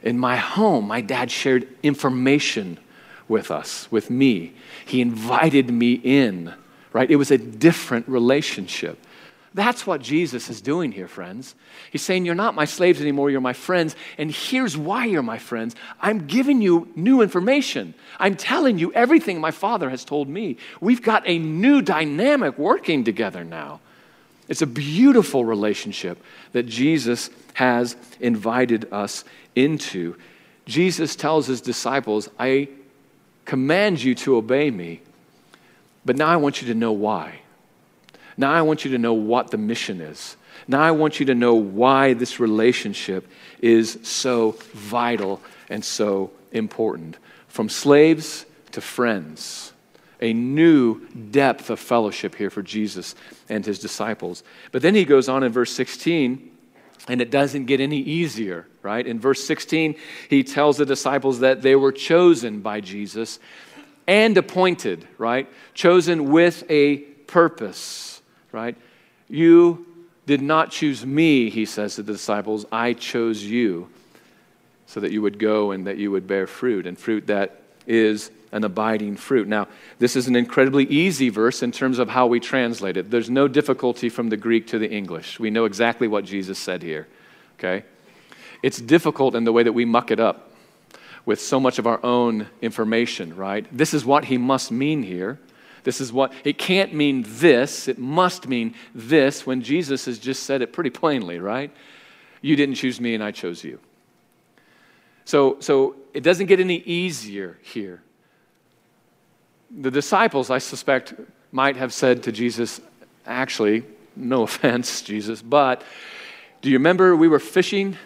In 0.03 0.19
my 0.19 0.37
home, 0.37 0.87
my 0.87 1.01
dad 1.01 1.31
shared 1.31 1.67
information 1.83 2.79
with 3.29 3.51
us, 3.51 3.91
with 3.91 4.11
me. 4.11 4.53
He 4.85 5.01
invited 5.01 5.71
me 5.71 5.95
in, 5.95 6.53
right? 6.93 7.11
It 7.11 7.17
was 7.17 7.31
a 7.31 7.39
different 7.39 8.09
relationship. 8.09 8.99
That's 9.57 9.87
what 9.87 10.03
Jesus 10.03 10.51
is 10.51 10.61
doing 10.61 10.93
here, 10.93 11.09
friends. 11.09 11.55
He's 11.91 12.03
saying, 12.03 12.27
You're 12.27 12.35
not 12.35 12.55
my 12.55 12.67
slaves 12.67 13.01
anymore, 13.01 13.31
you're 13.31 13.41
my 13.41 13.55
friends. 13.55 13.97
And 14.19 14.31
here's 14.31 14.77
why 14.77 15.07
you're 15.07 15.23
my 15.23 15.39
friends 15.39 15.75
I'm 15.99 16.27
giving 16.27 16.61
you 16.61 16.93
new 16.95 17.23
information. 17.23 17.95
I'm 18.19 18.37
telling 18.37 18.79
you 18.79 18.93
everything 18.93 19.41
my 19.41 19.53
Father 19.53 19.89
has 19.89 20.05
told 20.05 20.29
me. 20.29 20.59
We've 20.79 21.01
got 21.01 21.23
a 21.25 21.39
new 21.39 21.81
dynamic 21.81 22.59
working 22.59 23.03
together 23.03 23.45
now. 23.45 23.81
It's 24.47 24.61
a 24.61 24.67
beautiful 24.67 25.43
relationship 25.43 26.23
that 26.53 26.65
Jesus 26.65 27.31
has 27.55 27.97
invited 28.21 28.93
us 28.93 29.25
into. 29.55 30.17
Jesus 30.67 31.17
tells 31.17 31.47
his 31.47 31.63
disciples, 31.63 32.29
I 32.39 32.69
command 33.47 34.03
you 34.03 34.15
to 34.17 34.37
obey 34.37 34.71
me, 34.71 35.01
but 36.05 36.17
now 36.17 36.29
I 36.29 36.37
want 36.37 36.61
you 36.61 36.69
to 36.69 36.75
know 36.75 36.93
why. 36.93 37.41
Now 38.37 38.53
I 38.53 38.63
want 38.63 38.85
you 38.85 38.91
to 38.93 38.99
know 38.99 39.15
what 39.15 39.51
the 39.51 39.59
mission 39.59 40.01
is. 40.01 40.37
Now 40.69 40.83
I 40.83 40.91
want 40.91 41.21
you 41.21 41.27
to 41.27 41.35
know 41.35 41.55
why 41.55 42.13
this 42.13 42.41
relationship 42.41 43.27
is 43.61 43.99
so 44.03 44.57
vital 44.73 45.41
and 45.69 45.85
so 45.85 46.31
important. 46.53 47.19
From 47.49 47.69
slaves 47.69 48.45
to 48.73 48.81
friends, 48.81 49.73
a 50.21 50.33
new 50.33 51.07
depth 51.09 51.71
of 51.71 51.79
fellowship 51.79 52.35
here 52.35 52.51
for 52.51 52.63
Jesus 52.63 53.15
and 53.49 53.65
his 53.65 53.79
disciples. 53.79 54.43
But 54.73 54.83
then 54.83 54.95
he 54.95 55.05
goes 55.05 55.29
on 55.29 55.43
in 55.43 55.53
verse 55.53 55.73
16, 55.73 56.51
and 57.09 57.21
it 57.21 57.31
doesn't 57.31 57.67
get 57.67 57.81
any 57.81 57.99
easier, 57.99 58.67
right? 58.83 59.07
In 59.07 59.21
verse 59.21 59.45
16, 59.45 59.97
he 60.29 60.43
tells 60.43 60.77
the 60.77 60.87
disciples 60.87 61.41
that 61.41 61.63
they 61.63 61.77
were 61.77 61.93
chosen 61.93 62.61
by 62.61 62.81
Jesus 62.81 63.39
and 64.07 64.37
appointed, 64.37 65.07
right? 65.19 65.49
Chosen 65.75 66.31
with 66.31 66.65
a 66.71 66.97
purpose 66.97 68.16
right? 68.57 68.75
You 69.29 69.87
did 70.25 70.41
not 70.41 70.71
choose 70.71 71.05
me, 71.05 71.51
he 71.51 71.67
says 71.67 71.97
to 71.97 72.03
the 72.03 72.15
disciples. 72.15 72.65
I 72.73 72.95
chose 72.95 73.45
you 73.45 73.89
so 74.87 74.99
that 75.01 75.13
you 75.13 75.21
would 75.21 75.39
go 75.39 75.73
and 75.73 75.87
that 75.87 75.99
you 75.99 76.11
would 76.11 76.27
bear 76.27 76.47
fruit, 76.47 76.87
and 76.87 76.99
fruit 76.99 77.27
that 77.27 77.61
is 77.87 78.31
an 78.53 78.65
abiding 78.65 79.17
fruit. 79.17 79.47
Now, 79.47 79.69
this 79.99 80.17
is 80.17 80.27
an 80.27 80.37
incredibly 80.37 80.85
easy 80.85 81.29
verse 81.29 81.63
in 81.63 81.71
terms 81.71 81.99
of 81.99 82.09
how 82.09 82.27
we 82.27 82.41
translate 82.41 82.97
it. 82.97 83.11
There's 83.11 83.29
no 83.29 83.47
difficulty 83.47 84.09
from 84.09 84.31
the 84.31 84.37
Greek 84.37 84.69
to 84.69 84.79
the 84.79 84.91
English. 84.91 85.39
We 85.39 85.51
know 85.51 85.67
exactly 85.67 86.09
what 86.09 86.25
Jesus 86.25 86.59
said 86.59 86.83
here, 86.83 87.07
okay? 87.59 87.85
It's 88.63 88.81
difficult 88.81 89.35
in 89.35 89.45
the 89.45 89.53
way 89.53 89.65
that 89.65 89.73
we 89.73 89.85
muck 89.85 90.11
it 90.11 90.19
up 90.19 90.53
with 91.27 91.41
so 91.41 91.61
much 91.61 91.79
of 91.79 91.87
our 91.87 92.03
own 92.05 92.47
information, 92.63 93.37
right? 93.37 93.67
This 93.71 93.93
is 93.93 94.05
what 94.05 94.25
he 94.25 94.39
must 94.39 94.73
mean 94.73 95.03
here 95.03 95.39
This 95.87 96.01
is 96.01 96.13
what, 96.13 96.33
it 96.43 96.59
can't 96.59 96.93
mean 96.93 97.25
this, 97.25 97.87
it 97.87 97.97
must 97.97 98.49
mean 98.49 98.75
this 98.93 99.47
when 99.47 99.63
Jesus 99.63 100.07
has 100.07 100.19
just 100.19 100.43
said 100.43 100.61
it 100.61 100.73
pretty 100.73 100.91
plainly, 100.91 101.39
right? 101.39 101.71
You 102.43 102.57
didn't 102.57 102.75
choose 102.75 103.01
me 103.01 103.15
and 103.15 103.23
I 103.23 103.31
chose 103.31 103.63
you. 103.63 103.79
So, 105.27 105.59
so 105.61 105.95
it 106.13 106.25
doesn't 106.25 106.47
get 106.47 106.59
any 106.59 106.79
easier 106.79 107.57
here. 107.63 108.03
The 109.71 109.93
disciples, 109.93 110.51
I 110.51 110.59
suspect, 110.59 111.15
might 111.53 111.77
have 111.77 111.93
said 111.93 112.25
to 112.25 112.33
Jesus, 112.33 112.81
actually, 113.25 113.85
no 114.17 114.43
offense, 114.49 115.03
Jesus, 115.03 115.41
but 115.41 115.85
do 116.63 116.69
you 116.69 116.79
remember 116.79 117.15
we 117.15 117.29
were 117.29 117.39
fishing 117.39 117.97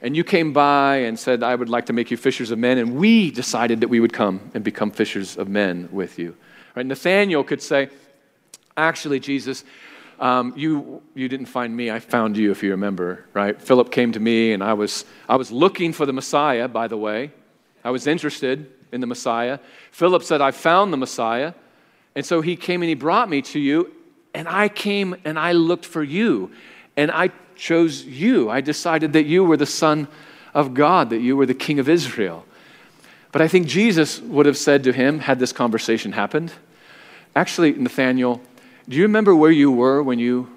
and 0.00 0.16
you 0.16 0.24
came 0.24 0.54
by 0.54 0.96
and 1.00 1.18
said, 1.18 1.42
I 1.42 1.54
would 1.54 1.68
like 1.68 1.84
to 1.86 1.92
make 1.92 2.10
you 2.10 2.16
fishers 2.16 2.50
of 2.50 2.58
men, 2.58 2.78
and 2.78 2.96
we 2.96 3.30
decided 3.30 3.82
that 3.82 3.88
we 3.88 4.00
would 4.00 4.14
come 4.14 4.52
and 4.54 4.64
become 4.64 4.90
fishers 4.90 5.36
of 5.36 5.48
men 5.48 5.90
with 5.92 6.18
you. 6.18 6.34
Right? 6.76 6.86
Nathaniel 6.86 7.42
could 7.42 7.62
say, 7.62 7.88
Actually, 8.76 9.18
Jesus, 9.18 9.64
um, 10.20 10.52
you, 10.54 11.02
you 11.14 11.28
didn't 11.28 11.46
find 11.46 11.74
me, 11.74 11.90
I 11.90 11.98
found 11.98 12.36
you, 12.36 12.50
if 12.50 12.62
you 12.62 12.72
remember, 12.72 13.24
right? 13.32 13.60
Philip 13.60 13.90
came 13.90 14.12
to 14.12 14.20
me, 14.20 14.52
and 14.52 14.62
I 14.62 14.74
was, 14.74 15.06
I 15.28 15.36
was 15.36 15.50
looking 15.50 15.94
for 15.94 16.04
the 16.04 16.12
Messiah, 16.12 16.68
by 16.68 16.86
the 16.86 16.96
way. 16.96 17.32
I 17.82 17.90
was 17.90 18.06
interested 18.06 18.70
in 18.92 19.00
the 19.00 19.06
Messiah. 19.06 19.58
Philip 19.92 20.22
said, 20.22 20.42
I 20.42 20.50
found 20.50 20.92
the 20.92 20.98
Messiah. 20.98 21.54
And 22.14 22.24
so 22.24 22.42
he 22.42 22.56
came 22.56 22.82
and 22.82 22.88
he 22.88 22.94
brought 22.94 23.30
me 23.30 23.42
to 23.42 23.58
you, 23.58 23.92
and 24.34 24.46
I 24.46 24.68
came 24.68 25.16
and 25.24 25.38
I 25.38 25.52
looked 25.52 25.86
for 25.86 26.02
you, 26.02 26.50
and 26.96 27.10
I 27.10 27.30
chose 27.54 28.04
you. 28.04 28.50
I 28.50 28.60
decided 28.60 29.14
that 29.14 29.24
you 29.24 29.44
were 29.44 29.56
the 29.56 29.66
Son 29.66 30.08
of 30.52 30.74
God, 30.74 31.10
that 31.10 31.20
you 31.20 31.36
were 31.36 31.46
the 31.46 31.54
King 31.54 31.78
of 31.78 31.88
Israel. 31.88 32.44
But 33.32 33.42
I 33.42 33.48
think 33.48 33.66
Jesus 33.66 34.20
would 34.20 34.46
have 34.46 34.56
said 34.56 34.84
to 34.84 34.92
him, 34.92 35.18
had 35.18 35.38
this 35.38 35.52
conversation 35.52 36.12
happened, 36.12 36.52
actually, 37.36 37.72
Nathaniel, 37.74 38.40
do 38.88 38.96
you 38.96 39.02
remember 39.02 39.36
where 39.36 39.50
you 39.50 39.70
were 39.70 40.02
when 40.02 40.18
you 40.18 40.48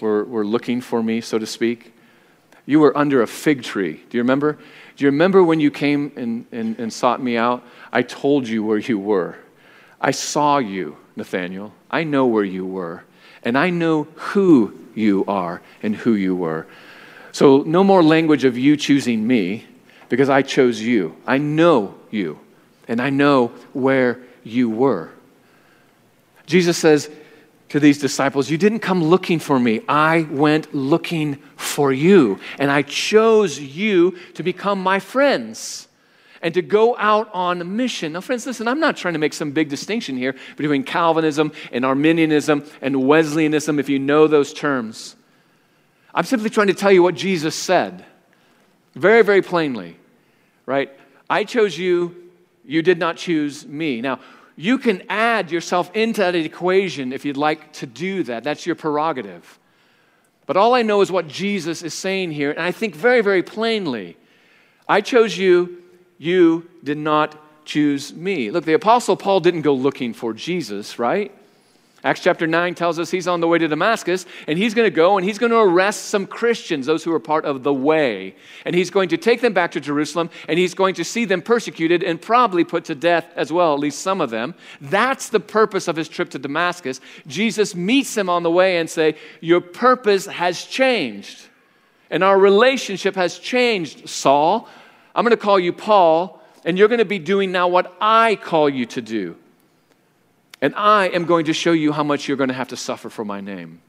were, 0.00 0.24
were 0.24 0.46
looking 0.46 0.80
for 0.80 1.02
me, 1.02 1.20
so 1.20 1.38
to 1.38 1.46
speak? 1.46 1.92
You 2.64 2.78
were 2.78 2.96
under 2.96 3.20
a 3.20 3.26
fig 3.26 3.62
tree. 3.62 4.00
Do 4.08 4.16
you 4.16 4.22
remember? 4.22 4.52
Do 4.96 5.04
you 5.04 5.10
remember 5.10 5.42
when 5.42 5.60
you 5.60 5.70
came 5.70 6.12
and, 6.16 6.46
and, 6.52 6.78
and 6.78 6.92
sought 6.92 7.22
me 7.22 7.36
out? 7.36 7.64
I 7.92 8.02
told 8.02 8.46
you 8.46 8.62
where 8.62 8.78
you 8.78 8.98
were. 8.98 9.36
I 10.00 10.12
saw 10.12 10.58
you, 10.58 10.96
Nathaniel. 11.16 11.72
I 11.90 12.04
know 12.04 12.26
where 12.26 12.44
you 12.44 12.64
were. 12.64 13.02
And 13.42 13.58
I 13.58 13.70
know 13.70 14.04
who 14.14 14.78
you 14.94 15.24
are 15.26 15.60
and 15.82 15.96
who 15.96 16.14
you 16.14 16.36
were. 16.36 16.66
So, 17.32 17.62
no 17.62 17.82
more 17.82 18.02
language 18.02 18.44
of 18.44 18.58
you 18.58 18.76
choosing 18.76 19.26
me 19.26 19.64
because 20.08 20.28
I 20.28 20.42
chose 20.42 20.80
you. 20.80 21.16
I 21.26 21.38
know 21.38 21.94
you, 22.10 22.40
and 22.88 23.00
I 23.00 23.10
know 23.10 23.48
where 23.72 24.18
you 24.42 24.68
were. 24.68 25.10
Jesus 26.50 26.76
says 26.76 27.08
to 27.68 27.78
these 27.78 27.98
disciples, 27.98 28.50
You 28.50 28.58
didn't 28.58 28.80
come 28.80 29.04
looking 29.04 29.38
for 29.38 29.58
me. 29.58 29.82
I 29.88 30.26
went 30.30 30.74
looking 30.74 31.36
for 31.56 31.92
you, 31.92 32.40
and 32.58 32.72
I 32.72 32.82
chose 32.82 33.60
you 33.60 34.18
to 34.34 34.42
become 34.42 34.82
my 34.82 34.98
friends 34.98 35.86
and 36.42 36.52
to 36.54 36.62
go 36.62 36.96
out 36.96 37.30
on 37.32 37.60
a 37.60 37.64
mission. 37.64 38.14
Now, 38.14 38.20
friends, 38.20 38.46
listen, 38.46 38.66
I'm 38.66 38.80
not 38.80 38.96
trying 38.96 39.14
to 39.14 39.20
make 39.20 39.32
some 39.32 39.52
big 39.52 39.68
distinction 39.68 40.16
here 40.16 40.34
between 40.56 40.82
Calvinism 40.82 41.52
and 41.70 41.84
Arminianism 41.84 42.64
and 42.82 43.06
Wesleyanism, 43.06 43.78
if 43.78 43.88
you 43.88 44.00
know 44.00 44.26
those 44.26 44.52
terms. 44.52 45.14
I'm 46.12 46.24
simply 46.24 46.50
trying 46.50 46.66
to 46.66 46.74
tell 46.74 46.90
you 46.90 47.02
what 47.02 47.14
Jesus 47.14 47.54
said 47.54 48.04
very, 48.96 49.22
very 49.22 49.42
plainly, 49.42 49.96
right? 50.66 50.90
I 51.28 51.44
chose 51.44 51.78
you, 51.78 52.32
you 52.64 52.82
did 52.82 52.98
not 52.98 53.16
choose 53.16 53.64
me. 53.64 54.00
Now, 54.00 54.18
you 54.56 54.78
can 54.78 55.02
add 55.08 55.50
yourself 55.50 55.90
into 55.94 56.20
that 56.20 56.34
equation 56.34 57.12
if 57.12 57.24
you'd 57.24 57.36
like 57.36 57.72
to 57.74 57.86
do 57.86 58.22
that. 58.24 58.44
That's 58.44 58.66
your 58.66 58.74
prerogative. 58.74 59.58
But 60.46 60.56
all 60.56 60.74
I 60.74 60.82
know 60.82 61.00
is 61.00 61.12
what 61.12 61.28
Jesus 61.28 61.82
is 61.82 61.94
saying 61.94 62.32
here, 62.32 62.50
and 62.50 62.60
I 62.60 62.72
think 62.72 62.94
very, 62.94 63.20
very 63.20 63.42
plainly. 63.42 64.16
I 64.88 65.00
chose 65.00 65.38
you, 65.38 65.82
you 66.18 66.68
did 66.82 66.98
not 66.98 67.36
choose 67.64 68.12
me. 68.12 68.50
Look, 68.50 68.64
the 68.64 68.72
Apostle 68.72 69.16
Paul 69.16 69.40
didn't 69.40 69.62
go 69.62 69.74
looking 69.74 70.12
for 70.12 70.32
Jesus, 70.32 70.98
right? 70.98 71.32
Acts 72.02 72.20
chapter 72.20 72.46
9 72.46 72.74
tells 72.74 72.98
us 72.98 73.10
he's 73.10 73.28
on 73.28 73.40
the 73.40 73.46
way 73.46 73.58
to 73.58 73.68
Damascus, 73.68 74.24
and 74.46 74.56
he's 74.56 74.72
going 74.72 74.86
to 74.86 74.94
go 74.94 75.18
and 75.18 75.26
he's 75.26 75.38
going 75.38 75.52
to 75.52 75.58
arrest 75.58 76.06
some 76.06 76.26
Christians, 76.26 76.86
those 76.86 77.04
who 77.04 77.12
are 77.12 77.20
part 77.20 77.44
of 77.44 77.62
the 77.62 77.74
way. 77.74 78.34
And 78.64 78.74
he's 78.74 78.88
going 78.88 79.10
to 79.10 79.18
take 79.18 79.42
them 79.42 79.52
back 79.52 79.72
to 79.72 79.80
Jerusalem, 79.80 80.30
and 80.48 80.58
he's 80.58 80.72
going 80.72 80.94
to 80.94 81.04
see 81.04 81.26
them 81.26 81.42
persecuted 81.42 82.02
and 82.02 82.20
probably 82.20 82.64
put 82.64 82.86
to 82.86 82.94
death 82.94 83.26
as 83.36 83.52
well, 83.52 83.74
at 83.74 83.80
least 83.80 84.00
some 84.00 84.22
of 84.22 84.30
them. 84.30 84.54
That's 84.80 85.28
the 85.28 85.40
purpose 85.40 85.88
of 85.88 85.96
his 85.96 86.08
trip 86.08 86.30
to 86.30 86.38
Damascus. 86.38 87.02
Jesus 87.26 87.74
meets 87.74 88.14
them 88.14 88.30
on 88.30 88.44
the 88.44 88.50
way 88.50 88.78
and 88.78 88.88
say, 88.88 89.16
Your 89.40 89.60
purpose 89.60 90.24
has 90.26 90.64
changed. 90.64 91.48
And 92.10 92.24
our 92.24 92.38
relationship 92.38 93.14
has 93.14 93.38
changed, 93.38 94.08
Saul. 94.08 94.68
I'm 95.14 95.24
going 95.24 95.36
to 95.36 95.42
call 95.42 95.60
you 95.60 95.72
Paul, 95.72 96.42
and 96.64 96.78
you're 96.78 96.88
going 96.88 96.98
to 96.98 97.04
be 97.04 97.18
doing 97.18 97.52
now 97.52 97.68
what 97.68 97.94
I 98.00 98.36
call 98.36 98.70
you 98.70 98.86
to 98.86 99.02
do. 99.02 99.36
And 100.62 100.74
I 100.74 101.06
am 101.06 101.24
going 101.24 101.46
to 101.46 101.52
show 101.52 101.72
you 101.72 101.92
how 101.92 102.02
much 102.02 102.28
you're 102.28 102.36
going 102.36 102.48
to 102.48 102.54
have 102.54 102.68
to 102.68 102.76
suffer 102.76 103.08
for 103.08 103.24
my 103.24 103.40
name. 103.40 103.80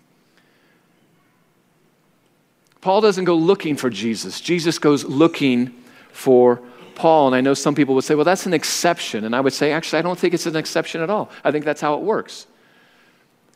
Paul 2.79 3.01
doesn't 3.01 3.25
go 3.25 3.35
looking 3.35 3.75
for 3.75 3.89
Jesus, 3.89 4.41
Jesus 4.41 4.79
goes 4.79 5.03
looking 5.03 5.73
for 6.11 6.61
Paul. 6.95 7.27
And 7.27 7.35
I 7.35 7.41
know 7.41 7.53
some 7.53 7.75
people 7.75 7.95
would 7.95 8.03
say, 8.03 8.15
well, 8.15 8.25
that's 8.25 8.45
an 8.45 8.53
exception. 8.53 9.23
And 9.23 9.35
I 9.35 9.41
would 9.41 9.53
say, 9.53 9.71
actually, 9.71 9.99
I 9.99 10.01
don't 10.01 10.17
think 10.17 10.33
it's 10.33 10.45
an 10.45 10.55
exception 10.55 11.01
at 11.01 11.09
all. 11.09 11.29
I 11.43 11.51
think 11.51 11.65
that's 11.65 11.81
how 11.81 11.95
it 11.95 12.01
works. 12.01 12.47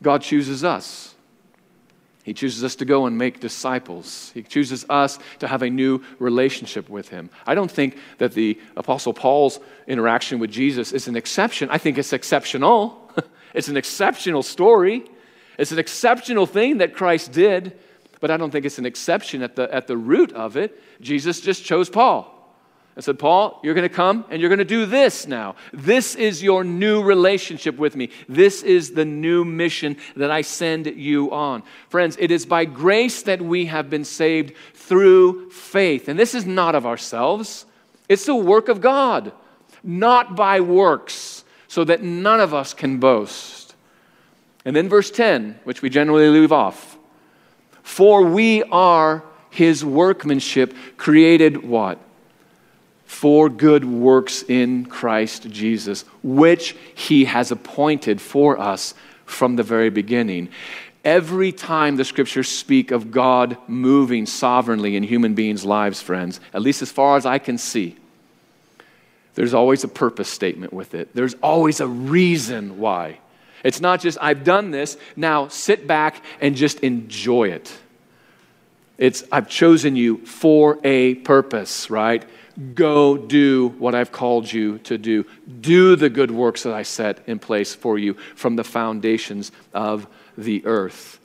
God 0.01 0.21
chooses 0.21 0.63
us. 0.63 1.14
He 2.26 2.34
chooses 2.34 2.64
us 2.64 2.74
to 2.78 2.86
go 2.86 3.06
and 3.06 3.20
make 3.20 3.40
disciples. 3.40 4.32
He 4.34 4.42
chooses 4.42 4.84
us 4.90 5.20
to 5.38 5.48
have 5.48 5.62
a 5.62 5.70
new 5.70 6.02
relationship 6.18 6.90
with 6.90 7.10
Him. 7.10 7.30
I 7.46 7.54
don't 7.54 7.70
think 7.70 8.00
that 8.18 8.34
the 8.34 8.60
Apostle 8.76 9.14
Paul's 9.14 9.60
interaction 9.86 10.40
with 10.40 10.50
Jesus 10.50 10.92
is 10.92 11.08
an 11.08 11.16
exception. 11.16 11.70
I 11.70 11.78
think 11.78 12.00
it's 12.00 12.14
exceptional. 12.14 13.12
it's 13.54 13.68
an 13.68 13.78
exceptional 13.78 14.42
story. 14.42 15.06
It's 15.60 15.72
an 15.72 15.78
exceptional 15.78 16.48
thing 16.48 16.80
that 16.80 16.96
Christ 16.96 17.32
did, 17.32 17.78
but 18.20 18.32
I 18.32 18.38
don't 18.38 18.50
think 18.50 18.66
it's 18.66 18.80
an 18.80 18.88
exception 18.88 19.44
at 19.44 19.56
the, 19.56 19.72
at 19.72 19.86
the 19.86 19.96
root 19.96 20.34
of 20.34 20.58
it. 20.58 20.82
Jesus 21.02 21.42
just 21.42 21.64
chose 21.64 21.92
Paul 21.92 22.35
and 22.96 23.04
said, 23.04 23.20
Paul, 23.20 23.60
you're 23.62 23.74
going 23.74 23.88
to 23.88 23.94
come 23.94 24.24
and 24.30 24.40
you're 24.40 24.50
going 24.50 24.60
to 24.60 24.66
do 24.66 24.86
this 24.86 25.28
now. 25.28 25.56
This 25.74 26.16
is 26.16 26.42
your 26.42 26.64
new 26.64 27.04
relationship 27.04 27.78
with 27.78 27.96
me. 27.96 28.10
This 28.30 28.64
is 28.64 28.92
the 28.92 29.04
new 29.04 29.44
mission 29.44 29.98
that 30.16 30.32
I 30.32 30.42
send 30.42 30.86
you 30.88 31.32
on. 31.32 31.64
Friends, 31.90 32.16
it 32.20 32.32
is 32.32 32.46
by 32.46 32.64
grace 32.64 33.22
that 33.24 33.42
we 33.42 33.66
have 33.66 33.90
been 33.90 34.06
saved 34.06 34.54
through 34.74 35.50
faith. 35.50 36.08
And 36.08 36.18
this 36.18 36.34
is 36.34 36.46
not 36.46 36.74
of 36.74 36.86
ourselves, 36.86 37.66
it's 38.08 38.26
the 38.26 38.36
work 38.36 38.70
of 38.70 38.82
God, 38.82 39.34
not 39.84 40.36
by 40.36 40.62
works, 40.62 41.44
so 41.68 41.84
that 41.84 42.02
none 42.02 42.40
of 42.40 42.54
us 42.54 42.74
can 42.74 43.00
boast. 43.00 43.76
And 44.64 44.76
then 44.76 44.88
verse 44.88 45.12
10, 45.12 45.60
which 45.64 45.82
we 45.82 45.90
generally 45.90 46.30
leave 46.30 46.52
off. 46.52 46.98
For 47.84 48.24
we 48.24 48.64
are 48.64 49.24
his 49.50 49.84
workmanship, 49.84 50.74
created 50.98 51.64
what? 51.64 52.00
For 53.06 53.50
good 53.50 53.86
works 53.86 54.44
in 54.44 54.86
Christ 54.86 55.50
Jesus, 55.50 56.04
which 56.24 56.76
he 56.96 57.26
has 57.26 57.52
appointed 57.52 58.20
for 58.20 58.60
us 58.60 58.94
from 59.26 59.56
the 59.56 59.63
very 59.63 59.89
beginning. 59.89 60.50
Every 61.04 61.52
time 61.52 61.98
the 61.98 62.06
scriptures 62.06 62.50
speak 62.50 62.91
of 62.91 63.12
God 63.12 63.58
moving 63.68 64.26
sovereignly 64.26 64.96
in 64.96 65.04
human 65.04 65.36
beings' 65.36 65.63
lives, 65.63 66.02
friends, 66.02 66.39
at 66.54 66.62
least 66.62 66.82
as 66.82 66.91
far 66.91 67.15
as 67.15 67.26
I 67.26 67.38
can 67.38 67.58
see, 67.58 67.96
there's 69.36 69.54
always 69.54 69.84
a 69.84 69.88
purpose 69.88 70.30
statement 70.30 70.74
with 70.74 70.96
it. 70.96 71.13
There's 71.13 71.36
always 71.36 71.80
a 71.80 71.88
reason 71.88 72.80
why. 72.80 73.20
It's 73.64 73.82
not 73.82 74.01
just, 74.01 74.18
I've 74.22 74.43
done 74.43 74.72
this, 74.72 74.97
now 75.16 75.47
sit 75.49 75.86
back 75.86 76.24
and 76.41 76.56
just 76.56 76.80
enjoy 76.80 77.49
it. 77.49 77.72
It's, 78.97 79.24
I've 79.32 79.49
chosen 79.49 79.95
you 79.95 80.26
for 80.26 80.80
a 80.84 81.16
purpose, 81.16 81.89
right? 81.89 82.24
Go 82.74 83.18
do 83.18 83.70
what 83.80 83.95
I've 83.95 84.12
called 84.12 84.51
you 84.51 84.78
to 84.80 84.97
do. 84.97 85.26
Do 85.60 85.95
the 85.95 86.10
good 86.10 86.32
works 86.32 86.64
that 86.64 86.74
I 86.74 86.84
set 86.84 87.22
in 87.28 87.39
place 87.39 87.76
for 87.76 87.97
you 87.97 88.14
from 88.36 88.56
the 88.56 88.64
foundations 88.64 89.51
of 89.74 90.08
the 90.38 90.66
earth. 90.66 91.20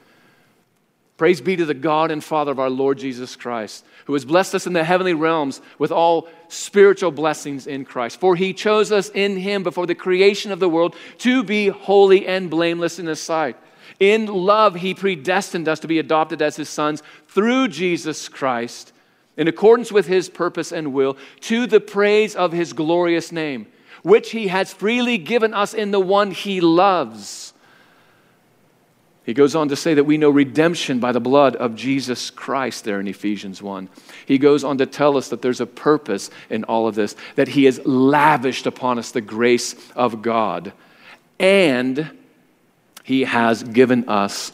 Praise 1.16 1.40
be 1.40 1.54
to 1.54 1.66
the 1.66 1.74
God 1.74 2.10
and 2.10 2.24
Father 2.24 2.50
of 2.50 2.58
our 2.58 2.70
Lord 2.70 2.98
Jesus 2.98 3.36
Christ, 3.36 3.84
who 4.06 4.14
has 4.14 4.24
blessed 4.24 4.54
us 4.54 4.66
in 4.66 4.72
the 4.72 4.82
heavenly 4.82 5.14
realms 5.14 5.60
with 5.78 5.92
all 5.92 6.28
spiritual 6.48 7.10
blessings 7.10 7.66
in 7.66 7.84
Christ. 7.84 8.18
For 8.18 8.34
he 8.34 8.54
chose 8.54 8.90
us 8.90 9.10
in 9.10 9.36
him 9.36 9.62
before 9.62 9.86
the 9.86 9.94
creation 9.94 10.50
of 10.50 10.60
the 10.60 10.68
world 10.68 10.96
to 11.18 11.44
be 11.44 11.68
holy 11.68 12.26
and 12.26 12.50
blameless 12.50 12.98
in 12.98 13.06
his 13.06 13.20
sight. 13.20 13.56
In 14.00 14.26
love, 14.26 14.76
he 14.76 14.94
predestined 14.94 15.68
us 15.68 15.80
to 15.80 15.88
be 15.88 15.98
adopted 15.98 16.40
as 16.40 16.56
his 16.56 16.70
sons 16.70 17.02
through 17.28 17.68
Jesus 17.68 18.28
Christ 18.28 18.92
in 19.40 19.48
accordance 19.48 19.90
with 19.90 20.06
his 20.06 20.28
purpose 20.28 20.70
and 20.70 20.92
will, 20.92 21.16
to 21.40 21.66
the 21.66 21.80
praise 21.80 22.36
of 22.36 22.52
his 22.52 22.74
glorious 22.74 23.32
name. 23.32 23.66
which 24.02 24.30
he 24.30 24.48
has 24.48 24.72
freely 24.72 25.18
given 25.18 25.54
us 25.54 25.74
in 25.74 25.90
the 25.90 26.00
one 26.00 26.30
he 26.30 26.60
loves. 26.60 27.52
He 29.24 29.34
goes 29.34 29.54
on 29.54 29.68
to 29.68 29.76
say 29.76 29.94
that 29.94 30.04
we 30.04 30.16
know 30.16 30.30
redemption 30.30 30.98
by 30.98 31.12
the 31.12 31.20
blood 31.20 31.54
of 31.56 31.76
Jesus 31.76 32.30
Christ 32.30 32.84
there 32.84 32.98
in 32.98 33.06
Ephesians 33.06 33.62
1. 33.62 33.88
He 34.26 34.38
goes 34.38 34.64
on 34.64 34.78
to 34.78 34.86
tell 34.86 35.16
us 35.16 35.28
that 35.28 35.42
there's 35.42 35.60
a 35.60 35.66
purpose 35.66 36.30
in 36.48 36.64
all 36.64 36.88
of 36.88 36.94
this, 36.94 37.14
that 37.36 37.48
he 37.48 37.64
has 37.64 37.84
lavished 37.84 38.66
upon 38.66 38.98
us 38.98 39.12
the 39.12 39.20
grace 39.20 39.76
of 39.94 40.22
God, 40.22 40.72
and 41.38 42.10
he 43.04 43.24
has 43.24 43.62
given 43.62 44.08
us 44.08 44.52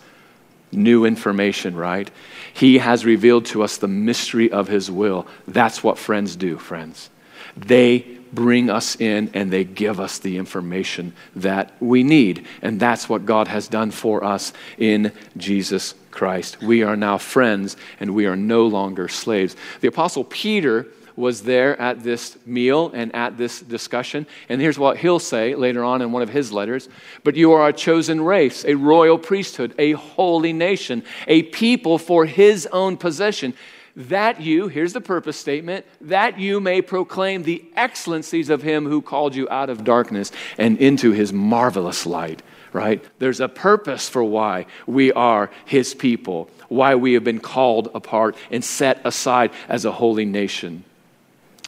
new 0.72 1.04
information, 1.04 1.76
right? 1.76 2.10
He 2.56 2.78
has 2.78 3.04
revealed 3.04 3.44
to 3.46 3.62
us 3.62 3.76
the 3.76 3.86
mystery 3.86 4.50
of 4.50 4.66
his 4.66 4.90
will. 4.90 5.26
That's 5.46 5.84
what 5.84 5.98
friends 5.98 6.36
do, 6.36 6.56
friends. 6.56 7.10
They 7.54 8.16
bring 8.32 8.70
us 8.70 8.98
in 8.98 9.30
and 9.34 9.52
they 9.52 9.62
give 9.62 10.00
us 10.00 10.18
the 10.18 10.38
information 10.38 11.12
that 11.34 11.70
we 11.80 12.02
need. 12.02 12.46
And 12.62 12.80
that's 12.80 13.10
what 13.10 13.26
God 13.26 13.48
has 13.48 13.68
done 13.68 13.90
for 13.90 14.24
us 14.24 14.54
in 14.78 15.12
Jesus 15.36 15.94
Christ. 16.10 16.62
We 16.62 16.82
are 16.82 16.96
now 16.96 17.18
friends 17.18 17.76
and 18.00 18.14
we 18.14 18.24
are 18.24 18.36
no 18.36 18.66
longer 18.66 19.06
slaves. 19.06 19.54
The 19.82 19.88
Apostle 19.88 20.24
Peter 20.24 20.86
was 21.16 21.42
there 21.42 21.80
at 21.80 22.02
this 22.02 22.36
meal 22.46 22.90
and 22.94 23.14
at 23.14 23.36
this 23.36 23.60
discussion. 23.60 24.26
And 24.48 24.60
here's 24.60 24.78
what 24.78 24.98
he'll 24.98 25.18
say 25.18 25.54
later 25.54 25.82
on 25.82 26.02
in 26.02 26.12
one 26.12 26.22
of 26.22 26.28
his 26.28 26.52
letters 26.52 26.88
But 27.24 27.36
you 27.36 27.52
are 27.52 27.68
a 27.68 27.72
chosen 27.72 28.20
race, 28.20 28.64
a 28.64 28.74
royal 28.74 29.18
priesthood, 29.18 29.74
a 29.78 29.92
holy 29.92 30.52
nation, 30.52 31.02
a 31.26 31.42
people 31.42 31.98
for 31.98 32.26
his 32.26 32.66
own 32.66 32.96
possession 32.96 33.54
that 33.96 34.42
you, 34.42 34.68
here's 34.68 34.92
the 34.92 35.00
purpose 35.00 35.38
statement, 35.38 35.86
that 36.02 36.38
you 36.38 36.60
may 36.60 36.82
proclaim 36.82 37.42
the 37.42 37.64
excellencies 37.76 38.50
of 38.50 38.62
him 38.62 38.84
who 38.84 39.00
called 39.00 39.34
you 39.34 39.48
out 39.48 39.70
of 39.70 39.84
darkness 39.84 40.30
and 40.58 40.76
into 40.78 41.12
his 41.12 41.32
marvelous 41.32 42.04
light, 42.04 42.42
right? 42.74 43.02
There's 43.18 43.40
a 43.40 43.48
purpose 43.48 44.06
for 44.06 44.22
why 44.22 44.66
we 44.86 45.12
are 45.12 45.50
his 45.64 45.94
people, 45.94 46.50
why 46.68 46.94
we 46.94 47.14
have 47.14 47.24
been 47.24 47.40
called 47.40 47.90
apart 47.94 48.36
and 48.50 48.62
set 48.62 49.00
aside 49.04 49.50
as 49.66 49.86
a 49.86 49.92
holy 49.92 50.26
nation, 50.26 50.84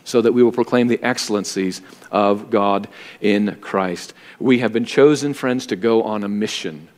so 0.09 0.22
that 0.22 0.32
we 0.32 0.42
will 0.42 0.52
proclaim 0.52 0.88
the 0.88 1.02
excellencies 1.02 1.82
of 2.11 2.48
God 2.48 2.88
in 3.20 3.56
Christ. 3.61 4.14
We 4.40 4.61
have 4.61 4.72
been 4.72 4.86
chosen, 4.86 5.34
friends, 5.34 5.66
to 5.66 5.76
go 5.76 6.02
on 6.02 6.24
a 6.24 6.28
mission. 6.28 6.88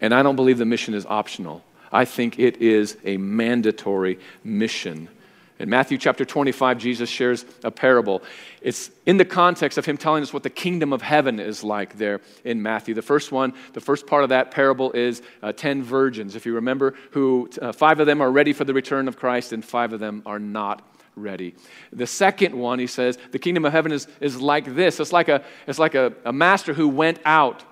And 0.00 0.12
I 0.12 0.24
don't 0.24 0.34
believe 0.34 0.58
the 0.58 0.64
mission 0.64 0.92
is 0.92 1.06
optional. 1.06 1.62
I 1.92 2.04
think 2.04 2.40
it 2.40 2.60
is 2.60 2.96
a 3.04 3.16
mandatory 3.16 4.18
mission. 4.42 5.08
In 5.60 5.70
Matthew 5.70 5.98
chapter 5.98 6.24
25, 6.24 6.78
Jesus 6.78 7.08
shares 7.08 7.46
a 7.62 7.70
parable. 7.70 8.22
It's 8.60 8.90
in 9.06 9.18
the 9.18 9.24
context 9.24 9.78
of 9.78 9.86
him 9.86 9.96
telling 9.96 10.24
us 10.24 10.32
what 10.32 10.42
the 10.42 10.50
kingdom 10.50 10.92
of 10.92 11.02
heaven 11.02 11.38
is 11.38 11.62
like 11.62 11.96
there 11.96 12.20
in 12.44 12.60
Matthew. 12.60 12.92
The 12.92 13.02
first 13.02 13.30
one, 13.30 13.54
the 13.72 13.80
first 13.80 14.08
part 14.08 14.24
of 14.24 14.30
that 14.30 14.50
parable 14.50 14.90
is 14.92 15.22
uh, 15.44 15.52
10 15.52 15.84
virgins. 15.84 16.34
If 16.34 16.44
you 16.44 16.56
remember, 16.56 16.94
who 17.12 17.48
uh, 17.62 17.70
five 17.70 18.00
of 18.00 18.06
them 18.06 18.20
are 18.20 18.30
ready 18.30 18.52
for 18.52 18.64
the 18.64 18.74
return 18.74 19.06
of 19.06 19.16
Christ 19.16 19.52
and 19.52 19.64
five 19.64 19.92
of 19.92 20.00
them 20.00 20.22
are 20.26 20.40
not 20.40 20.82
ready. 21.16 21.54
The 21.92 22.06
second 22.06 22.54
one, 22.54 22.78
he 22.78 22.86
says, 22.86 23.18
the 23.30 23.38
kingdom 23.38 23.64
of 23.64 23.72
heaven 23.72 23.90
is, 23.90 24.06
is 24.20 24.38
like 24.38 24.74
this. 24.74 25.00
It's 25.00 25.12
like, 25.12 25.28
a, 25.28 25.42
it's 25.66 25.78
like 25.78 25.94
a, 25.94 26.12
a 26.26 26.32
master 26.32 26.74
who 26.74 26.88
went 26.88 27.18
out 27.24 27.64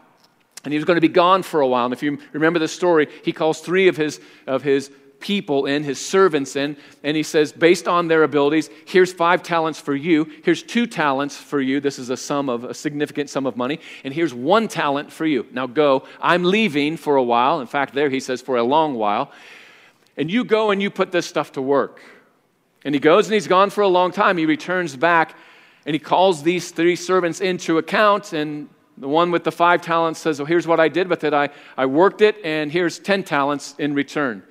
and 0.64 0.72
he 0.72 0.78
was 0.78 0.86
going 0.86 0.96
to 0.96 1.02
be 1.02 1.08
gone 1.08 1.42
for 1.42 1.60
a 1.60 1.68
while. 1.68 1.84
And 1.84 1.92
if 1.92 2.02
you 2.02 2.18
remember 2.32 2.58
the 2.58 2.68
story, 2.68 3.06
he 3.22 3.32
calls 3.32 3.60
three 3.60 3.88
of 3.88 3.98
his, 3.98 4.18
of 4.46 4.62
his 4.62 4.90
people 5.20 5.66
in, 5.66 5.84
his 5.84 6.04
servants 6.04 6.56
in, 6.56 6.74
and 7.02 7.16
he 7.16 7.22
says, 7.22 7.52
based 7.52 7.86
on 7.86 8.08
their 8.08 8.22
abilities, 8.22 8.70
here's 8.86 9.12
five 9.12 9.42
talents 9.42 9.78
for 9.78 9.94
you, 9.94 10.30
here's 10.42 10.62
two 10.62 10.86
talents 10.86 11.36
for 11.36 11.60
you. 11.60 11.80
This 11.80 11.98
is 11.98 12.08
a 12.08 12.16
sum 12.16 12.48
of 12.48 12.64
a 12.64 12.72
significant 12.72 13.28
sum 13.28 13.44
of 13.44 13.58
money, 13.58 13.78
and 14.04 14.14
here's 14.14 14.32
one 14.32 14.68
talent 14.68 15.12
for 15.12 15.26
you. 15.26 15.46
Now 15.52 15.66
go. 15.66 16.06
I'm 16.20 16.44
leaving 16.44 16.96
for 16.96 17.16
a 17.16 17.22
while. 17.22 17.60
In 17.60 17.66
fact, 17.66 17.92
there 17.92 18.08
he 18.08 18.20
says, 18.20 18.40
for 18.40 18.56
a 18.56 18.62
long 18.62 18.94
while. 18.94 19.32
And 20.16 20.30
you 20.30 20.44
go 20.44 20.70
and 20.70 20.80
you 20.80 20.90
put 20.90 21.12
this 21.12 21.26
stuff 21.26 21.52
to 21.52 21.62
work. 21.62 22.00
And 22.84 22.94
he 22.94 23.00
goes 23.00 23.26
and 23.26 23.34
he's 23.34 23.46
gone 23.46 23.70
for 23.70 23.80
a 23.80 23.88
long 23.88 24.12
time. 24.12 24.36
He 24.36 24.46
returns 24.46 24.96
back 24.96 25.36
and 25.86 25.94
he 25.94 25.98
calls 25.98 26.42
these 26.42 26.70
three 26.70 26.96
servants 26.96 27.40
into 27.40 27.78
account 27.78 28.32
and 28.32 28.68
the 28.96 29.08
one 29.08 29.30
with 29.30 29.44
the 29.44 29.52
five 29.52 29.82
talents 29.82 30.20
says, 30.20 30.38
Well, 30.38 30.46
here's 30.46 30.66
what 30.66 30.78
I 30.78 30.88
did 30.88 31.08
with 31.08 31.24
it. 31.24 31.34
I, 31.34 31.50
I 31.76 31.86
worked 31.86 32.20
it, 32.20 32.36
and 32.44 32.70
here's 32.70 32.98
10 32.98 33.24
talents 33.24 33.74
in 33.78 33.94
return. 33.94 34.44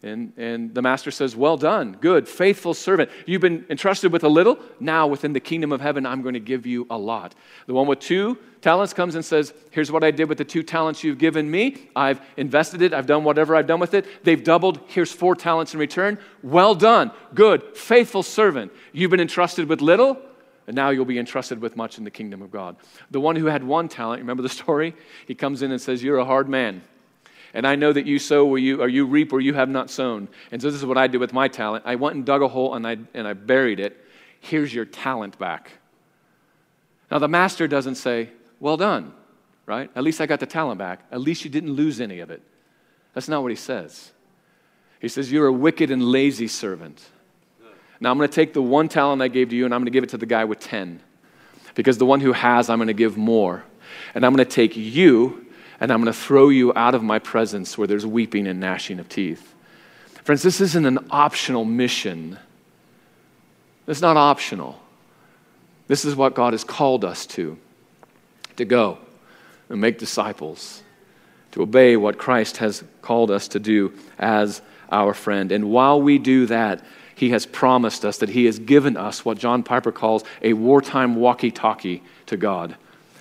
And, 0.00 0.32
and 0.36 0.72
the 0.72 0.82
master 0.82 1.10
says, 1.10 1.34
Well 1.34 1.56
done, 1.56 1.96
good, 2.00 2.28
faithful 2.28 2.72
servant. 2.72 3.10
You've 3.26 3.40
been 3.40 3.66
entrusted 3.68 4.12
with 4.12 4.22
a 4.22 4.28
little. 4.28 4.58
Now, 4.78 5.08
within 5.08 5.32
the 5.32 5.40
kingdom 5.40 5.72
of 5.72 5.80
heaven, 5.80 6.06
I'm 6.06 6.22
going 6.22 6.34
to 6.34 6.40
give 6.40 6.66
you 6.66 6.86
a 6.88 6.96
lot. 6.96 7.34
The 7.66 7.74
one 7.74 7.88
with 7.88 7.98
two 7.98 8.38
talents 8.60 8.92
comes 8.92 9.16
and 9.16 9.24
says, 9.24 9.52
Here's 9.70 9.90
what 9.90 10.04
I 10.04 10.12
did 10.12 10.28
with 10.28 10.38
the 10.38 10.44
two 10.44 10.62
talents 10.62 11.02
you've 11.02 11.18
given 11.18 11.50
me. 11.50 11.88
I've 11.96 12.20
invested 12.36 12.80
it, 12.82 12.94
I've 12.94 13.06
done 13.06 13.24
whatever 13.24 13.56
I've 13.56 13.66
done 13.66 13.80
with 13.80 13.94
it. 13.94 14.24
They've 14.24 14.42
doubled. 14.42 14.80
Here's 14.86 15.10
four 15.10 15.34
talents 15.34 15.74
in 15.74 15.80
return. 15.80 16.18
Well 16.44 16.76
done, 16.76 17.10
good, 17.34 17.76
faithful 17.76 18.22
servant. 18.22 18.72
You've 18.92 19.10
been 19.10 19.20
entrusted 19.20 19.68
with 19.68 19.80
little 19.80 20.16
and 20.68 20.76
now 20.76 20.90
you'll 20.90 21.06
be 21.06 21.18
entrusted 21.18 21.62
with 21.62 21.76
much 21.76 21.96
in 21.96 22.04
the 22.04 22.10
kingdom 22.10 22.42
of 22.42 22.50
God. 22.50 22.76
The 23.10 23.20
one 23.20 23.36
who 23.36 23.46
had 23.46 23.64
one 23.64 23.88
talent, 23.88 24.20
remember 24.20 24.42
the 24.42 24.48
story? 24.50 24.94
He 25.26 25.34
comes 25.34 25.62
in 25.62 25.72
and 25.72 25.80
says, 25.80 26.04
You're 26.04 26.18
a 26.18 26.26
hard 26.26 26.48
man. 26.48 26.82
And 27.58 27.66
I 27.66 27.74
know 27.74 27.92
that 27.92 28.06
you 28.06 28.20
sow 28.20 28.44
where 28.44 28.60
you, 28.60 28.80
or 28.80 28.86
you 28.86 29.04
reap 29.04 29.32
where 29.32 29.40
you 29.40 29.52
have 29.54 29.68
not 29.68 29.90
sown. 29.90 30.28
And 30.52 30.62
so 30.62 30.70
this 30.70 30.78
is 30.78 30.86
what 30.86 30.96
I 30.96 31.08
did 31.08 31.18
with 31.18 31.32
my 31.32 31.48
talent. 31.48 31.82
I 31.84 31.96
went 31.96 32.14
and 32.14 32.24
dug 32.24 32.40
a 32.40 32.46
hole 32.46 32.76
and 32.76 32.86
I, 32.86 32.98
and 33.14 33.26
I 33.26 33.32
buried 33.32 33.80
it. 33.80 33.96
Here's 34.38 34.72
your 34.72 34.84
talent 34.84 35.36
back. 35.40 35.72
Now, 37.10 37.18
the 37.18 37.26
master 37.26 37.66
doesn't 37.66 37.96
say, 37.96 38.28
Well 38.60 38.76
done, 38.76 39.12
right? 39.66 39.90
At 39.96 40.04
least 40.04 40.20
I 40.20 40.26
got 40.26 40.38
the 40.38 40.46
talent 40.46 40.78
back. 40.78 41.00
At 41.10 41.20
least 41.20 41.44
you 41.44 41.50
didn't 41.50 41.72
lose 41.72 42.00
any 42.00 42.20
of 42.20 42.30
it. 42.30 42.42
That's 43.12 43.26
not 43.28 43.42
what 43.42 43.50
he 43.50 43.56
says. 43.56 44.12
He 45.00 45.08
says, 45.08 45.32
You're 45.32 45.48
a 45.48 45.52
wicked 45.52 45.90
and 45.90 46.00
lazy 46.00 46.46
servant. 46.46 47.04
Now 47.98 48.12
I'm 48.12 48.18
going 48.18 48.28
to 48.28 48.34
take 48.34 48.52
the 48.52 48.62
one 48.62 48.88
talent 48.88 49.20
I 49.20 49.26
gave 49.26 49.48
to 49.48 49.56
you 49.56 49.64
and 49.64 49.74
I'm 49.74 49.80
going 49.80 49.86
to 49.86 49.90
give 49.90 50.04
it 50.04 50.10
to 50.10 50.16
the 50.16 50.26
guy 50.26 50.44
with 50.44 50.60
10. 50.60 51.00
Because 51.74 51.98
the 51.98 52.06
one 52.06 52.20
who 52.20 52.32
has, 52.34 52.70
I'm 52.70 52.78
going 52.78 52.86
to 52.86 52.94
give 52.94 53.16
more. 53.16 53.64
And 54.14 54.24
I'm 54.24 54.32
going 54.32 54.46
to 54.46 54.54
take 54.54 54.76
you 54.76 55.47
and 55.80 55.92
I'm 55.92 56.02
going 56.02 56.12
to 56.12 56.18
throw 56.18 56.48
you 56.48 56.72
out 56.74 56.94
of 56.94 57.02
my 57.02 57.18
presence 57.18 57.78
where 57.78 57.86
there's 57.86 58.06
weeping 58.06 58.46
and 58.46 58.60
gnashing 58.60 58.98
of 58.98 59.08
teeth. 59.08 59.54
Friends, 60.24 60.42
this 60.42 60.60
isn't 60.60 60.84
an 60.84 60.98
optional 61.10 61.64
mission. 61.64 62.38
It's 63.86 64.00
not 64.00 64.16
optional. 64.16 64.80
This 65.86 66.04
is 66.04 66.14
what 66.14 66.34
God 66.34 66.52
has 66.52 66.64
called 66.64 67.04
us 67.04 67.26
to 67.26 67.58
to 68.56 68.64
go 68.64 68.98
and 69.68 69.80
make 69.80 69.98
disciples, 69.98 70.82
to 71.52 71.62
obey 71.62 71.96
what 71.96 72.18
Christ 72.18 72.56
has 72.56 72.82
called 73.02 73.30
us 73.30 73.46
to 73.48 73.60
do 73.60 73.92
as 74.18 74.60
our 74.90 75.14
friend. 75.14 75.52
And 75.52 75.70
while 75.70 76.02
we 76.02 76.18
do 76.18 76.46
that, 76.46 76.82
he 77.18 77.30
has 77.30 77.46
promised 77.46 78.04
us, 78.04 78.18
that 78.18 78.28
He 78.28 78.44
has 78.44 78.60
given 78.60 78.96
us 78.96 79.24
what 79.24 79.38
John 79.38 79.64
Piper 79.64 79.90
calls 79.90 80.22
a 80.40 80.52
wartime 80.52 81.16
walkie 81.16 81.50
talkie 81.50 82.00
to 82.26 82.36
God. 82.36 82.76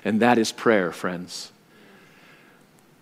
And 0.06 0.20
that 0.20 0.38
is 0.38 0.52
prayer, 0.52 0.92
friends. 0.92 1.52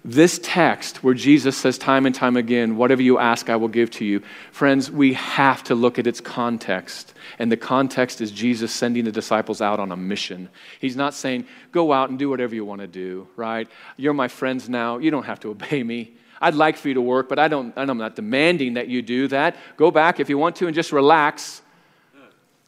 This 0.08 0.40
text, 0.44 1.04
where 1.04 1.16
Jesus 1.16 1.58
says 1.58 1.80
time 1.80 2.06
and 2.06 2.14
time 2.14 2.38
again, 2.38 2.78
Whatever 2.78 3.02
you 3.02 3.18
ask, 3.18 3.50
I 3.50 3.56
will 3.56 3.68
give 3.68 3.90
to 3.92 4.06
you, 4.06 4.22
friends, 4.52 4.92
we 4.92 5.14
have 5.14 5.64
to 5.64 5.74
look 5.74 5.98
at 5.98 6.06
its 6.06 6.22
context. 6.22 7.16
And 7.40 7.52
the 7.52 7.58
context 7.58 8.22
is 8.22 8.30
Jesus 8.30 8.72
sending 8.72 9.06
the 9.06 9.12
disciples 9.12 9.62
out 9.62 9.80
on 9.80 9.92
a 9.92 9.98
mission. 9.98 10.50
He's 10.80 10.96
not 10.96 11.16
saying, 11.16 11.48
Go 11.72 11.92
out 11.92 12.12
and 12.12 12.20
do 12.20 12.30
whatever 12.30 12.54
you 12.54 12.64
want 12.64 12.82
to 12.82 12.88
do, 12.88 13.28
right? 13.36 13.68
You're 13.98 14.14
my 14.14 14.28
friends 14.28 14.70
now. 14.70 15.00
You 15.00 15.10
don't 15.10 15.26
have 15.26 15.40
to 15.40 15.50
obey 15.50 15.82
me. 15.82 16.14
I'd 16.40 16.54
like 16.54 16.78
for 16.78 16.88
you 16.88 16.94
to 16.94 17.02
work, 17.02 17.28
but 17.28 17.40
I 17.40 17.48
don't, 17.48 17.74
I'm 17.76 17.98
not 17.98 18.16
demanding 18.16 18.76
that 18.76 18.88
you 18.88 19.02
do 19.02 19.28
that. 19.30 19.56
Go 19.76 19.90
back 19.90 20.20
if 20.20 20.30
you 20.30 20.38
want 20.38 20.56
to 20.58 20.68
and 20.68 20.76
just 20.76 20.92
relax. 20.92 21.64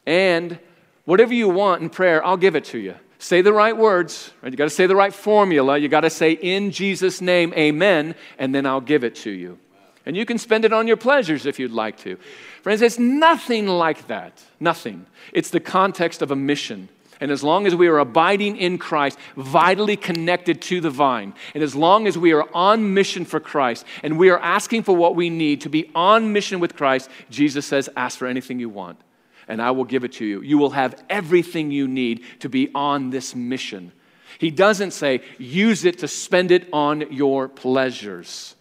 And 0.06 0.58
whatever 1.04 1.34
you 1.34 1.48
want 1.48 1.82
in 1.82 1.90
prayer, 1.90 2.24
I'll 2.26 2.36
give 2.36 2.56
it 2.56 2.64
to 2.64 2.78
you. 2.78 2.96
Say 3.18 3.42
the 3.42 3.52
right 3.52 3.76
words, 3.76 4.32
right? 4.42 4.52
You 4.52 4.56
got 4.56 4.64
to 4.64 4.70
say 4.70 4.86
the 4.86 4.96
right 4.96 5.12
formula. 5.12 5.76
You 5.76 5.88
got 5.88 6.02
to 6.02 6.10
say, 6.10 6.32
in 6.32 6.70
Jesus' 6.70 7.20
name, 7.20 7.52
amen, 7.54 8.14
and 8.38 8.54
then 8.54 8.64
I'll 8.64 8.80
give 8.80 9.02
it 9.02 9.16
to 9.16 9.30
you. 9.30 9.58
And 10.06 10.16
you 10.16 10.24
can 10.24 10.38
spend 10.38 10.64
it 10.64 10.72
on 10.72 10.86
your 10.86 10.96
pleasures 10.96 11.44
if 11.44 11.58
you'd 11.58 11.72
like 11.72 11.98
to. 11.98 12.16
Friends, 12.62 12.80
it's 12.80 12.98
nothing 12.98 13.66
like 13.66 14.06
that. 14.06 14.42
Nothing. 14.60 15.04
It's 15.32 15.50
the 15.50 15.60
context 15.60 16.22
of 16.22 16.30
a 16.30 16.36
mission. 16.36 16.88
And 17.20 17.30
as 17.30 17.42
long 17.42 17.66
as 17.66 17.74
we 17.74 17.88
are 17.88 17.98
abiding 17.98 18.56
in 18.56 18.78
Christ, 18.78 19.18
vitally 19.36 19.96
connected 19.96 20.62
to 20.62 20.80
the 20.80 20.90
vine, 20.90 21.34
and 21.52 21.64
as 21.64 21.74
long 21.74 22.06
as 22.06 22.16
we 22.16 22.32
are 22.32 22.48
on 22.54 22.94
mission 22.94 23.24
for 23.24 23.40
Christ 23.40 23.84
and 24.04 24.18
we 24.18 24.30
are 24.30 24.38
asking 24.38 24.84
for 24.84 24.94
what 24.94 25.16
we 25.16 25.28
need 25.28 25.62
to 25.62 25.68
be 25.68 25.90
on 25.94 26.32
mission 26.32 26.60
with 26.60 26.76
Christ, 26.76 27.10
Jesus 27.28 27.66
says, 27.66 27.90
Ask 27.96 28.18
for 28.18 28.26
anything 28.26 28.60
you 28.60 28.68
want, 28.68 29.00
and 29.48 29.60
I 29.62 29.70
will 29.70 29.84
give 29.84 30.04
it 30.04 30.12
to 30.14 30.24
you. 30.24 30.42
You 30.42 30.58
will 30.58 30.70
have 30.70 31.02
everything 31.08 31.70
you 31.70 31.88
need 31.88 32.22
to 32.40 32.48
be 32.48 32.70
on 32.74 33.10
this 33.10 33.34
mission. 33.34 33.92
He 34.38 34.50
doesn't 34.50 34.92
say, 34.92 35.22
Use 35.38 35.84
it 35.84 35.98
to 36.00 36.08
spend 36.08 36.50
it 36.50 36.68
on 36.72 37.12
your 37.12 37.48
pleasures. 37.48 38.54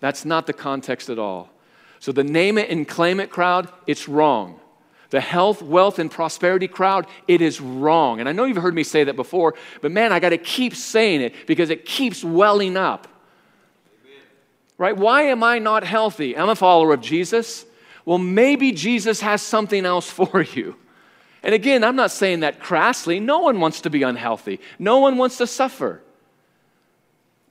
That's 0.00 0.24
not 0.24 0.46
the 0.46 0.52
context 0.52 1.10
at 1.10 1.18
all. 1.18 1.50
So 2.00 2.12
the 2.12 2.24
name 2.24 2.58
it 2.58 2.70
and 2.70 2.86
claim 2.86 3.20
it 3.20 3.30
crowd, 3.30 3.70
it's 3.86 4.08
wrong. 4.08 4.60
the 5.10 5.20
health, 5.20 5.62
wealth, 5.62 5.98
and 5.98 6.10
prosperity 6.10 6.68
crowd, 6.68 7.06
it 7.26 7.40
is 7.40 7.62
wrong. 7.62 8.20
And 8.20 8.28
I 8.28 8.32
know 8.32 8.44
you've 8.44 8.58
heard 8.58 8.74
me 8.74 8.82
say 8.84 9.04
that 9.04 9.16
before, 9.16 9.54
but 9.80 9.90
man, 9.90 10.12
I 10.12 10.20
got 10.20 10.30
to 10.30 10.38
keep 10.38 10.74
saying 10.76 11.22
it 11.22 11.34
because 11.46 11.70
it 11.70 11.86
keeps 11.86 12.22
welling 12.22 12.76
up. 12.76 13.08
Amen. 14.04 14.22
Right? 14.76 14.96
Why 14.96 15.22
am 15.22 15.42
I 15.42 15.60
not 15.60 15.82
healthy? 15.82 16.36
I'm 16.36 16.50
a 16.50 16.54
follower 16.54 16.92
of 16.92 17.00
Jesus. 17.00 17.64
Well, 18.08 18.16
maybe 18.16 18.72
Jesus 18.72 19.20
has 19.20 19.42
something 19.42 19.84
else 19.84 20.08
for 20.18 20.40
you. 20.40 20.76
And 21.42 21.54
again, 21.54 21.84
I'm 21.84 21.94
not 21.94 22.10
saying 22.10 22.40
that 22.40 22.58
crassly. 22.58 23.20
No 23.20 23.40
one 23.40 23.60
wants 23.60 23.82
to 23.82 23.90
be 23.90 24.02
unhealthy, 24.02 24.60
no 24.78 24.98
one 24.98 25.18
wants 25.18 25.36
to 25.38 25.46
suffer. 25.46 26.00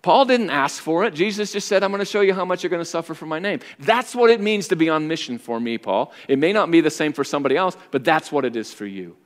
Paul 0.02 0.26
didn't 0.26 0.50
ask 0.50 0.82
for 0.82 1.04
it. 1.04 1.14
Jesus 1.14 1.52
just 1.52 1.68
said, 1.68 1.84
I'm 1.84 1.92
going 1.92 2.00
to 2.00 2.06
show 2.06 2.22
you 2.22 2.34
how 2.34 2.46
much 2.46 2.64
you're 2.64 2.70
going 2.70 2.82
to 2.82 2.86
suffer 2.86 3.14
for 3.14 3.26
my 3.26 3.40
name. 3.40 3.60
That's 3.80 4.16
what 4.16 4.30
it 4.30 4.40
means 4.40 4.70
to 4.70 4.76
be 4.76 4.90
on 4.90 5.08
mission 5.08 5.38
for 5.38 5.60
me, 5.60 5.78
Paul. 5.78 6.14
It 6.28 6.40
may 6.40 6.54
not 6.54 6.72
be 6.72 6.82
the 6.82 6.90
same 6.90 7.14
for 7.14 7.24
somebody 7.24 7.58
else, 7.58 7.76
but 7.92 8.06
that's 8.06 8.32
what 8.32 8.46
it 8.46 8.56
is 8.56 8.74
for 8.74 8.86
you. 8.86 9.18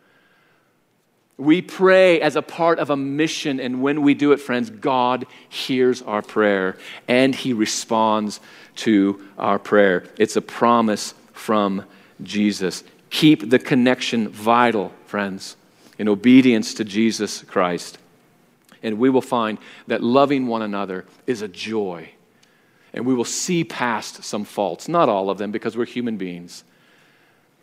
We 1.38 1.62
pray 1.62 2.20
as 2.20 2.36
a 2.36 2.42
part 2.42 2.80
of 2.80 2.90
a 2.90 2.98
mission, 2.98 3.60
and 3.60 3.82
when 3.82 4.02
we 4.02 4.16
do 4.16 4.32
it, 4.32 4.38
friends, 4.38 4.70
God 4.70 5.28
hears 5.50 6.02
our 6.02 6.22
prayer 6.22 6.78
and 7.08 7.36
He 7.36 7.54
responds 7.54 8.40
to 8.78 9.24
our 9.38 9.60
prayer. 9.60 10.06
It's 10.18 10.36
a 10.36 10.42
promise 10.42 11.14
from 11.42 11.84
Jesus. 12.24 12.84
Keep 13.10 13.50
the 13.50 13.60
connection 13.60 14.30
vital, 14.30 14.94
friends, 15.06 15.58
in 15.98 16.08
obedience 16.08 16.74
to 16.76 16.84
Jesus 16.84 17.44
Christ 17.44 17.98
and 18.84 18.98
we 18.98 19.10
will 19.10 19.22
find 19.22 19.58
that 19.88 20.04
loving 20.04 20.48
one 20.48 20.62
another 20.62 21.06
is 21.28 21.42
a 21.42 21.48
joy. 21.48 22.10
And 22.94 23.06
we 23.06 23.14
will 23.14 23.26
see 23.26 23.64
past 23.64 24.24
some 24.24 24.44
faults, 24.44 24.88
not 24.88 25.08
all 25.08 25.30
of 25.30 25.38
them, 25.38 25.52
because 25.52 25.78
we're 25.78 25.86
human 25.86 26.18
beings. 26.18 26.64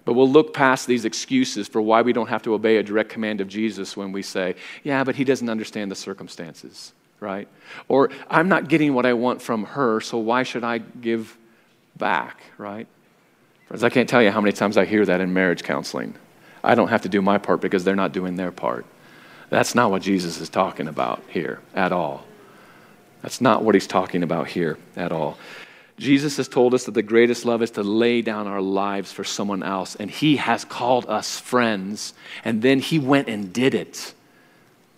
But 0.04 0.14
we'll 0.14 0.30
look 0.30 0.54
past 0.54 0.86
these 0.86 1.04
excuses 1.04 1.68
for 1.68 1.82
why 1.82 2.00
we 2.00 2.14
don't 2.14 2.28
have 2.28 2.42
to 2.44 2.54
obey 2.54 2.78
a 2.78 2.82
direct 2.82 3.10
command 3.10 3.40
of 3.42 3.48
Jesus 3.48 3.96
when 3.96 4.10
we 4.12 4.22
say, 4.22 4.54
yeah, 4.84 5.04
but 5.04 5.16
he 5.16 5.24
doesn't 5.24 5.50
understand 5.50 5.90
the 5.90 5.96
circumstances, 5.96 6.94
right? 7.20 7.46
Or 7.88 8.10
I'm 8.30 8.48
not 8.48 8.68
getting 8.68 8.94
what 8.94 9.04
I 9.04 9.12
want 9.12 9.42
from 9.42 9.64
her, 9.64 10.00
so 10.00 10.16
why 10.16 10.44
should 10.44 10.64
I 10.64 10.78
give 10.78 11.36
back, 11.98 12.40
right? 12.56 12.86
Friends, 13.68 13.84
I 13.84 13.90
can't 13.90 14.08
tell 14.08 14.22
you 14.22 14.30
how 14.30 14.40
many 14.40 14.52
times 14.52 14.78
I 14.78 14.86
hear 14.86 15.04
that 15.04 15.20
in 15.20 15.34
marriage 15.34 15.62
counseling. 15.62 16.14
I 16.64 16.74
don't 16.74 16.88
have 16.88 17.02
to 17.02 17.08
do 17.08 17.20
my 17.20 17.36
part 17.36 17.60
because 17.60 17.84
they're 17.84 17.94
not 17.94 18.12
doing 18.12 18.36
their 18.36 18.50
part. 18.50 18.86
That's 19.50 19.74
not 19.74 19.90
what 19.90 20.02
Jesus 20.02 20.40
is 20.40 20.48
talking 20.48 20.88
about 20.88 21.22
here 21.28 21.60
at 21.74 21.92
all. 21.92 22.24
That's 23.22 23.40
not 23.40 23.62
what 23.62 23.74
he's 23.74 23.86
talking 23.86 24.22
about 24.22 24.48
here 24.48 24.78
at 24.96 25.12
all. 25.12 25.36
Jesus 25.98 26.38
has 26.38 26.48
told 26.48 26.72
us 26.72 26.84
that 26.84 26.92
the 26.92 27.02
greatest 27.02 27.44
love 27.44 27.60
is 27.62 27.72
to 27.72 27.82
lay 27.82 28.22
down 28.22 28.46
our 28.46 28.62
lives 28.62 29.12
for 29.12 29.24
someone 29.24 29.62
else, 29.62 29.96
and 29.96 30.10
he 30.10 30.36
has 30.36 30.64
called 30.64 31.04
us 31.06 31.38
friends, 31.38 32.14
and 32.44 32.62
then 32.62 32.78
he 32.78 32.98
went 32.98 33.28
and 33.28 33.52
did 33.52 33.74
it. 33.74 34.14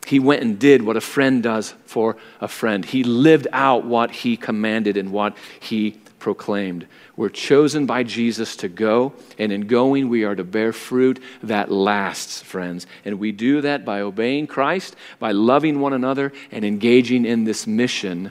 He 0.06 0.18
went 0.18 0.42
and 0.42 0.58
did 0.58 0.82
what 0.82 0.96
a 0.96 1.00
friend 1.00 1.42
does 1.42 1.74
for 1.86 2.16
a 2.40 2.48
friend. 2.48 2.84
He 2.84 3.02
lived 3.02 3.48
out 3.52 3.84
what 3.84 4.10
he 4.10 4.36
commanded 4.36 4.96
and 4.96 5.10
what 5.10 5.36
he 5.58 5.98
proclaimed. 6.20 6.86
We're 7.16 7.30
chosen 7.30 7.86
by 7.86 8.04
Jesus 8.04 8.54
to 8.56 8.68
go, 8.68 9.14
and 9.38 9.50
in 9.50 9.62
going, 9.62 10.08
we 10.08 10.22
are 10.24 10.36
to 10.36 10.44
bear 10.44 10.72
fruit 10.72 11.20
that 11.42 11.72
lasts, 11.72 12.40
friends. 12.42 12.86
And 13.04 13.18
we 13.18 13.32
do 13.32 13.62
that 13.62 13.84
by 13.84 14.02
obeying 14.02 14.46
Christ, 14.46 14.94
by 15.18 15.32
loving 15.32 15.80
one 15.80 15.92
another, 15.92 16.32
and 16.52 16.64
engaging 16.64 17.24
in 17.24 17.44
this 17.44 17.66
mission 17.66 18.30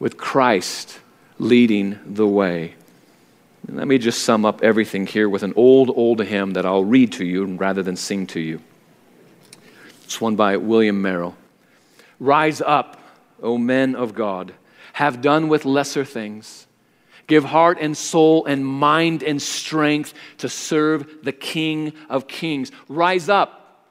with 0.00 0.16
Christ 0.16 0.98
leading 1.38 1.98
the 2.04 2.26
way. 2.26 2.74
And 3.66 3.76
let 3.76 3.86
me 3.86 3.98
just 3.98 4.22
sum 4.22 4.44
up 4.44 4.62
everything 4.62 5.06
here 5.06 5.28
with 5.28 5.42
an 5.42 5.52
old, 5.54 5.90
old 5.90 6.20
hymn 6.20 6.54
that 6.54 6.64
I'll 6.64 6.84
read 6.84 7.12
to 7.12 7.24
you 7.24 7.44
rather 7.44 7.82
than 7.82 7.96
sing 7.96 8.26
to 8.28 8.40
you. 8.40 8.60
It's 10.04 10.20
one 10.20 10.36
by 10.36 10.56
William 10.56 11.02
Merrill. 11.02 11.36
Rise 12.18 12.60
up, 12.60 12.98
O 13.42 13.58
men 13.58 13.94
of 13.94 14.14
God, 14.14 14.54
have 14.94 15.20
done 15.20 15.48
with 15.48 15.64
lesser 15.64 16.04
things 16.04 16.66
Give 17.28 17.44
heart 17.44 17.78
and 17.80 17.96
soul 17.96 18.46
and 18.46 18.66
mind 18.66 19.22
and 19.22 19.40
strength 19.40 20.14
to 20.38 20.48
serve 20.48 21.22
the 21.22 21.32
King 21.32 21.92
of 22.08 22.26
Kings. 22.26 22.72
Rise 22.88 23.28
up, 23.28 23.84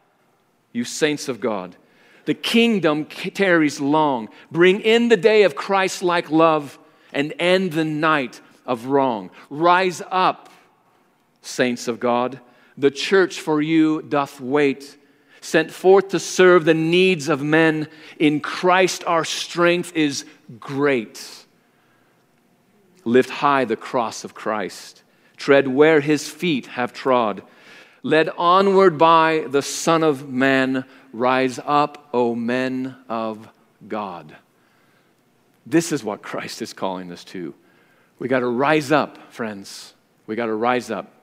you 0.74 0.84
saints 0.84 1.30
of 1.30 1.40
God. 1.40 1.76
The 2.26 2.34
kingdom 2.34 3.06
tarries 3.06 3.80
long. 3.80 4.28
Bring 4.52 4.82
in 4.82 5.08
the 5.08 5.16
day 5.16 5.44
of 5.44 5.56
Christ 5.56 6.04
like 6.04 6.30
love 6.30 6.78
and 7.14 7.34
end 7.40 7.72
the 7.72 7.86
night 7.86 8.42
of 8.66 8.88
wrong. 8.88 9.30
Rise 9.50 10.02
up, 10.12 10.50
saints 11.42 11.88
of 11.88 12.00
God. 12.00 12.42
The 12.78 12.92
church 12.92 13.40
for 13.40 13.62
you 13.62 14.02
doth 14.02 14.42
wait. 14.42 14.98
Sent 15.42 15.72
forth 15.72 16.10
to 16.10 16.20
serve 16.20 16.66
the 16.66 16.74
needs 16.74 17.30
of 17.30 17.42
men. 17.42 17.88
In 18.18 18.42
Christ 18.42 19.04
our 19.06 19.24
strength 19.24 19.96
is 19.96 20.26
great. 20.60 21.46
Lift 23.08 23.30
high 23.30 23.64
the 23.64 23.78
cross 23.78 24.26
of 24.26 24.34
Christ. 24.34 25.02
Tread 25.38 25.66
where 25.70 26.02
his 26.02 26.28
feet 26.28 26.66
have 26.66 26.92
trod. 26.92 27.42
Led 28.04 28.28
onward 28.38 28.98
by 28.98 29.46
the 29.48 29.62
Son 29.62 30.04
of 30.04 30.28
Man, 30.28 30.84
rise 31.14 31.58
up, 31.66 32.10
O 32.14 32.36
men 32.36 32.98
of 33.08 33.48
God. 33.88 34.36
This 35.66 35.94
is 35.94 36.04
what 36.04 36.22
Christ 36.22 36.62
is 36.62 36.74
calling 36.74 37.10
us 37.14 37.24
to. 37.26 37.54
We 38.20 38.28
got 38.28 38.40
to 38.42 38.48
rise 38.48 38.92
up, 38.92 39.32
friends. 39.32 39.94
We 40.26 40.36
got 40.36 40.48
to 40.48 40.56
rise 40.56 40.92
up. 40.92 41.14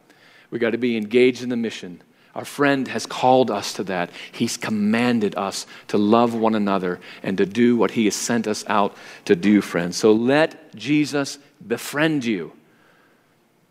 We 0.50 0.58
got 0.58 0.70
to 0.70 0.78
be 0.78 0.96
engaged 0.96 1.42
in 1.42 1.50
the 1.50 1.56
mission. 1.56 2.00
Our 2.34 2.44
friend 2.44 2.88
has 2.88 3.06
called 3.06 3.50
us 3.50 3.74
to 3.74 3.84
that. 3.84 4.10
He's 4.32 4.56
commanded 4.56 5.36
us 5.36 5.66
to 5.88 5.98
love 5.98 6.34
one 6.34 6.54
another 6.54 7.00
and 7.22 7.38
to 7.38 7.46
do 7.46 7.76
what 7.76 7.92
he 7.92 8.06
has 8.06 8.16
sent 8.16 8.48
us 8.48 8.64
out 8.66 8.96
to 9.26 9.36
do, 9.36 9.60
friends. 9.60 9.96
So 9.96 10.12
let 10.12 10.74
Jesus 10.74 11.38
befriend 11.66 12.24
you 12.24 12.52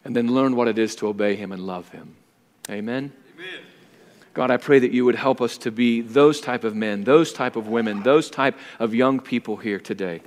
and 0.06 0.16
then 0.16 0.34
learn 0.34 0.56
what 0.56 0.68
it 0.68 0.80
is 0.80 0.96
to 0.96 1.08
obey 1.08 1.36
him 1.36 1.52
and 1.52 1.66
love 1.66 1.90
him. 1.90 2.16
Amen. 2.70 3.12
Amen. 3.36 3.60
God, 4.34 4.50
I 4.50 4.58
pray 4.58 4.80
that 4.80 4.92
you 4.92 5.04
would 5.06 5.16
help 5.16 5.42
us 5.42 5.58
to 5.60 5.72
be 5.72 6.02
those 6.02 6.40
type 6.40 6.64
of 6.64 6.76
men, 6.76 7.04
those 7.04 7.34
type 7.34 7.58
of 7.58 7.68
women, 7.68 8.04
those 8.04 8.30
type 8.30 8.58
of 8.80 8.96
young 8.96 9.20
people 9.20 9.58
here 9.58 9.80
today 9.80 10.22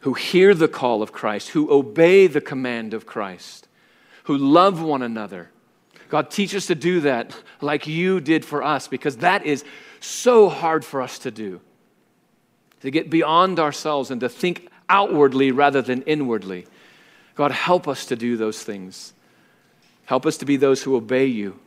who 0.00 0.12
hear 0.12 0.54
the 0.54 0.68
call 0.68 1.02
of 1.02 1.12
Christ, 1.12 1.50
who 1.50 1.72
obey 1.72 2.26
the 2.26 2.40
command 2.40 2.92
of 2.92 3.06
Christ, 3.06 3.66
who 4.24 4.36
love 4.36 4.82
one 4.82 5.00
another 5.00 5.50
God, 6.08 6.30
teach 6.30 6.54
us 6.54 6.66
to 6.66 6.74
do 6.74 7.00
that 7.00 7.36
like 7.60 7.86
you 7.86 8.20
did 8.20 8.44
for 8.44 8.62
us, 8.62 8.88
because 8.88 9.18
that 9.18 9.44
is 9.44 9.64
so 10.00 10.48
hard 10.48 10.84
for 10.84 11.00
us 11.00 11.18
to 11.20 11.30
do. 11.30 11.60
To 12.80 12.90
get 12.90 13.10
beyond 13.10 13.58
ourselves 13.58 14.10
and 14.10 14.20
to 14.20 14.28
think 14.28 14.68
outwardly 14.88 15.50
rather 15.50 15.82
than 15.82 16.02
inwardly. 16.02 16.66
God, 17.34 17.50
help 17.50 17.88
us 17.88 18.06
to 18.06 18.16
do 18.16 18.36
those 18.36 18.62
things. 18.62 19.14
Help 20.04 20.26
us 20.26 20.36
to 20.38 20.44
be 20.44 20.56
those 20.56 20.82
who 20.82 20.94
obey 20.94 21.26
you 21.26 21.58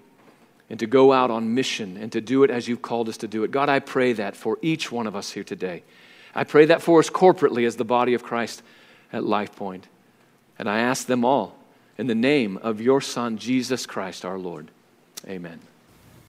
and 0.69 0.79
to 0.79 0.85
go 0.85 1.11
out 1.11 1.31
on 1.31 1.55
mission 1.55 1.97
and 1.97 2.11
to 2.11 2.21
do 2.21 2.43
it 2.43 2.51
as 2.51 2.67
you've 2.67 2.81
called 2.81 3.09
us 3.09 3.17
to 3.17 3.27
do 3.27 3.43
it. 3.43 3.51
God, 3.51 3.69
I 3.69 3.79
pray 3.79 4.13
that 4.13 4.35
for 4.35 4.59
each 4.61 4.91
one 4.91 5.07
of 5.07 5.15
us 5.15 5.31
here 5.31 5.43
today. 5.43 5.83
I 6.35 6.43
pray 6.43 6.65
that 6.65 6.81
for 6.81 6.99
us 6.99 7.09
corporately 7.09 7.65
as 7.65 7.77
the 7.77 7.85
body 7.85 8.13
of 8.13 8.21
Christ 8.21 8.61
at 9.11 9.23
Life 9.23 9.55
Point. 9.55 9.87
And 10.59 10.69
I 10.69 10.79
ask 10.79 11.07
them 11.07 11.25
all 11.25 11.56
in 11.97 12.07
the 12.07 12.15
name 12.15 12.57
of 12.57 12.79
your 12.81 13.01
Son, 13.01 13.37
Jesus 13.37 13.85
Christ 13.85 14.25
our 14.25 14.37
Lord. 14.37 14.69
Amen. 15.27 15.59